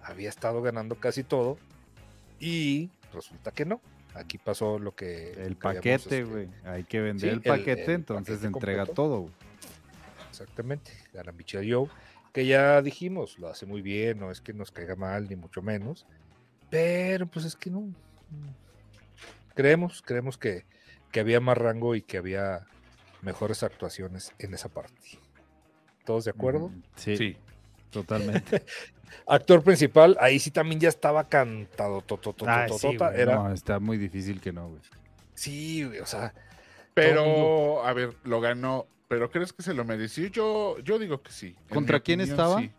[0.04, 1.58] había estado ganando casi todo
[2.40, 3.82] y resulta que no.
[4.14, 6.50] Aquí pasó lo que El que paquete, este, güey.
[6.66, 8.94] Hay que vender sí, el paquete, el entonces paquete entrega completo.
[8.94, 9.20] todo.
[9.22, 9.34] güey.
[10.30, 11.90] Exactamente, gana Michelle Yeoh,
[12.34, 15.62] que ya dijimos, lo hace muy bien, no es que nos caiga mal, ni mucho
[15.62, 16.06] menos,
[16.70, 17.88] pero pues es que no.
[19.56, 20.66] Creemos, creemos que,
[21.12, 22.66] que había más rango y que había
[23.22, 25.02] mejores actuaciones en esa parte.
[26.06, 26.70] ¿Todos de acuerdo?
[26.70, 27.38] Mm, Sí, Sí.
[27.90, 28.64] Totalmente.
[29.28, 32.04] Actor principal, ahí sí también ya estaba cantado,
[32.78, 34.82] sí, güey, era, no, está muy difícil que no, güey.
[35.34, 36.34] sí, güey, o sea,
[36.94, 38.88] Pero, a ver, lo ganó.
[39.08, 40.28] ¿Pero crees que se lo mereció?
[40.28, 41.56] Yo, yo digo que sí.
[41.70, 42.60] ¿Contra quién opinión, estaba?
[42.60, 42.72] sí.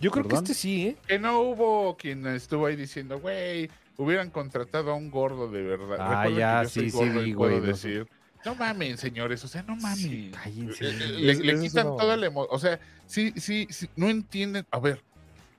[0.00, 0.44] yo creo ¿Perdón?
[0.44, 0.96] que este sí, ¿eh?
[1.06, 5.98] Que no hubo quien estuvo ahí diciendo, güey, hubieran contratado a un gordo de verdad.
[6.00, 8.08] Ah, Recuerden ya, que yo soy sí, sí y puedo güey, no decir,
[8.44, 10.30] no mamen, señores, o sea, no mamen.
[10.32, 10.86] cállense.
[10.86, 12.54] Eh, eh, Le, quitan toda la emoción.
[12.54, 14.66] O sea, sí, sí, sí, no entienden.
[14.70, 15.02] A ver,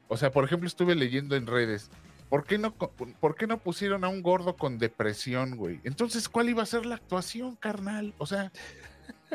[0.07, 1.89] o sea, por ejemplo, estuve leyendo en redes.
[2.29, 5.79] ¿Por qué, no, ¿Por qué no pusieron a un gordo con depresión, güey?
[5.83, 8.13] Entonces, ¿cuál iba a ser la actuación, carnal?
[8.17, 8.51] O sea,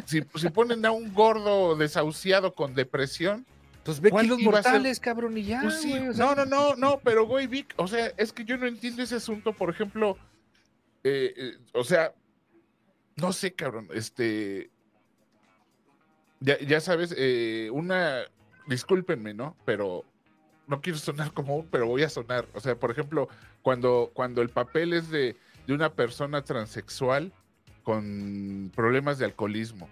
[0.04, 3.46] si, si ponen a un gordo desahuciado con depresión,
[3.84, 4.72] Pues ve ¿Cuál aquí los iba a ser?
[4.72, 7.46] mortales, cabrón, y ya, pues sí, güey, o sea, no, no, no, no, pero güey,
[7.46, 10.16] Vic, o sea, es que yo no entiendo ese asunto, por ejemplo,
[11.04, 12.12] eh, eh, o sea,
[13.20, 14.70] no sé, cabrón, este,
[16.40, 18.22] ya, ya sabes, eh, una,
[18.66, 19.56] discúlpenme, ¿no?
[19.64, 20.04] Pero
[20.66, 23.28] no quiero sonar como un, pero voy a sonar, o sea, por ejemplo,
[23.62, 25.36] cuando, cuando el papel es de,
[25.66, 27.32] de una persona transexual
[27.82, 29.88] con problemas de alcoholismo,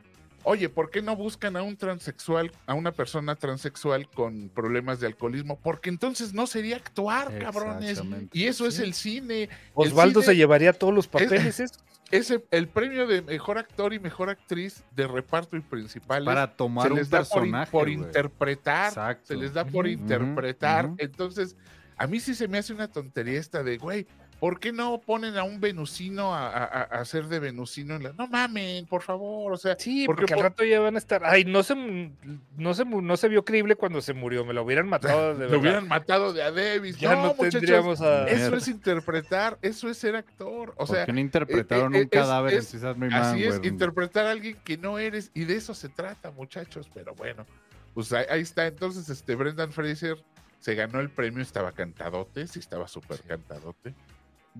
[0.48, 5.08] Oye, ¿por qué no buscan a un transexual, a una persona transexual con problemas de
[5.08, 5.58] alcoholismo?
[5.58, 8.00] Porque entonces no sería actuar, cabrones.
[8.32, 9.42] Y eso es el cine.
[9.42, 11.58] El Osvaldo cine se llevaría todos los papeles.
[11.58, 11.72] ¿es?
[12.12, 16.24] es el, el premio de mejor actor y mejor actriz de reparto y principales.
[16.26, 17.70] Para tomar se un les da por, in- personaje.
[17.72, 18.88] por interpretar.
[18.90, 19.26] Exacto.
[19.26, 20.90] Se les da por interpretar.
[20.98, 21.56] Entonces,
[21.96, 24.06] a mí sí se me hace una tontería esta de, güey,
[24.40, 27.94] ¿por qué no ponen a un venusino a, a- a- hacer de venusino?
[27.96, 28.12] En la...
[28.12, 29.52] No mamen, por favor.
[29.52, 31.24] O sea, Sí, porque porque, al por- rato ya van a estar.
[31.24, 32.10] Ay, no se, mu-
[32.56, 34.44] no se, mu- no se vio creíble cuando se murió.
[34.44, 35.58] Me lo hubieran matado de lo verdad.
[35.60, 36.98] hubieran matado de a Davis.
[36.98, 40.70] Ya no, tendríamos a- Eso es interpretar, eso es ser actor.
[40.76, 43.68] O ¿Por sea, no interpretaron eh, eh, un cadáver es- en Así Man, es, güey?
[43.70, 47.46] interpretar a alguien que no eres, y de eso se trata, muchachos, pero bueno,
[47.94, 48.66] pues ahí, ahí está.
[48.66, 50.18] Entonces, este Brendan Fraser
[50.60, 53.94] se ganó el premio, estaba cantadote, sí estaba súper cantadote.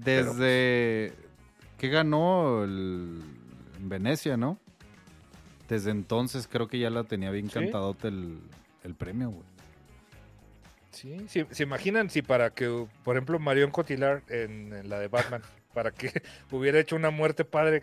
[0.05, 1.12] Desde
[1.78, 3.23] que ganó el-
[3.78, 4.59] en Venecia, ¿no?
[5.68, 7.55] Desde entonces creo que ya la tenía bien Sí.
[7.55, 8.39] cantadote el,
[8.85, 9.44] el premio, güey.
[10.93, 15.09] Sí, sí, ¿se imaginan si para que, por ejemplo, Marion Cotillard en, en la de
[15.09, 15.43] Batman,
[15.74, 17.82] para que hubiera hecho una muerte padre?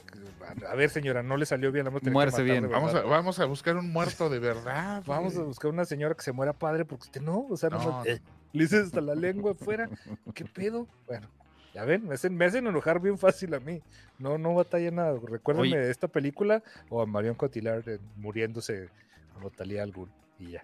[0.68, 2.68] A ver, señora, no le salió bien, la matar bien.
[2.70, 5.04] Vamos a, vamos a buscar un muerto de verdad.
[5.08, 7.78] Vamos a buscar una señora que se muera padre, porque usted no, o sea, no,
[7.84, 8.20] No, eh,
[8.54, 9.88] le hice hasta la lengua afuera.
[10.34, 10.88] ¿Qué pedo?
[11.06, 11.28] Bueno,
[11.74, 13.82] ya ven, me hacen, me hacen enojar bien fácil a mí.
[14.20, 15.20] No, no batalla nada.
[15.26, 18.90] Recuérdenme de esta película o a Marion Cotillard eh, muriéndose
[19.34, 20.10] como Talía al Ghul,
[20.40, 20.64] y ya.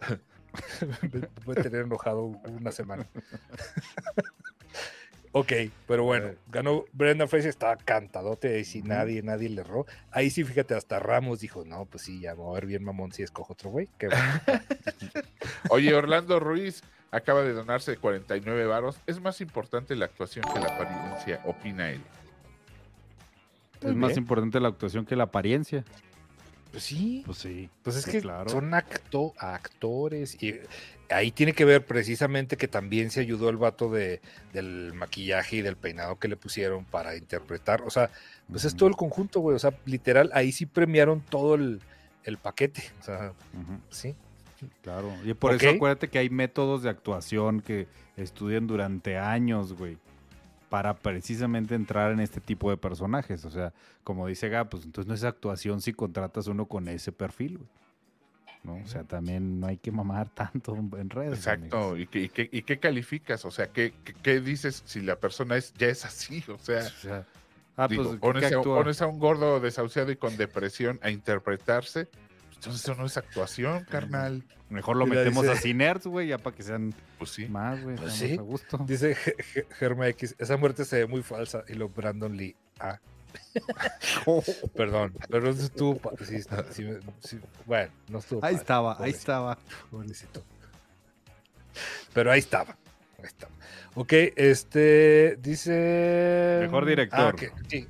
[1.01, 3.07] Me Voy a tener enojado una semana.
[5.31, 5.53] ok,
[5.87, 9.85] pero bueno, ganó Brenda Fraser, estaba cantadote ahí sí nadie, nadie le erró.
[10.11, 12.83] Ahí sí, fíjate, hasta Ramos dijo, no, pues sí, ya me voy a ver bien
[12.83, 13.87] mamón si escojo otro güey.
[13.97, 14.23] Qué bueno.
[15.69, 18.99] Oye, Orlando Ruiz acaba de donarse 49 varos.
[19.07, 22.01] Es más importante la actuación que la apariencia, opina él.
[23.81, 25.85] Es más importante la actuación que la apariencia.
[26.71, 27.69] Pues sí, Pues sí.
[27.81, 28.49] pues es sí, que claro.
[28.49, 30.55] son acto actores y
[31.09, 34.21] ahí tiene que ver precisamente que también se ayudó el vato de,
[34.53, 37.81] del maquillaje y del peinado que le pusieron para interpretar.
[37.81, 38.11] O sea,
[38.51, 39.55] pues es todo el conjunto, güey.
[39.55, 41.81] O sea, literal, ahí sí premiaron todo el,
[42.23, 42.83] el paquete.
[42.99, 43.33] O sea,
[43.89, 44.15] sí.
[44.83, 45.11] Claro.
[45.23, 47.87] Y por eso acuérdate que hay métodos de actuación que
[48.17, 49.97] estudian durante años, güey.
[50.69, 53.43] Para precisamente entrar en este tipo de personajes.
[53.45, 53.73] O sea,
[54.03, 57.69] como dice Gab, pues entonces no es actuación si contratas uno con ese perfil, güey.
[58.63, 58.75] ¿No?
[58.83, 61.39] O sea, también no hay que mamar tanto en redes.
[61.39, 61.97] Exacto.
[61.97, 63.45] ¿Y qué, y qué- y qué calificas?
[63.45, 66.43] O sea, ¿qué, qué, dices si la persona es, ya es así?
[66.49, 67.25] O sea, O sea,
[67.77, 71.09] ah, digo, pues, ¿qué pones, a, pones a un gordo desahuciado y con depresión a
[71.09, 72.09] interpretarse.
[72.59, 74.43] Entonces eso no es actuación, carnal.
[74.69, 77.47] Mejor lo Mira, metemos dice- a Cinerts, güey, ya para que sean Pues sí.
[77.47, 77.95] más, güey.
[77.95, 78.35] Pues sí.
[78.37, 78.77] a gusto.
[78.85, 81.63] Dice Ge- Ge- Germa X, esa muerte se ve muy falsa.
[81.69, 82.55] Y lo Brandon Lee.
[82.79, 82.99] Ah.
[84.75, 85.99] Perdón, pero no estuvo.
[86.25, 86.41] sí,
[86.71, 88.39] sí bueno, no estuvo.
[88.43, 89.57] Ahí padre, estaba, ahí estaba.
[89.89, 90.43] Pobrecito.
[92.13, 92.75] Pero ahí estaba.
[93.19, 93.51] Ahí estaba.
[93.95, 96.59] Ok, este dice.
[96.61, 97.19] Mejor director.
[97.19, 97.33] Ah,
[97.69, 97.87] que-.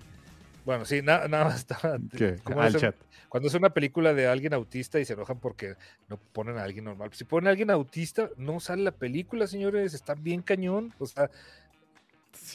[0.65, 1.97] Bueno, sí, na- nada más estaba.
[2.15, 2.37] ¿Qué?
[2.43, 2.95] ¿cómo Al chat.
[3.29, 5.75] Cuando es una película de alguien autista y se enojan porque
[6.09, 7.11] no ponen a alguien normal.
[7.13, 9.93] Si ponen a alguien autista, no sale la película, señores.
[9.93, 10.93] Está bien cañón.
[10.99, 11.29] O sea,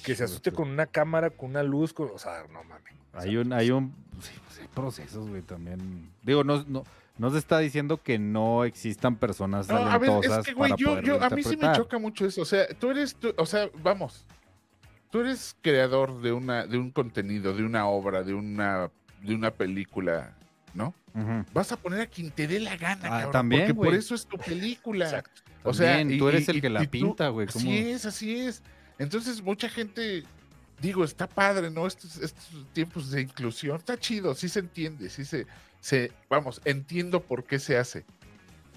[0.04, 2.92] que se asuste con una cámara, con una luz, con- o sea, no mames.
[3.12, 6.10] Hay un, hay un, sí, pues hay procesos, güey, también.
[6.22, 6.82] Digo, no, no,
[7.16, 10.70] no se está diciendo que no existan personas No, a ver, talentosas es que, güey,
[10.72, 12.42] para yo, yo, a mí sí me choca mucho eso.
[12.42, 14.24] O sea, tú eres, tú- o sea, vamos,
[15.10, 18.90] tú eres creador de una, de un contenido, de una obra, de una,
[19.22, 20.36] de una película,
[20.74, 20.94] ¿no?
[21.52, 24.14] Vas a poner a quien te dé la gana, Ah, cabrón, también, porque por eso
[24.14, 25.04] es tu película.
[25.06, 25.42] Exacto.
[25.62, 27.48] O sea, También, y- tú eres y- el que y- la pinta, güey.
[27.48, 28.62] Así es, así es.
[28.98, 30.24] Entonces, mucha gente,
[30.80, 31.86] digo, está padre, ¿no?
[31.86, 35.46] Estos, estos tiempos de inclusión, está chido, sí se entiende, sí se,
[35.80, 38.04] se, vamos, entiendo por qué se hace.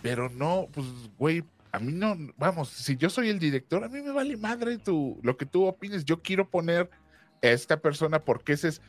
[0.02, 0.88] Pero no, pues,
[1.18, 4.78] güey, a mí no, vamos, si yo soy el director, a mí me vale madre
[4.78, 6.06] tu, lo que tú opines.
[6.06, 6.90] Yo quiero poner
[7.44, 8.82] a esta persona porque ese es,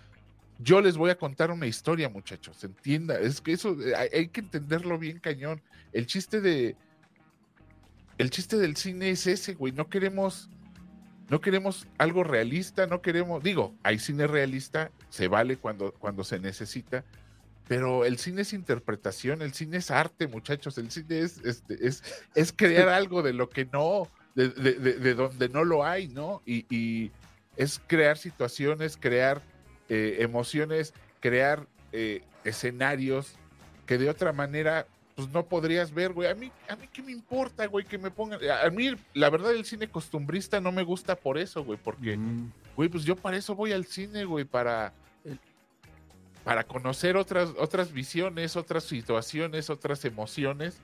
[0.58, 4.28] yo les voy a contar una historia, muchachos, entienda, es que eso eh, hay, hay
[4.28, 5.62] que entenderlo bien cañón.
[5.92, 6.76] El chiste de,
[8.18, 10.50] el chiste del cine es ese, güey, no queremos,
[11.28, 16.40] no queremos algo realista, no queremos, digo, hay cine realista, se vale cuando, cuando se
[16.40, 17.04] necesita,
[17.68, 22.02] pero el cine es interpretación, el cine es arte, muchachos, el cine es, este, es,
[22.34, 26.08] es crear algo de lo que no, de, de- de- de donde no lo hay,
[26.08, 26.42] ¿no?
[26.46, 27.12] Y, y
[27.56, 29.42] es crear situaciones, crear
[29.88, 33.34] eh, emociones, crear eh, escenarios
[33.86, 34.86] que de otra manera
[35.16, 36.28] pues no podrías ver, güey.
[36.28, 38.38] A mí, a mí qué me importa, güey, que me pongan.
[38.64, 42.52] A mí, la verdad, el cine costumbrista no me gusta por eso, güey, porque, Mm,
[42.76, 44.92] güey, pues yo para eso voy al cine, güey, para.
[46.44, 50.78] para conocer otras, otras visiones, otras situaciones, otras emociones,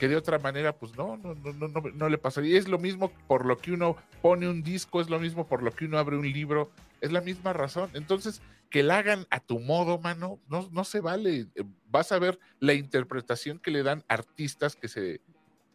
[0.00, 2.58] que de otra manera, pues no, no, no, no, no, no le pasaría.
[2.58, 5.70] Es lo mismo por lo que uno pone un disco, es lo mismo por lo
[5.72, 6.70] que uno abre un libro,
[7.02, 7.90] es la misma razón.
[7.92, 8.40] Entonces,
[8.70, 11.46] que la hagan a tu modo, mano, no, no se vale.
[11.54, 15.20] Eh, Vas a ver la interpretación que le dan artistas que se,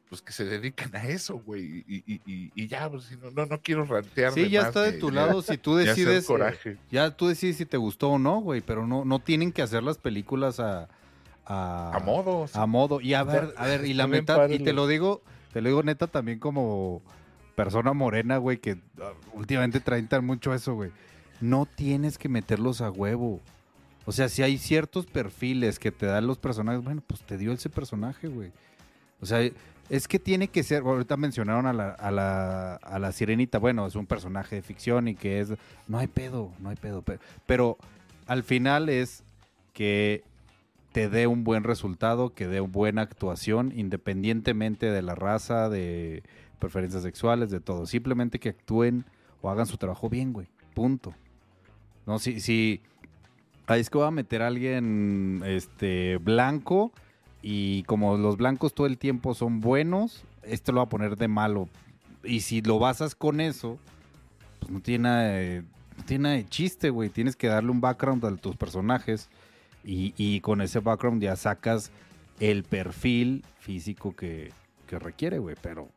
[0.09, 1.83] pues que se dedican a eso, güey.
[1.87, 4.31] Y, y- y- y ya, pues, no, no, no quiero rantear.
[4.33, 5.75] Sí, ya está de tu lado si tú
[6.05, 6.25] decides.
[6.25, 6.77] coraje.
[6.89, 8.61] Ya tú decides si te gustó o no, güey.
[8.61, 10.89] Pero no, no tienen que hacer las películas a.
[11.45, 12.47] A, A modo.
[12.47, 12.53] sí.
[12.57, 13.01] A modo.
[13.01, 15.21] Y a ver, a ver, y la meta, y te lo digo,
[15.53, 17.01] te lo digo neta también como
[17.55, 20.91] persona morena, güey, que ah, últimamente traen tan mucho eso, güey.
[21.41, 23.41] No tienes que meterlos a huevo.
[24.05, 27.51] O sea, si hay ciertos perfiles que te dan los personajes, bueno, pues te dio
[27.51, 28.51] ese personaje, güey.
[29.21, 29.39] O sea,
[29.89, 33.85] es que tiene que ser, ahorita mencionaron a la, a la, a la sirenita, bueno,
[33.87, 35.53] es un personaje de ficción y que es,
[35.87, 37.77] no hay pedo, no hay pedo, pero, pero
[38.27, 39.23] al final es
[39.73, 40.23] que
[40.95, 46.23] te dé un buen resultado, que dé buena actuación, independientemente de la raza, de
[46.57, 47.85] preferencias sexuales, de todo.
[47.85, 49.03] Simplemente que actúen
[49.41, 50.47] o hagan su trabajo bien, güey.
[50.73, 51.13] Punto.
[52.05, 52.81] No, si, si
[53.67, 56.93] ahí es que voy a meter a alguien este blanco
[57.41, 61.27] y como los blancos todo el tiempo son buenos, esto lo va a poner de
[61.27, 61.67] malo.
[62.23, 63.79] Y si lo basas con eso,
[64.61, 65.61] pues no tiene nada
[65.97, 67.09] no tiene nada de chiste, güey.
[67.09, 69.29] Tienes que darle un background a tus personajes
[69.85, 71.91] y, y con ese background ya sacas
[72.39, 74.51] el perfil físico que,
[74.87, 75.55] que requiere, güey.
[75.61, 75.89] Pero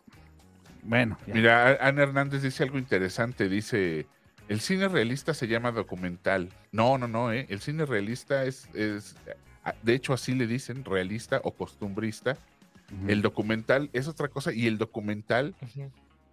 [0.83, 1.35] bueno, ya.
[1.35, 3.49] Mira, Ana Hernández dice algo interesante.
[3.49, 4.07] Dice,
[4.49, 6.51] el cine realista se llama documental.
[6.73, 7.47] No, no, no, ¿eh?
[7.49, 9.17] El cine realista es, es,
[9.83, 12.37] de hecho así le dicen, realista o costumbrista.
[13.07, 15.55] El documental es otra cosa y el documental.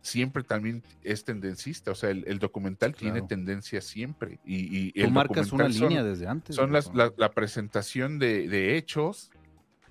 [0.05, 1.91] Siempre también es tendencista.
[1.91, 4.39] O sea, el, el documental tiene tendencia siempre.
[4.45, 6.55] Y, y Tú el marcas una son- línea desde antes.
[6.55, 9.31] son las, la, la presentación de, de hechos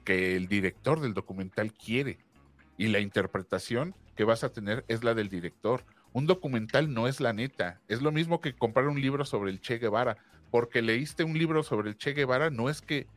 [0.05, 2.19] que el director del documental quiere
[2.77, 5.85] y la interpretación que vas a tener es la del director.
[6.13, 9.61] Un documental no es la neta, es lo mismo que comprar un libro sobre el
[9.61, 10.17] Che Guevara,
[10.53, 13.09] porque leíste un libro sobre el Che Guevara, no es que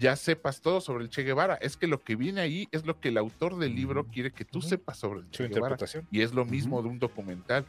[0.00, 2.98] ya sepas todo sobre el Che Guevara, es que lo que viene ahí es lo
[2.98, 5.76] que el autor del libro quiere que tú sepas sobre el Su Che Guevara.
[6.10, 7.66] Y es lo mismo de un documental.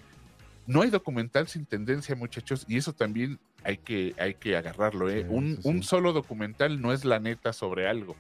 [0.65, 5.09] No hay documental sin tendencia, muchachos, y eso también hay que, hay que agarrarlo.
[5.09, 5.23] ¿eh?
[5.23, 8.15] Sí, un, sí, un solo documental no es la neta sobre algo.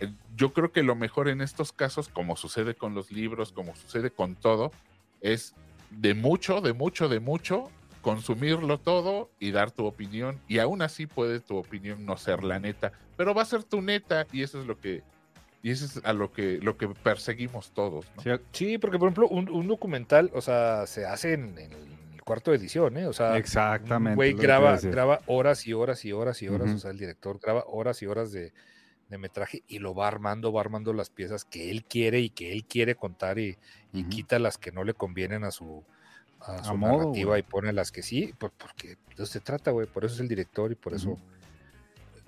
[0.00, 3.76] Eh, Yo creo que lo mejor en estos casos, como sucede con los libros, como
[3.76, 4.72] sucede con todo,
[5.20, 5.54] es
[5.90, 10.40] de mucho, de mucho, de mucho, consumirlo todo y dar tu opinión.
[10.48, 13.82] Y aún así puede tu opinión no ser la neta, pero va a ser tu
[13.82, 15.02] neta y eso es lo que,
[15.62, 18.06] y eso es a lo que, lo que perseguimos todos.
[18.16, 18.22] ¿no?
[18.22, 22.22] Sí, Sí, porque por ejemplo, un, un documental, o sea, se hace en, en el
[22.24, 23.06] cuarto de edición, ¿eh?
[23.06, 24.16] O sea, Exactamente.
[24.16, 27.64] güey graba, graba horas y horas y horas y horas, o sea, el director graba
[27.66, 28.52] horas y horas de,
[29.08, 32.52] de metraje y lo va armando, va armando las piezas que él quiere y que
[32.52, 33.56] él quiere contar y,
[33.92, 35.84] y quita las que no le convienen a su,
[36.40, 39.86] a su narrativa y pone las que sí, pues porque de eso se trata, güey,
[39.86, 41.18] por eso es el director y por eso,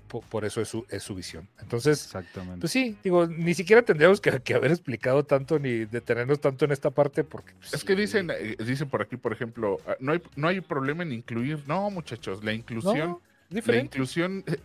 [0.09, 1.47] por, eso es su, es su visión.
[1.61, 2.59] Entonces, Exactamente.
[2.61, 6.71] pues sí, digo, ni siquiera tendríamos que, que haber explicado tanto ni detenernos tanto en
[6.71, 7.53] esta parte porque...
[7.59, 10.47] pues, Es que sí, dicen, eh, dicen por aquí, por ejemplo, ah, no hay, no
[10.47, 11.59] hay problema en incluir.
[11.67, 13.19] No, muchachos, la inclusión,
[13.49, 14.57] no, la inclusión eh,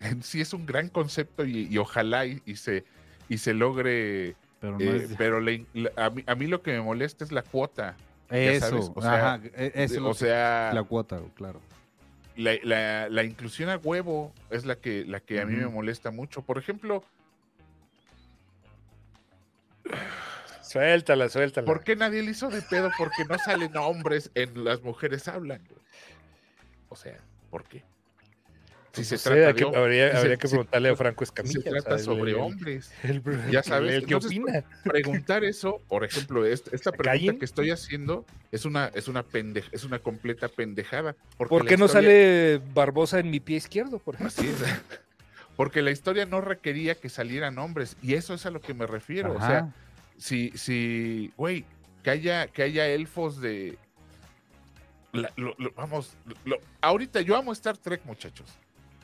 [0.00, 2.84] en sí es un gran concepto y, y ojalá y, y se
[3.28, 4.36] y se logre.
[4.60, 6.80] pero no eh, es pero la in- la- a, mí, a mí lo que me
[6.82, 7.96] molesta es la cuota.
[8.30, 8.68] ya eso.
[8.68, 11.60] sabes, o sea, ajá, e- eso o que- sea, la cuota, claro.
[12.40, 16.10] La, la- la inclusión a huevo es la que, la que a mí me molesta
[16.10, 16.42] mucho.
[16.42, 17.04] Por ejemplo,
[20.62, 21.64] Suéltala, suéltala.
[21.66, 22.90] ¿por qué nadie le hizo de pedo?
[22.96, 25.62] Porque no salen hombres en Las Mujeres Hablan.
[26.88, 27.16] O sea,
[27.50, 27.82] ¿por qué?
[28.92, 31.52] Si se trata que- habría, si se- que si- preguntarle a Franco si Escamilla.
[31.62, 32.90] se o sea, trata sobre el- hombres.
[33.04, 34.64] el- Ya sabes, entonces, opina.
[34.84, 37.38] preguntar eso, por ejemplo, est- esta pregunta ¿Callen?
[37.38, 41.14] que estoy haciendo es una, es una pendeja, es una completa pendejada.
[41.38, 44.34] Porque ¿Por qué no historia- sale Barbosa en mi pie izquierdo, por ejemplo?
[44.36, 44.56] Así es.
[45.56, 48.86] Porque la historia no requería que salieran hombres, y eso es a lo que me
[48.86, 49.34] refiero.
[49.34, 49.72] O sea,
[50.18, 51.64] si, si, güey,
[52.02, 53.76] que haya, que haya elfos de.
[55.12, 56.14] la- lo- lo- vamos,
[56.44, 58.46] lo- ahorita yo amo Star Trek, muchachos.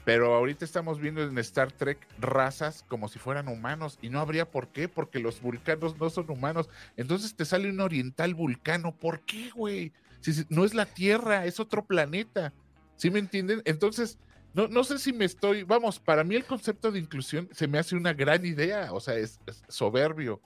[0.07, 4.49] Pero ahorita estamos viendo en Star Trek razas como si fueran humanos y no habría
[4.49, 6.69] por qué, porque los vulcanos no son humanos.
[6.97, 8.95] Entonces te sale un oriental vulcano.
[8.95, 9.93] ¿Por qué, güey?
[10.20, 12.53] Si, no es la Tierra, es otro planeta.
[12.95, 13.62] ¿Sí me entienden?
[13.65, 14.16] Entonces,
[14.55, 17.81] no, no sé si me estoy, vamos, para mí el concepto de inclusión se me
[17.81, 20.41] hace una gran idea, o sea, es, es soberbio,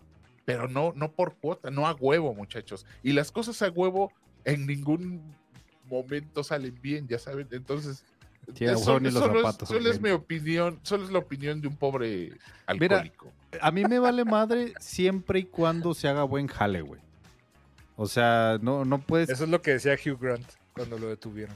[0.47, 2.87] pero no, no por cuota, no a huevo, muchachos.
[3.03, 4.11] Y las cosas a huevo
[4.47, 5.37] en ningún
[5.85, 7.47] momento salen bien, ya saben.
[7.51, 8.07] Entonces,
[8.49, 9.69] A Eso- ni los solo es- zapatos.
[9.69, 12.33] Solo es mi opinión, solo es la opinión de un pobre
[12.79, 13.33] Mira, alcohólico.
[13.61, 17.01] A mí me vale madre siempre y cuando se haga buen jale, güey.
[17.97, 19.29] O sea, no, no puedes.
[19.29, 21.55] Eso es lo que decía Hugh Grant cuando lo detuvieron.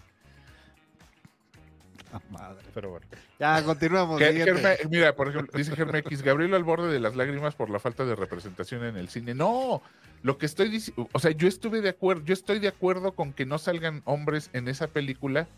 [2.12, 2.62] Ah, madre.
[2.72, 3.06] Pero bueno.
[3.40, 4.20] Ya, continuamos.
[4.20, 8.04] Germe- mira, por ejemplo, dice Germex, Gabriel al borde de las lágrimas por la falta
[8.04, 9.34] de representación en el cine.
[9.34, 9.82] No,
[10.22, 13.32] lo que estoy diciendo, o sea, yo estuve de acuerdo, yo estoy de acuerdo con
[13.32, 15.48] que no salgan hombres en esa película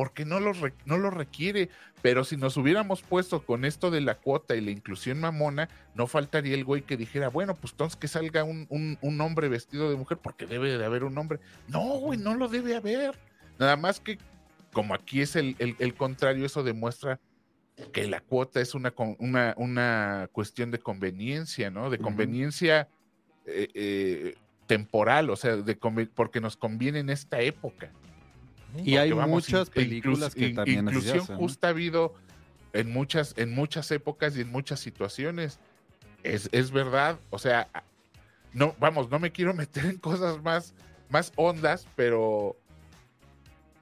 [0.00, 0.52] porque no lo,
[0.86, 1.68] no lo requiere,
[2.00, 6.06] pero si nos hubiéramos puesto con esto de la cuota y la inclusión mamona, no
[6.06, 9.90] faltaría el güey que dijera, bueno, pues entonces que salga un, un- un hombre vestido
[9.90, 11.38] de mujer porque debe de haber un hombre.
[11.68, 13.14] No, güey, no lo debe haber.
[13.58, 14.16] Nada más que
[14.72, 17.20] como aquí es el, el- el contrario, eso demuestra
[17.92, 21.90] que la cuota es una, una, una cuestión de conveniencia, ¿no?
[21.90, 22.88] De conveniencia
[23.44, 24.34] eh, eh,
[24.66, 25.76] temporal, o sea, de
[26.14, 27.92] porque nos conviene en esta época.
[28.76, 31.40] Y hay vamos, muchas películas que in- también Inclusión hacen, ¿no?
[31.40, 32.14] justa ha habido
[32.72, 35.58] en muchas, en muchas épocas y en muchas situaciones.
[36.22, 37.68] Es, es verdad, o sea,
[38.52, 40.74] no, vamos, no me quiero meter en cosas más,
[41.08, 42.56] más hondas, pero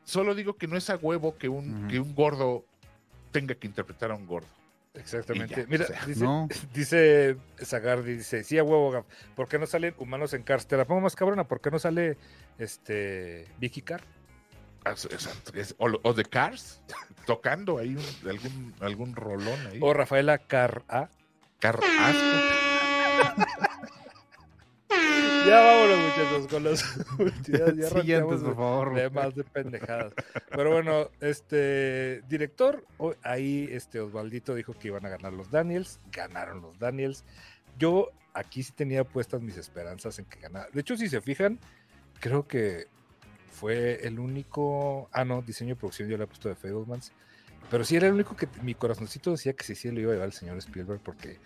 [0.04, 2.64] solo digo que no es a huevo que un, que un gordo
[3.32, 4.46] tenga que interpretar a un gordo.
[4.94, 5.54] Exactamente.
[5.62, 6.48] Ya, Mira, o sea, dice, No.
[6.74, 9.04] dice Zagardi, dice, sí, a huevo,
[9.36, 10.66] ¿por qué no salen humanos en Cars?
[10.66, 12.16] Te la pongo más cabrona, ¿por qué no sale
[12.58, 14.02] este Vicky Carr?
[15.78, 16.80] O, o de Cars,
[17.26, 19.78] tocando ahí un- algún, algún rolón ahí.
[19.82, 21.08] O Rafaela Carr A.
[21.60, 23.38] Car- asco.
[25.46, 26.64] Ya vámonos, muchachos, con
[27.78, 28.94] ya Siguientes, por favor.
[28.94, 30.12] de más de pendejadas.
[30.50, 32.84] Pero bueno, este director,
[33.22, 37.24] ahí este Osvaldito dijo que iban a ganar los Daniels, ganaron los Daniels.
[37.78, 40.68] Yo aquí sí tenía puestas mis esperanzas en que ganara.
[40.72, 41.58] De hecho, si se fijan,
[42.20, 42.86] creo que
[43.58, 45.08] fue el único.
[45.12, 47.12] Ah, no, diseño y producción yo le he puesto de Fablemans.
[47.70, 50.14] Pero sí era el único que mi corazoncito decía que sí, sí lo iba a
[50.14, 51.38] llevar el señor Spielberg porque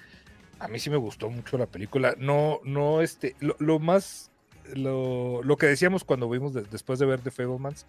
[0.61, 2.15] a mí sí me gustó mucho la película.
[2.19, 4.31] No, no, este, lo, lo más,
[4.75, 7.87] lo, lo que decíamos cuando vimos de- después de ver The Fablemans,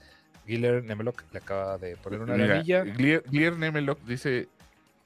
[0.47, 2.35] Guillermo Nemelock le acaba de poner una.
[2.35, 4.47] Glier, Glier Nemelock dice,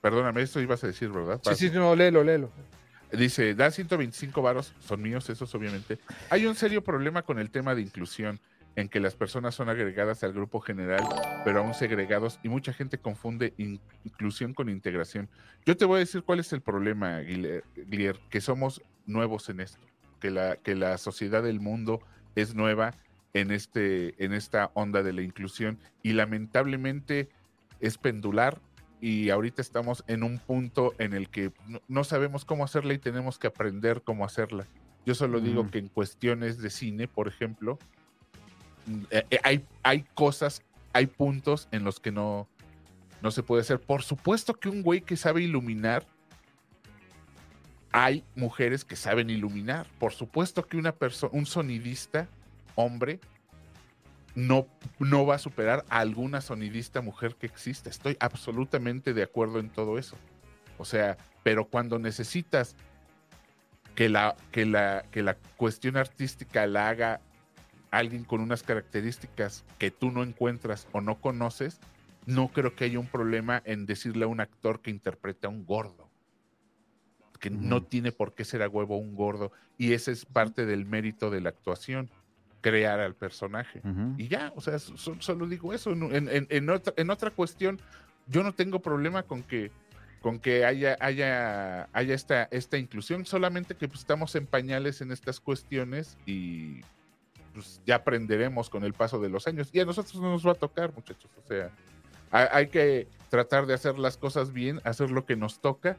[0.02, 1.42] perdóname, esto ibas a decir, ¿verdad?
[1.44, 2.50] Sí, sí, no, léelo, léelo.
[3.12, 5.98] Dice, da 125 varos, son míos esos obviamente.
[6.30, 8.40] Hay un serio problema con el tema de inclusión,
[8.78, 11.04] en que las personas son agregadas al grupo general,
[11.44, 15.28] pero aún segregados, y mucha gente confunde in- inclusión con integración.
[15.66, 19.80] Yo te voy a decir cuál es el problema, Glier, que somos nuevos en esto,
[20.22, 22.02] que la, que la sociedad del mundo
[22.36, 22.94] es nueva
[23.34, 27.30] en, este, en esta onda de la inclusión, y lamentablemente
[27.80, 28.62] es pendular
[29.02, 33.00] y ahorita estamos en un punto en el que no, no sabemos cómo hacerla y
[33.00, 34.68] tenemos que aprender cómo hacerla.
[35.04, 35.72] Yo solo digo Ujú.
[35.72, 37.97] que en cuestiones de cine, por ejemplo, mm,
[39.12, 42.48] eh, eh, hay, hay cosas, hay puntos en los que no,
[43.22, 43.80] no se puede hacer.
[43.80, 46.06] Por supuesto que un güey que sabe iluminar,
[47.92, 49.88] hay mujeres que saben iluminar.
[50.00, 52.28] Por supuesto que una persona, un sonidista,
[52.76, 53.20] hombre,
[54.36, 54.68] no,
[55.00, 57.90] no va a superar a alguna sonidista mujer que exista.
[57.90, 60.16] Estoy absolutamente de acuerdo en todo eso.
[60.78, 62.76] O sea, pero cuando necesitas
[63.96, 67.20] que la, que la, que la cuestión artística la haga
[67.92, 71.80] alguien con unas características que tú no encuentras o no conoces,
[72.26, 75.66] no creo que haya un problema en decirle a un actor que interpreta a un
[75.66, 76.10] gordo.
[77.40, 79.52] Que no tiene por qué ser a huevo un gordo.
[79.78, 82.10] Y ese es parte del mérito de la actuación,
[82.62, 83.80] crear al personaje.
[83.84, 84.16] Ujú.
[84.18, 85.92] Y ya, o sea, so- solo digo eso.
[85.92, 87.80] En, en- en otra, en otra cuestión,
[88.26, 89.72] yo no tengo problema con que,
[90.20, 95.12] con que haya, haya, haya esta, esta inclusión, solamente que pues, estamos en pañales en
[95.12, 96.82] estas cuestiones y
[97.58, 99.70] pues, ya aprenderemos con el paso de los años.
[99.74, 101.30] Y a nosotros no nos va a tocar, muchachos.
[101.44, 101.72] O sea,
[102.32, 105.98] hay, hay que tratar de hacer las cosas bien, hacer lo que nos toca,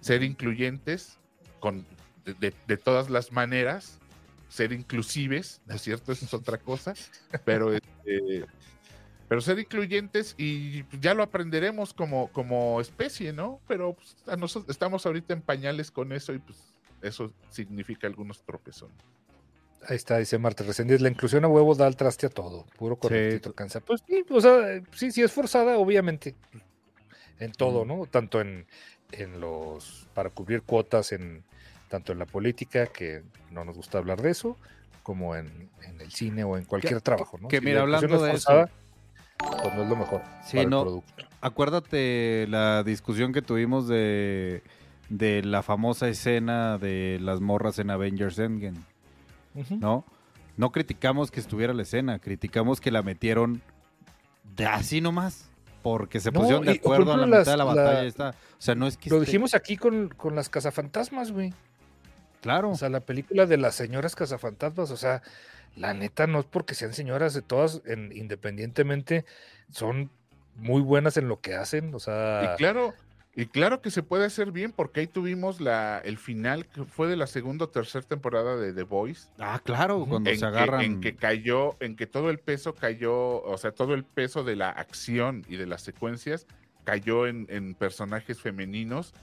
[0.00, 1.18] ser incluyentes
[1.60, 1.84] con,
[2.24, 3.98] de, de- de todas las maneras,
[4.48, 6.12] ser inclusives, ¿no es cierto?
[6.12, 6.94] Eso es otra cosa,
[7.44, 8.44] pero, este,
[9.28, 13.60] pero ser incluyentes y ya lo aprenderemos como, como especie, ¿no?
[13.66, 16.58] Pero pues, a nosotros estamos ahorita en pañales con eso y pues
[17.02, 18.96] eso significa algunos tropezones.
[19.88, 22.96] Ahí está, dice Marta Resendiz, la inclusión a huevo da al traste a todo, puro
[22.96, 23.54] correctito, Sí.
[23.54, 23.80] cansa.
[23.80, 26.34] Pues sí, o sea, sí, sí es forzada, obviamente,
[27.38, 27.84] en todo.
[27.84, 28.06] ¿no?
[28.06, 28.66] Tanto en,
[29.12, 31.44] en los, para cubrir cuotas, en
[31.88, 34.56] tanto en la política, que no nos gusta hablar de eso,
[35.02, 37.48] como en, en el cine o en cualquier trabajo, ¿no?
[37.48, 38.70] que Si mira, hablando es de eso- forzada,
[39.62, 40.78] pues no es lo mejor Sí, para no.
[40.78, 41.24] el producto.
[41.42, 44.62] Acuérdate la discusión que tuvimos de,
[45.10, 48.78] de la famosa escena de las morras en Avengers Endgame,
[49.78, 50.04] ¿no?
[50.56, 53.60] No criticamos que estuviera la escena, criticamos que la metieron
[54.56, 55.50] de así nomás.
[55.82, 57.92] porque se No, pusieron de acuerdo a la mitad de la batalla.
[57.92, 58.30] la- está.
[58.30, 61.52] O sea, no es que Lo esté- dijimos aquí con, con las cazafantasmas, güey.
[62.40, 62.70] Claro.
[62.70, 65.20] O sea, la película de las señoras cazafantasmas, o sea,
[65.76, 69.26] la neta no es porque sean señoras de todas, en- independientemente,
[69.70, 70.10] son
[70.56, 72.94] muy buenas en lo que hacen, o sea, Y claro,
[73.36, 77.08] y claro que se puede hacer bien, porque ahí tuvimos la, el final que fue
[77.08, 79.28] de la segunda o tercera temporada de The Voice.
[79.38, 80.80] ah, claro, cuando en se que- agarran.
[80.82, 84.56] en que cayó, en que todo el peso cayó, o sea, todo el peso de
[84.56, 86.46] la acción y de las secuencias
[86.84, 89.14] cayó en, en personajes femeninos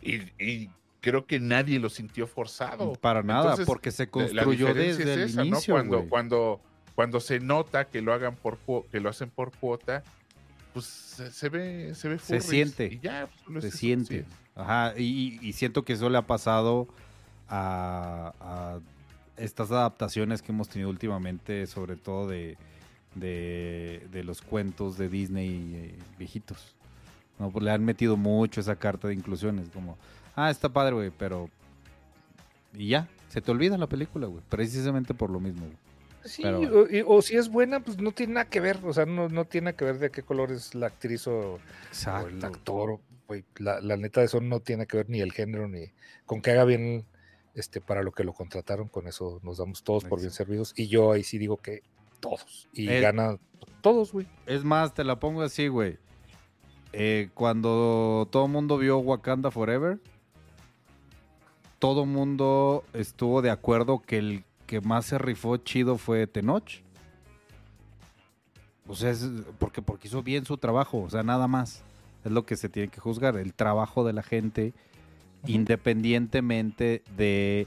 [0.00, 0.70] y, y
[1.00, 2.94] creo que nadie lo sintió forzado.
[2.94, 5.46] Para nada, Entonces, porque se construyó desde es el esa, ¿no?
[5.46, 5.74] inicio.
[5.74, 6.60] Cuando, cuando,
[6.94, 8.58] cuando se nota que lo hagan por
[8.90, 10.02] que lo hacen por cuota,
[10.72, 12.86] pues se, se ve, se ve Se siente.
[12.94, 14.20] y ya, pues, es se eso, siente.
[14.22, 14.26] sí.
[14.54, 16.86] Ajá, y, y siento que eso le ha pasado
[17.48, 18.80] a, a
[19.36, 22.56] estas adaptaciones que hemos tenido últimamente, sobre todo de,
[23.14, 26.74] de, de los cuentos de Disney eh, viejitos.
[27.38, 29.96] No, pues le han metido mucho esa carta de inclusiones, como,
[30.36, 31.48] ah, está padre, güey, pero...
[32.74, 35.76] Y ya, se te olvida la película, güey, precisamente por lo mismo, güey.
[36.24, 38.92] Sí, pero- o, y- o si es buena, pues no tiene nada que ver, o
[38.92, 41.58] sea, no, no tiene nada que ver de qué color es la actriz o,
[42.24, 45.32] o el actor, güey, la, la neta de eso no tiene que ver ni el
[45.32, 45.86] género, ni
[46.26, 47.04] con que haga bien
[47.54, 50.88] este para lo que lo contrataron, con eso nos damos todos por bien servidos, y
[50.88, 51.82] yo ahí sí digo que
[52.20, 53.38] todos, y El- gana
[53.80, 54.26] todos, güey.
[54.46, 55.98] Es más, te la pongo así, güey.
[56.94, 59.98] Eh, cuando todo el mundo vio Wakanda Forever,
[61.78, 66.82] todo el mundo estuvo de acuerdo que el que más se rifó chido fue Tenoch.
[68.86, 69.28] O sea, es
[69.58, 71.82] porque, porque hizo bien su trabajo, o sea, nada más.
[72.24, 74.74] Es lo que se tiene que juzgar, el trabajo de la gente,
[75.46, 77.66] independientemente de,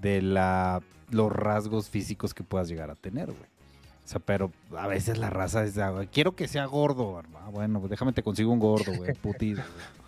[0.00, 3.58] de la, los rasgos físicos que puedas llegar a tener, güey.
[4.04, 7.50] O sea, pero a veces la raza es, ah, quiero que sea gordo, hermano.
[7.50, 9.62] Bueno, pues déjame te consigo un gordo, güey, putido.
[9.62, 10.07] güey.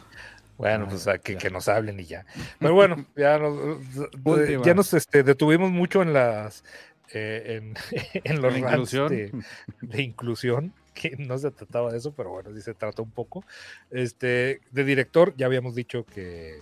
[0.60, 2.24] Bueno, pues a que, que nos hablen y ya.
[2.58, 3.78] Pero bueno, ya nos,
[4.24, 4.64] Última.
[4.64, 6.64] ya nos este, detuvimos mucho en las
[7.12, 7.74] eh, en,
[8.24, 9.08] en los inclusión.
[9.08, 9.32] de,
[9.80, 13.44] de inclusión, que no se trataba de eso, pero bueno, sí se trata un poco.
[13.90, 16.58] Este, de director, ya habíamos dicho que,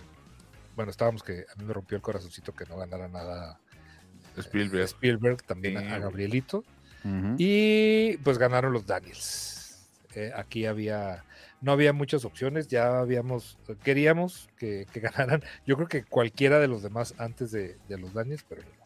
[0.75, 3.59] bueno, estábamos que a mí me rompió el corazoncito que no ganara nada
[4.37, 4.85] Spielberg.
[4.85, 6.01] Spielberg, también a- Sí, a güey.
[6.01, 6.63] Gabrielito.
[7.37, 9.87] Y pues ganaron los Daniels.
[10.15, 11.23] Eh, aquí había,
[11.61, 14.99] no había muchas opciones, ya habíamos, queríamos que, que
[15.39, 15.43] ganaran.
[15.65, 18.79] Yo creo que cualquiera de los demás antes de, de los Daniels, pero no.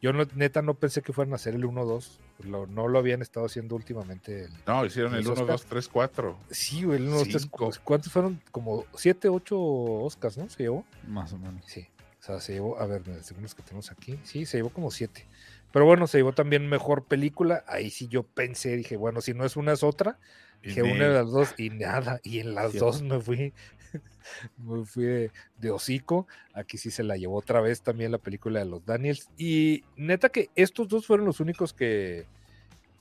[0.00, 2.18] Yo no- neta no pensé que fueran a hacer el 1-2.
[2.44, 4.44] Lo- no lo habían estado haciendo últimamente.
[4.46, 5.62] el- No, hicieron el Los 1, Oscars.
[5.62, 6.38] 2, 3, 4.
[6.50, 7.70] sí, el 1, 2, 3, Cinco.
[7.84, 8.42] ¿Cuántos fueron?
[8.50, 10.48] Como 7, 8 Oscars, ¿no?
[10.50, 10.84] Se llevó.
[11.06, 11.62] Más o menos.
[11.66, 11.86] Sí,
[12.20, 14.90] o sea, se llevó, a ver, según los que tenemos aquí, sí, se llevó como
[14.90, 15.26] siete.
[15.72, 17.64] Pero bueno, se llevó también mejor película.
[17.68, 20.18] Ahí sí yo pensé, dije, bueno, si no es una es otra.
[20.62, 22.20] Dije una de las dos y nada.
[22.22, 22.86] Y en las Cierto.
[22.86, 23.52] dos me fui,
[24.58, 26.26] me fui de, de hocico.
[26.54, 29.28] Aquí sí se la llevó otra vez también la película de los Daniels.
[29.36, 32.26] Y neta que estos dos fueron los únicos que,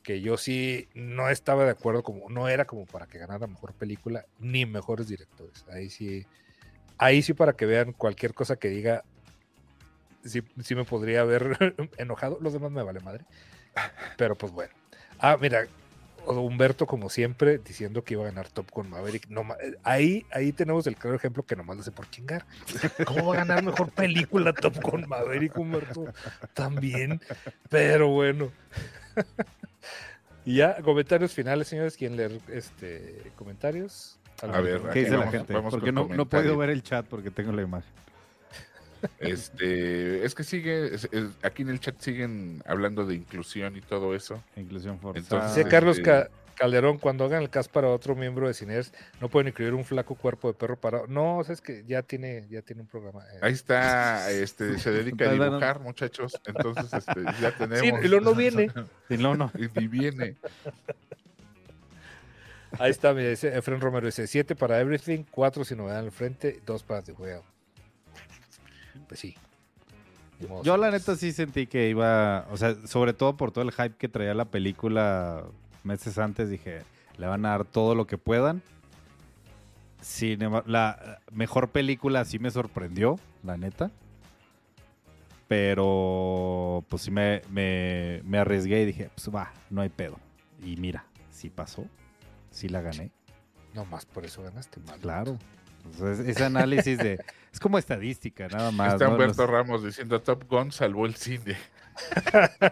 [0.03, 3.73] que yo sí no estaba de acuerdo, como no era como para que ganara mejor
[3.73, 5.65] película ni mejores directores.
[5.71, 6.25] Ahí sí,
[6.97, 9.03] ahí sí para que vean cualquier cosa que diga,
[10.23, 12.39] sí, sí me podría haber enojado.
[12.41, 13.25] Los demás me vale madre.
[14.17, 14.73] Pero pues bueno.
[15.19, 15.67] Ah, mira,
[16.25, 19.27] Humberto, como siempre, diciendo que iba a ganar Top con Maverick.
[19.29, 22.45] No, eh, ahí, ahí tenemos el claro ejemplo que nomás lo hace por chingar.
[23.05, 26.05] ¿Cómo va a ganar mejor película Top con Maverick, Humberto?
[26.53, 27.21] También.
[27.69, 28.51] Pero bueno.
[30.45, 31.97] y ya, comentarios finales, señores.
[31.97, 34.19] ¿Quién leer este, comentarios?
[34.41, 35.53] A ver, ¿Qué dice la gente?
[35.53, 36.57] vamos Porque no, no he podido comentarios.
[36.57, 37.91] ver el chat porque tengo la imagen.
[39.19, 43.81] Este, es que sigue, es- es- aquí en el chat siguen hablando de inclusión y
[43.81, 44.43] todo eso.
[44.55, 45.19] Inclusión forzada.
[45.23, 48.93] Entonces, Dice Carlos este- Ca- Calderón, cuando hagan el cast para otro miembro de Cines,
[49.19, 51.07] no pueden incluir un flaco cuerpo de perro parado.
[51.07, 53.23] No, o sea, es que ya tiene, ya tiene un programa.
[53.33, 53.39] eh.
[53.41, 54.91] Ahí está, este, se
[55.25, 56.39] dedica a dibujar, muchachos.
[56.45, 58.05] Entonces, este, ya Sí, tenemos.
[58.05, 58.67] y luego no viene.
[59.09, 59.51] Sí, no, no.
[59.57, 60.35] Y ni viene.
[62.79, 66.11] Ahí está, mira, dice Efren Romero, dice 7 para Everything, 4 sin novedad en el
[66.11, 67.41] frente, 2 para The Whale.
[69.07, 69.35] Pues sí.
[70.63, 73.95] Yo la neta sí sentí que iba, o sea, sobre todo por todo el hype
[73.95, 75.43] que traía la película
[75.83, 76.81] meses antes, dije,
[77.17, 78.61] le van a dar todo lo que puedan.
[80.65, 83.91] La mejor película sí me sorprendió, la neta.
[85.47, 90.17] Pero pues sí me, me, me arriesgué y dije, pues va, no hay pedo.
[90.63, 91.85] Y mira, sí pasó,
[92.51, 93.11] sí la gané.
[93.73, 94.99] No más por eso ganaste mal.
[94.99, 95.37] Claro.
[95.85, 97.19] Entonces, ese análisis de...
[97.51, 98.93] Es como estadística, nada más.
[98.93, 99.11] Está ¿no?
[99.11, 101.57] Humberto Los- Ramos diciendo Top Gun salvó el cine.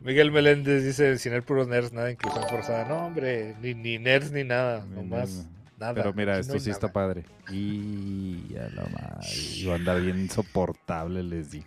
[0.00, 2.84] Miguel Meléndez dice, sin el puro nerds, nada inclusión forzada.
[2.86, 5.46] No, hombre, ni, ni nerds ni nada, nomás
[5.78, 5.94] nada.
[5.94, 7.24] Pero mira, no esto sí está padre.
[7.50, 9.26] Y ya la madre.
[9.56, 11.64] Iba a andar bien insoportable, les di.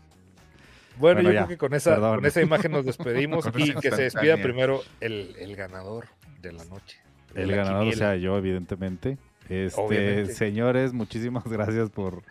[0.98, 2.16] Bueno, Bueno, yo ya, creo que con esa, perdón.
[2.18, 6.08] con esa imagen nos despedimos y que se despida primero el, el ganador
[6.42, 7.00] de la noche.
[7.34, 9.18] de El la ganador, o sea, yo, evidentemente.
[9.50, 12.22] Este, señores, muchísimas gracias por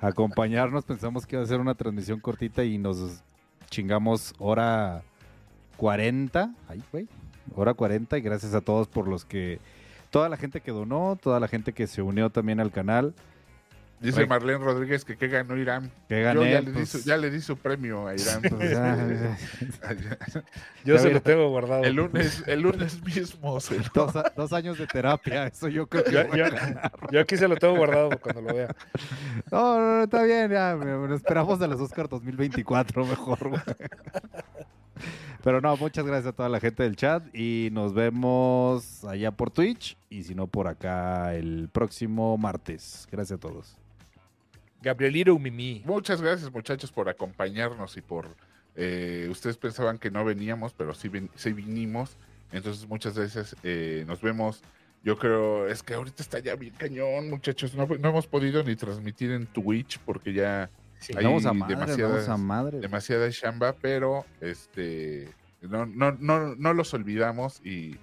[0.00, 0.84] acompañarnos.
[0.84, 3.22] Pensamos que iba a ser una transmisión cortita y nos
[3.68, 5.02] chingamos hora
[5.76, 6.54] 40.
[6.68, 7.08] Ay, güey.
[7.54, 9.58] Hora 40 y gracias a todos por los que...
[10.10, 13.14] Toda la gente que donó, toda la gente que se unió también al canal.
[14.00, 14.26] Dice Oye.
[14.28, 15.90] Marlene Rodríguez que qué ganó Irán.
[16.08, 18.42] Que Yo gané, ya, le di pues, su, ya le di su premio a Irán.
[18.48, 18.70] pues,
[20.84, 21.82] Yo Ya se lo tengo guardado.
[21.82, 26.12] el lunes, el lunes mismo se lo- dos, años de terapia, eso yo creo que...
[26.12, 26.44] Yo, yo-
[27.10, 28.74] yo aquí se lo tengo guardado cuando lo vea.
[29.50, 33.62] No, no, no, está bien, ya, me- me esperamos a los Oscar 2024 mejor, güey.
[35.42, 39.50] Pero no, muchas gracias a toda la gente del chat y nos vemos allá por
[39.50, 43.06] Twitch y si no por acá el próximo martes.
[43.10, 43.76] Gracias a todos.
[44.82, 45.82] Gabrielito Mimi.
[45.84, 48.26] Muchas gracias muchachos por acompañarnos y por...
[48.76, 52.16] eh, ustedes pensaban que no veníamos, pero sí, ven- sí vinimos.
[52.52, 54.62] Entonces muchas veces eh, nos vemos.
[55.04, 57.74] Yo creo, es que ahorita está ya bien cañón, muchachos.
[57.74, 61.12] No, no hemos podido ni transmitir en Twitch porque ya Sí.
[61.16, 62.80] Hay Vamos a madre, demasiadas- vamos a madre.
[62.80, 65.28] demasiada chamba, pero este
[65.60, 67.96] no, no, no, no los olvidamos y,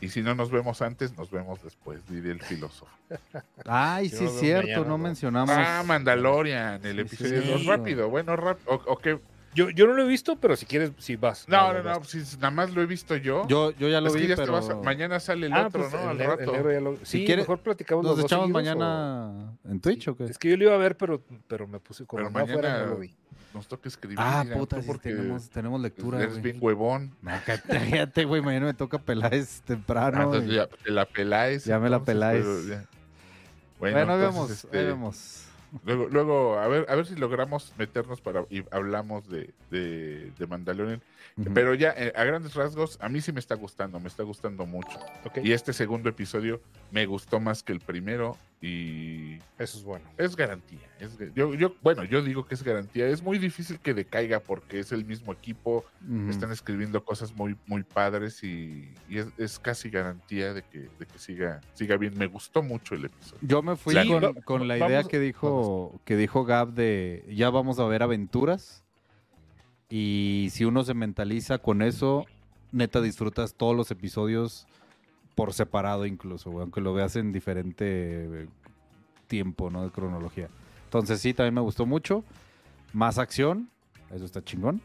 [0.00, 2.92] y si no nos vemos antes, nos vemos después, diría el filósofo.
[3.64, 5.54] Ay, sí es cierto, mañana, no mencionamos.
[5.58, 7.66] Ah, Mandalorian, el Sí, episodio sí.
[7.66, 8.72] rápido, bueno, rápido.
[8.86, 9.18] O, o que-
[9.54, 11.48] Yo, yo no lo he visto, pero si quieres, si vas.
[11.48, 13.48] no, no, no, si nada más lo he visto yo.
[13.48, 15.66] Yo, yo ya lo es que vi, te pero vas a- mañana sale el Ah,
[15.66, 16.00] otro, pues, ¿no?
[16.02, 16.80] el Al el rato.
[16.80, 20.24] lo- Sí, quieres, mejor platicamos nos los echamos mañana en Twitch o qué?
[20.24, 22.84] Es que yo lo iba a ver, pero, pero me puse como Pero afuera, mañana
[22.84, 23.14] no lo vi.
[23.54, 24.18] Nos toca escribir.
[24.20, 26.42] Ah, mira, puta, sí, porque tenemos, tenemos lectura, Eres güey.
[26.42, 27.14] bien huevón.
[27.66, 30.22] Cállate, güey, mañana me toca Peláez Ah, temprano.
[30.24, 31.64] entonces y- ya te la peláis.
[31.64, 32.44] Ya me la entonces, peláis.
[32.44, 32.84] pero ya.
[33.78, 35.44] Bueno, ahí entonces, vemos, este, ahí vemos.
[35.84, 40.46] Luego, luego a ver, a ver si logramos meternos para y hablamos de, de, de
[40.46, 41.02] Mandalorian.
[41.54, 44.66] Pero ya, eh, a grandes rasgos, a mí sí me está gustando, me está gustando
[44.66, 44.98] mucho.
[45.44, 50.04] Y este segundo episodio me gustó más que el primero y eso es bueno.
[50.16, 50.80] es garantía.
[50.98, 53.06] Es, yo, yo, bueno, yo digo que es garantía.
[53.06, 55.84] Es muy difícil que decaiga porque es el mismo equipo,
[56.28, 61.06] están escribiendo cosas muy, muy padres y, y es, es casi garantía de que, de
[61.06, 62.18] que siga, siga bien.
[62.18, 63.38] Me gustó mucho el episodio.
[63.42, 65.57] Yo me fui con, con la vamos- idea que dijo,
[66.04, 68.84] que dijo Gab de ya vamos a ver aventuras.
[69.90, 72.26] Y si uno se mentaliza con eso,
[72.72, 74.66] neta disfrutas todos los episodios
[75.34, 78.48] por separado incluso, güey, aunque lo veas en diferente
[79.28, 79.84] tiempo, ¿no?
[79.84, 80.48] De cronología.
[80.84, 82.24] Entonces sí, también me gustó mucho.
[82.92, 83.70] Más acción,
[84.10, 84.80] eso está chingón.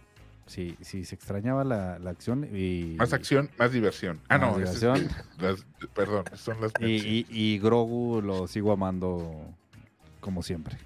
[0.45, 2.95] Sí, sí, se extrañaba la, la acción y...
[2.97, 4.19] Más acción, más diversión.
[4.27, 5.07] Ah, Más no, es- diversión.
[5.39, 9.45] las- perdón, son las Y, y, y Grogu lo sigo amando
[10.23, 10.77] como siempre.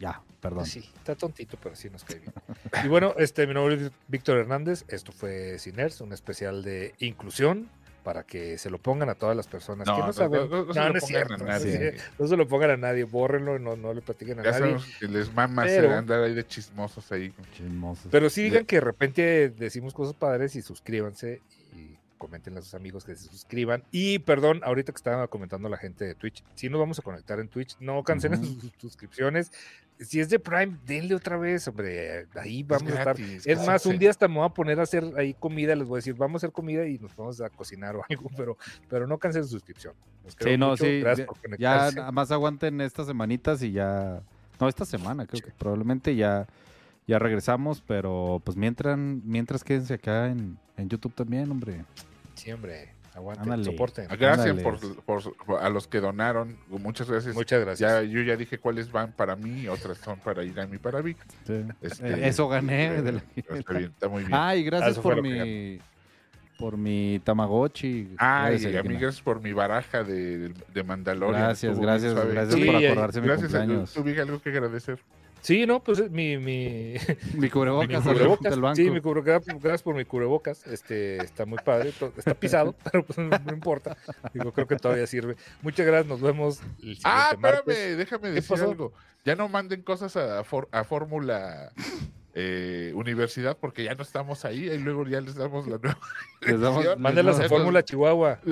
[0.00, 0.64] Ya, perdón.
[0.66, 2.32] Sí, está tontito, pero sí nos cae bien.
[2.84, 4.84] Y bueno, este, mi nombre es Víctor Hernández.
[4.88, 7.68] Esto fue Ciners, un especial de inclusión
[8.02, 10.48] para que se lo pongan a todas las personas No, que no, no, saben.
[10.50, 11.96] no, no se lo es pongan a cierto, nadie.
[12.18, 14.76] no se lo pongan a nadie, bórrenlo y no, no le platiquen a Ya nadie.
[14.98, 17.34] que les mama Pero- andar ahí de chismosos ahí.
[17.54, 18.08] Chismosos.
[18.10, 21.42] Pero sí digan que de repente decimos cosas padres y suscríbanse
[21.76, 23.82] y comenten a sus amigos que se suscriban.
[23.90, 27.40] Y perdón, ahorita que estaba comentando la gente de Twitch, si nos vamos a conectar
[27.40, 29.50] en Twitch, no cancelen sus suscripciones.
[29.98, 32.26] Si es de Prime, denle otra vez, hombre.
[32.36, 33.16] Ahí vamos a estar.
[33.16, 35.86] gratis, Es más, un día hasta me voy a poner a hacer ahí comida, les
[35.88, 38.56] voy a decir, vamos a hacer comida y nos vamos a cocinar o algo, pero,
[38.88, 39.94] pero no cancelen su suscripción.
[40.38, 41.00] Sí, no, mucho, sí.
[41.00, 42.12] Gracias ya- por Ya conectarse.
[42.12, 44.22] más aguanten estas semanitas y ya.
[44.60, 46.46] No, esta semana, creo que probablemente ya,
[47.06, 51.84] ya regresamos, pero pues mientras, mientras quédense acá en, en YouTube también, hombre.
[52.40, 53.64] Sí, hombre, aguanten, Ándale.
[53.64, 54.08] soporten.
[54.18, 56.56] Gracias por, por- por- a los que donaron.
[56.68, 57.34] Muchas gracias.
[57.34, 57.80] Muchas gracias.
[57.92, 61.18] Ya, yo ya dije cuáles van para mí, otras son para Irán y para Vic.
[61.46, 61.64] Sí.
[61.82, 62.86] Este, Eh, Eso gané.
[62.96, 64.34] eh, de la- Está bien, está muy bien.
[64.34, 65.78] Ah, y gracias eso fue por mi
[66.58, 68.14] por mi Tamagotchi.
[68.18, 69.00] Ah, Gracias, y a mí Elena.
[69.00, 71.42] gracias por mi baraja de, de Mandalorian.
[71.42, 73.92] Gracias, Estuvo gracias, gracias Sí, por acordarse de mi Gracias, cumpleaños.
[73.94, 74.98] ¿Tú, Vic, algo que agradecer?
[75.42, 76.94] Sí, no, pues es mi, mi,
[77.34, 78.50] Mi cubrebocas, mi cubrebocas.
[78.52, 78.76] del banco.
[78.76, 80.66] Sí, mi cubrebocas, gracias por mi cubrebocas.
[80.66, 83.96] Este, está muy padre, está pisado, pero pues no, no importa.
[84.34, 85.36] Digo, creo que todavía sirve.
[85.62, 87.96] Muchas gracias, nos vemos el siguiente Ah, espérame, martes.
[87.98, 88.64] déjame ¿Qué decir pasó?
[88.70, 88.92] algo.
[89.24, 91.72] Ya no manden cosas a, For- a Fórmula
[92.34, 95.98] eh, Universidad porque ya no estamos ahí y luego ya les damos la nueva.
[96.42, 98.38] Les damos- a Fórmula Chihuahua.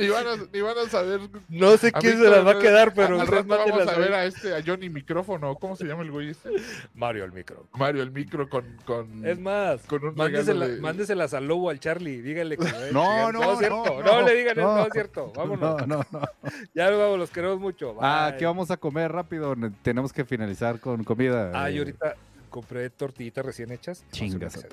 [0.00, 1.20] Ni van a, ni van a saber.
[1.48, 4.24] No sé quién se las va a quedar, pero al rato vamos a ver a
[4.24, 5.54] este, a Johnny Micrófono.
[5.56, 6.50] ¿Cómo se llama el güey este?
[6.94, 7.66] Mario el micro.
[7.74, 8.64] Mario, el micro con.
[8.84, 12.20] con Es más, Con un mándesela- de- mándeselas al lobo, al Charlie.
[12.22, 13.84] Díganle que No, no, es cierto.
[13.84, 14.82] no, No, no, le digan, no, no.
[14.86, 15.32] es cierto.
[15.36, 15.86] Vámonos.
[15.86, 16.20] No, no, no.
[16.74, 17.96] Ya vamos, los queremos mucho.
[18.00, 18.34] Ah.
[18.38, 19.54] ¿qué vamos a comer rápido?
[19.56, 21.50] Ne- Tenemos que finalizar con comida.
[21.54, 22.14] Ah, y Eh, ahorita
[22.48, 24.04] compré tortillitas recién hechas.
[24.10, 24.66] Chingas.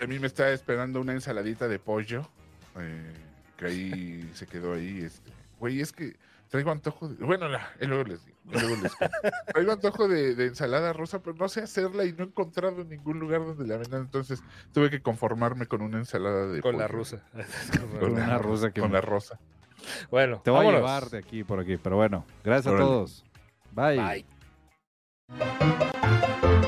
[0.00, 2.28] A mí me está esperando una ensaladita de pollo.
[2.78, 3.12] eh,
[3.58, 5.00] que ahí se quedó ahí.
[5.02, 5.30] Este.
[5.60, 6.16] Güey, es que
[6.48, 7.22] traigo antojo de.
[7.22, 8.38] Bueno, la- y luego les digo.
[8.50, 8.92] luego les
[9.52, 12.88] traigo antojo de, de ensalada rosa, pero no sé hacerla y no he encontrado en
[12.88, 14.00] ningún lugar donde la vendan.
[14.02, 17.22] Entonces tuve que conformarme con una ensalada de Con la rusa.
[18.00, 19.38] Con una rusa que- Con la rosa.
[20.10, 20.80] Bueno, Te voy vámonos.
[20.80, 22.84] a llevar de aquí por aquí, pero bueno, gracias Órale.
[22.84, 23.24] a todos.
[23.72, 24.24] Bye.
[25.28, 26.67] Bye.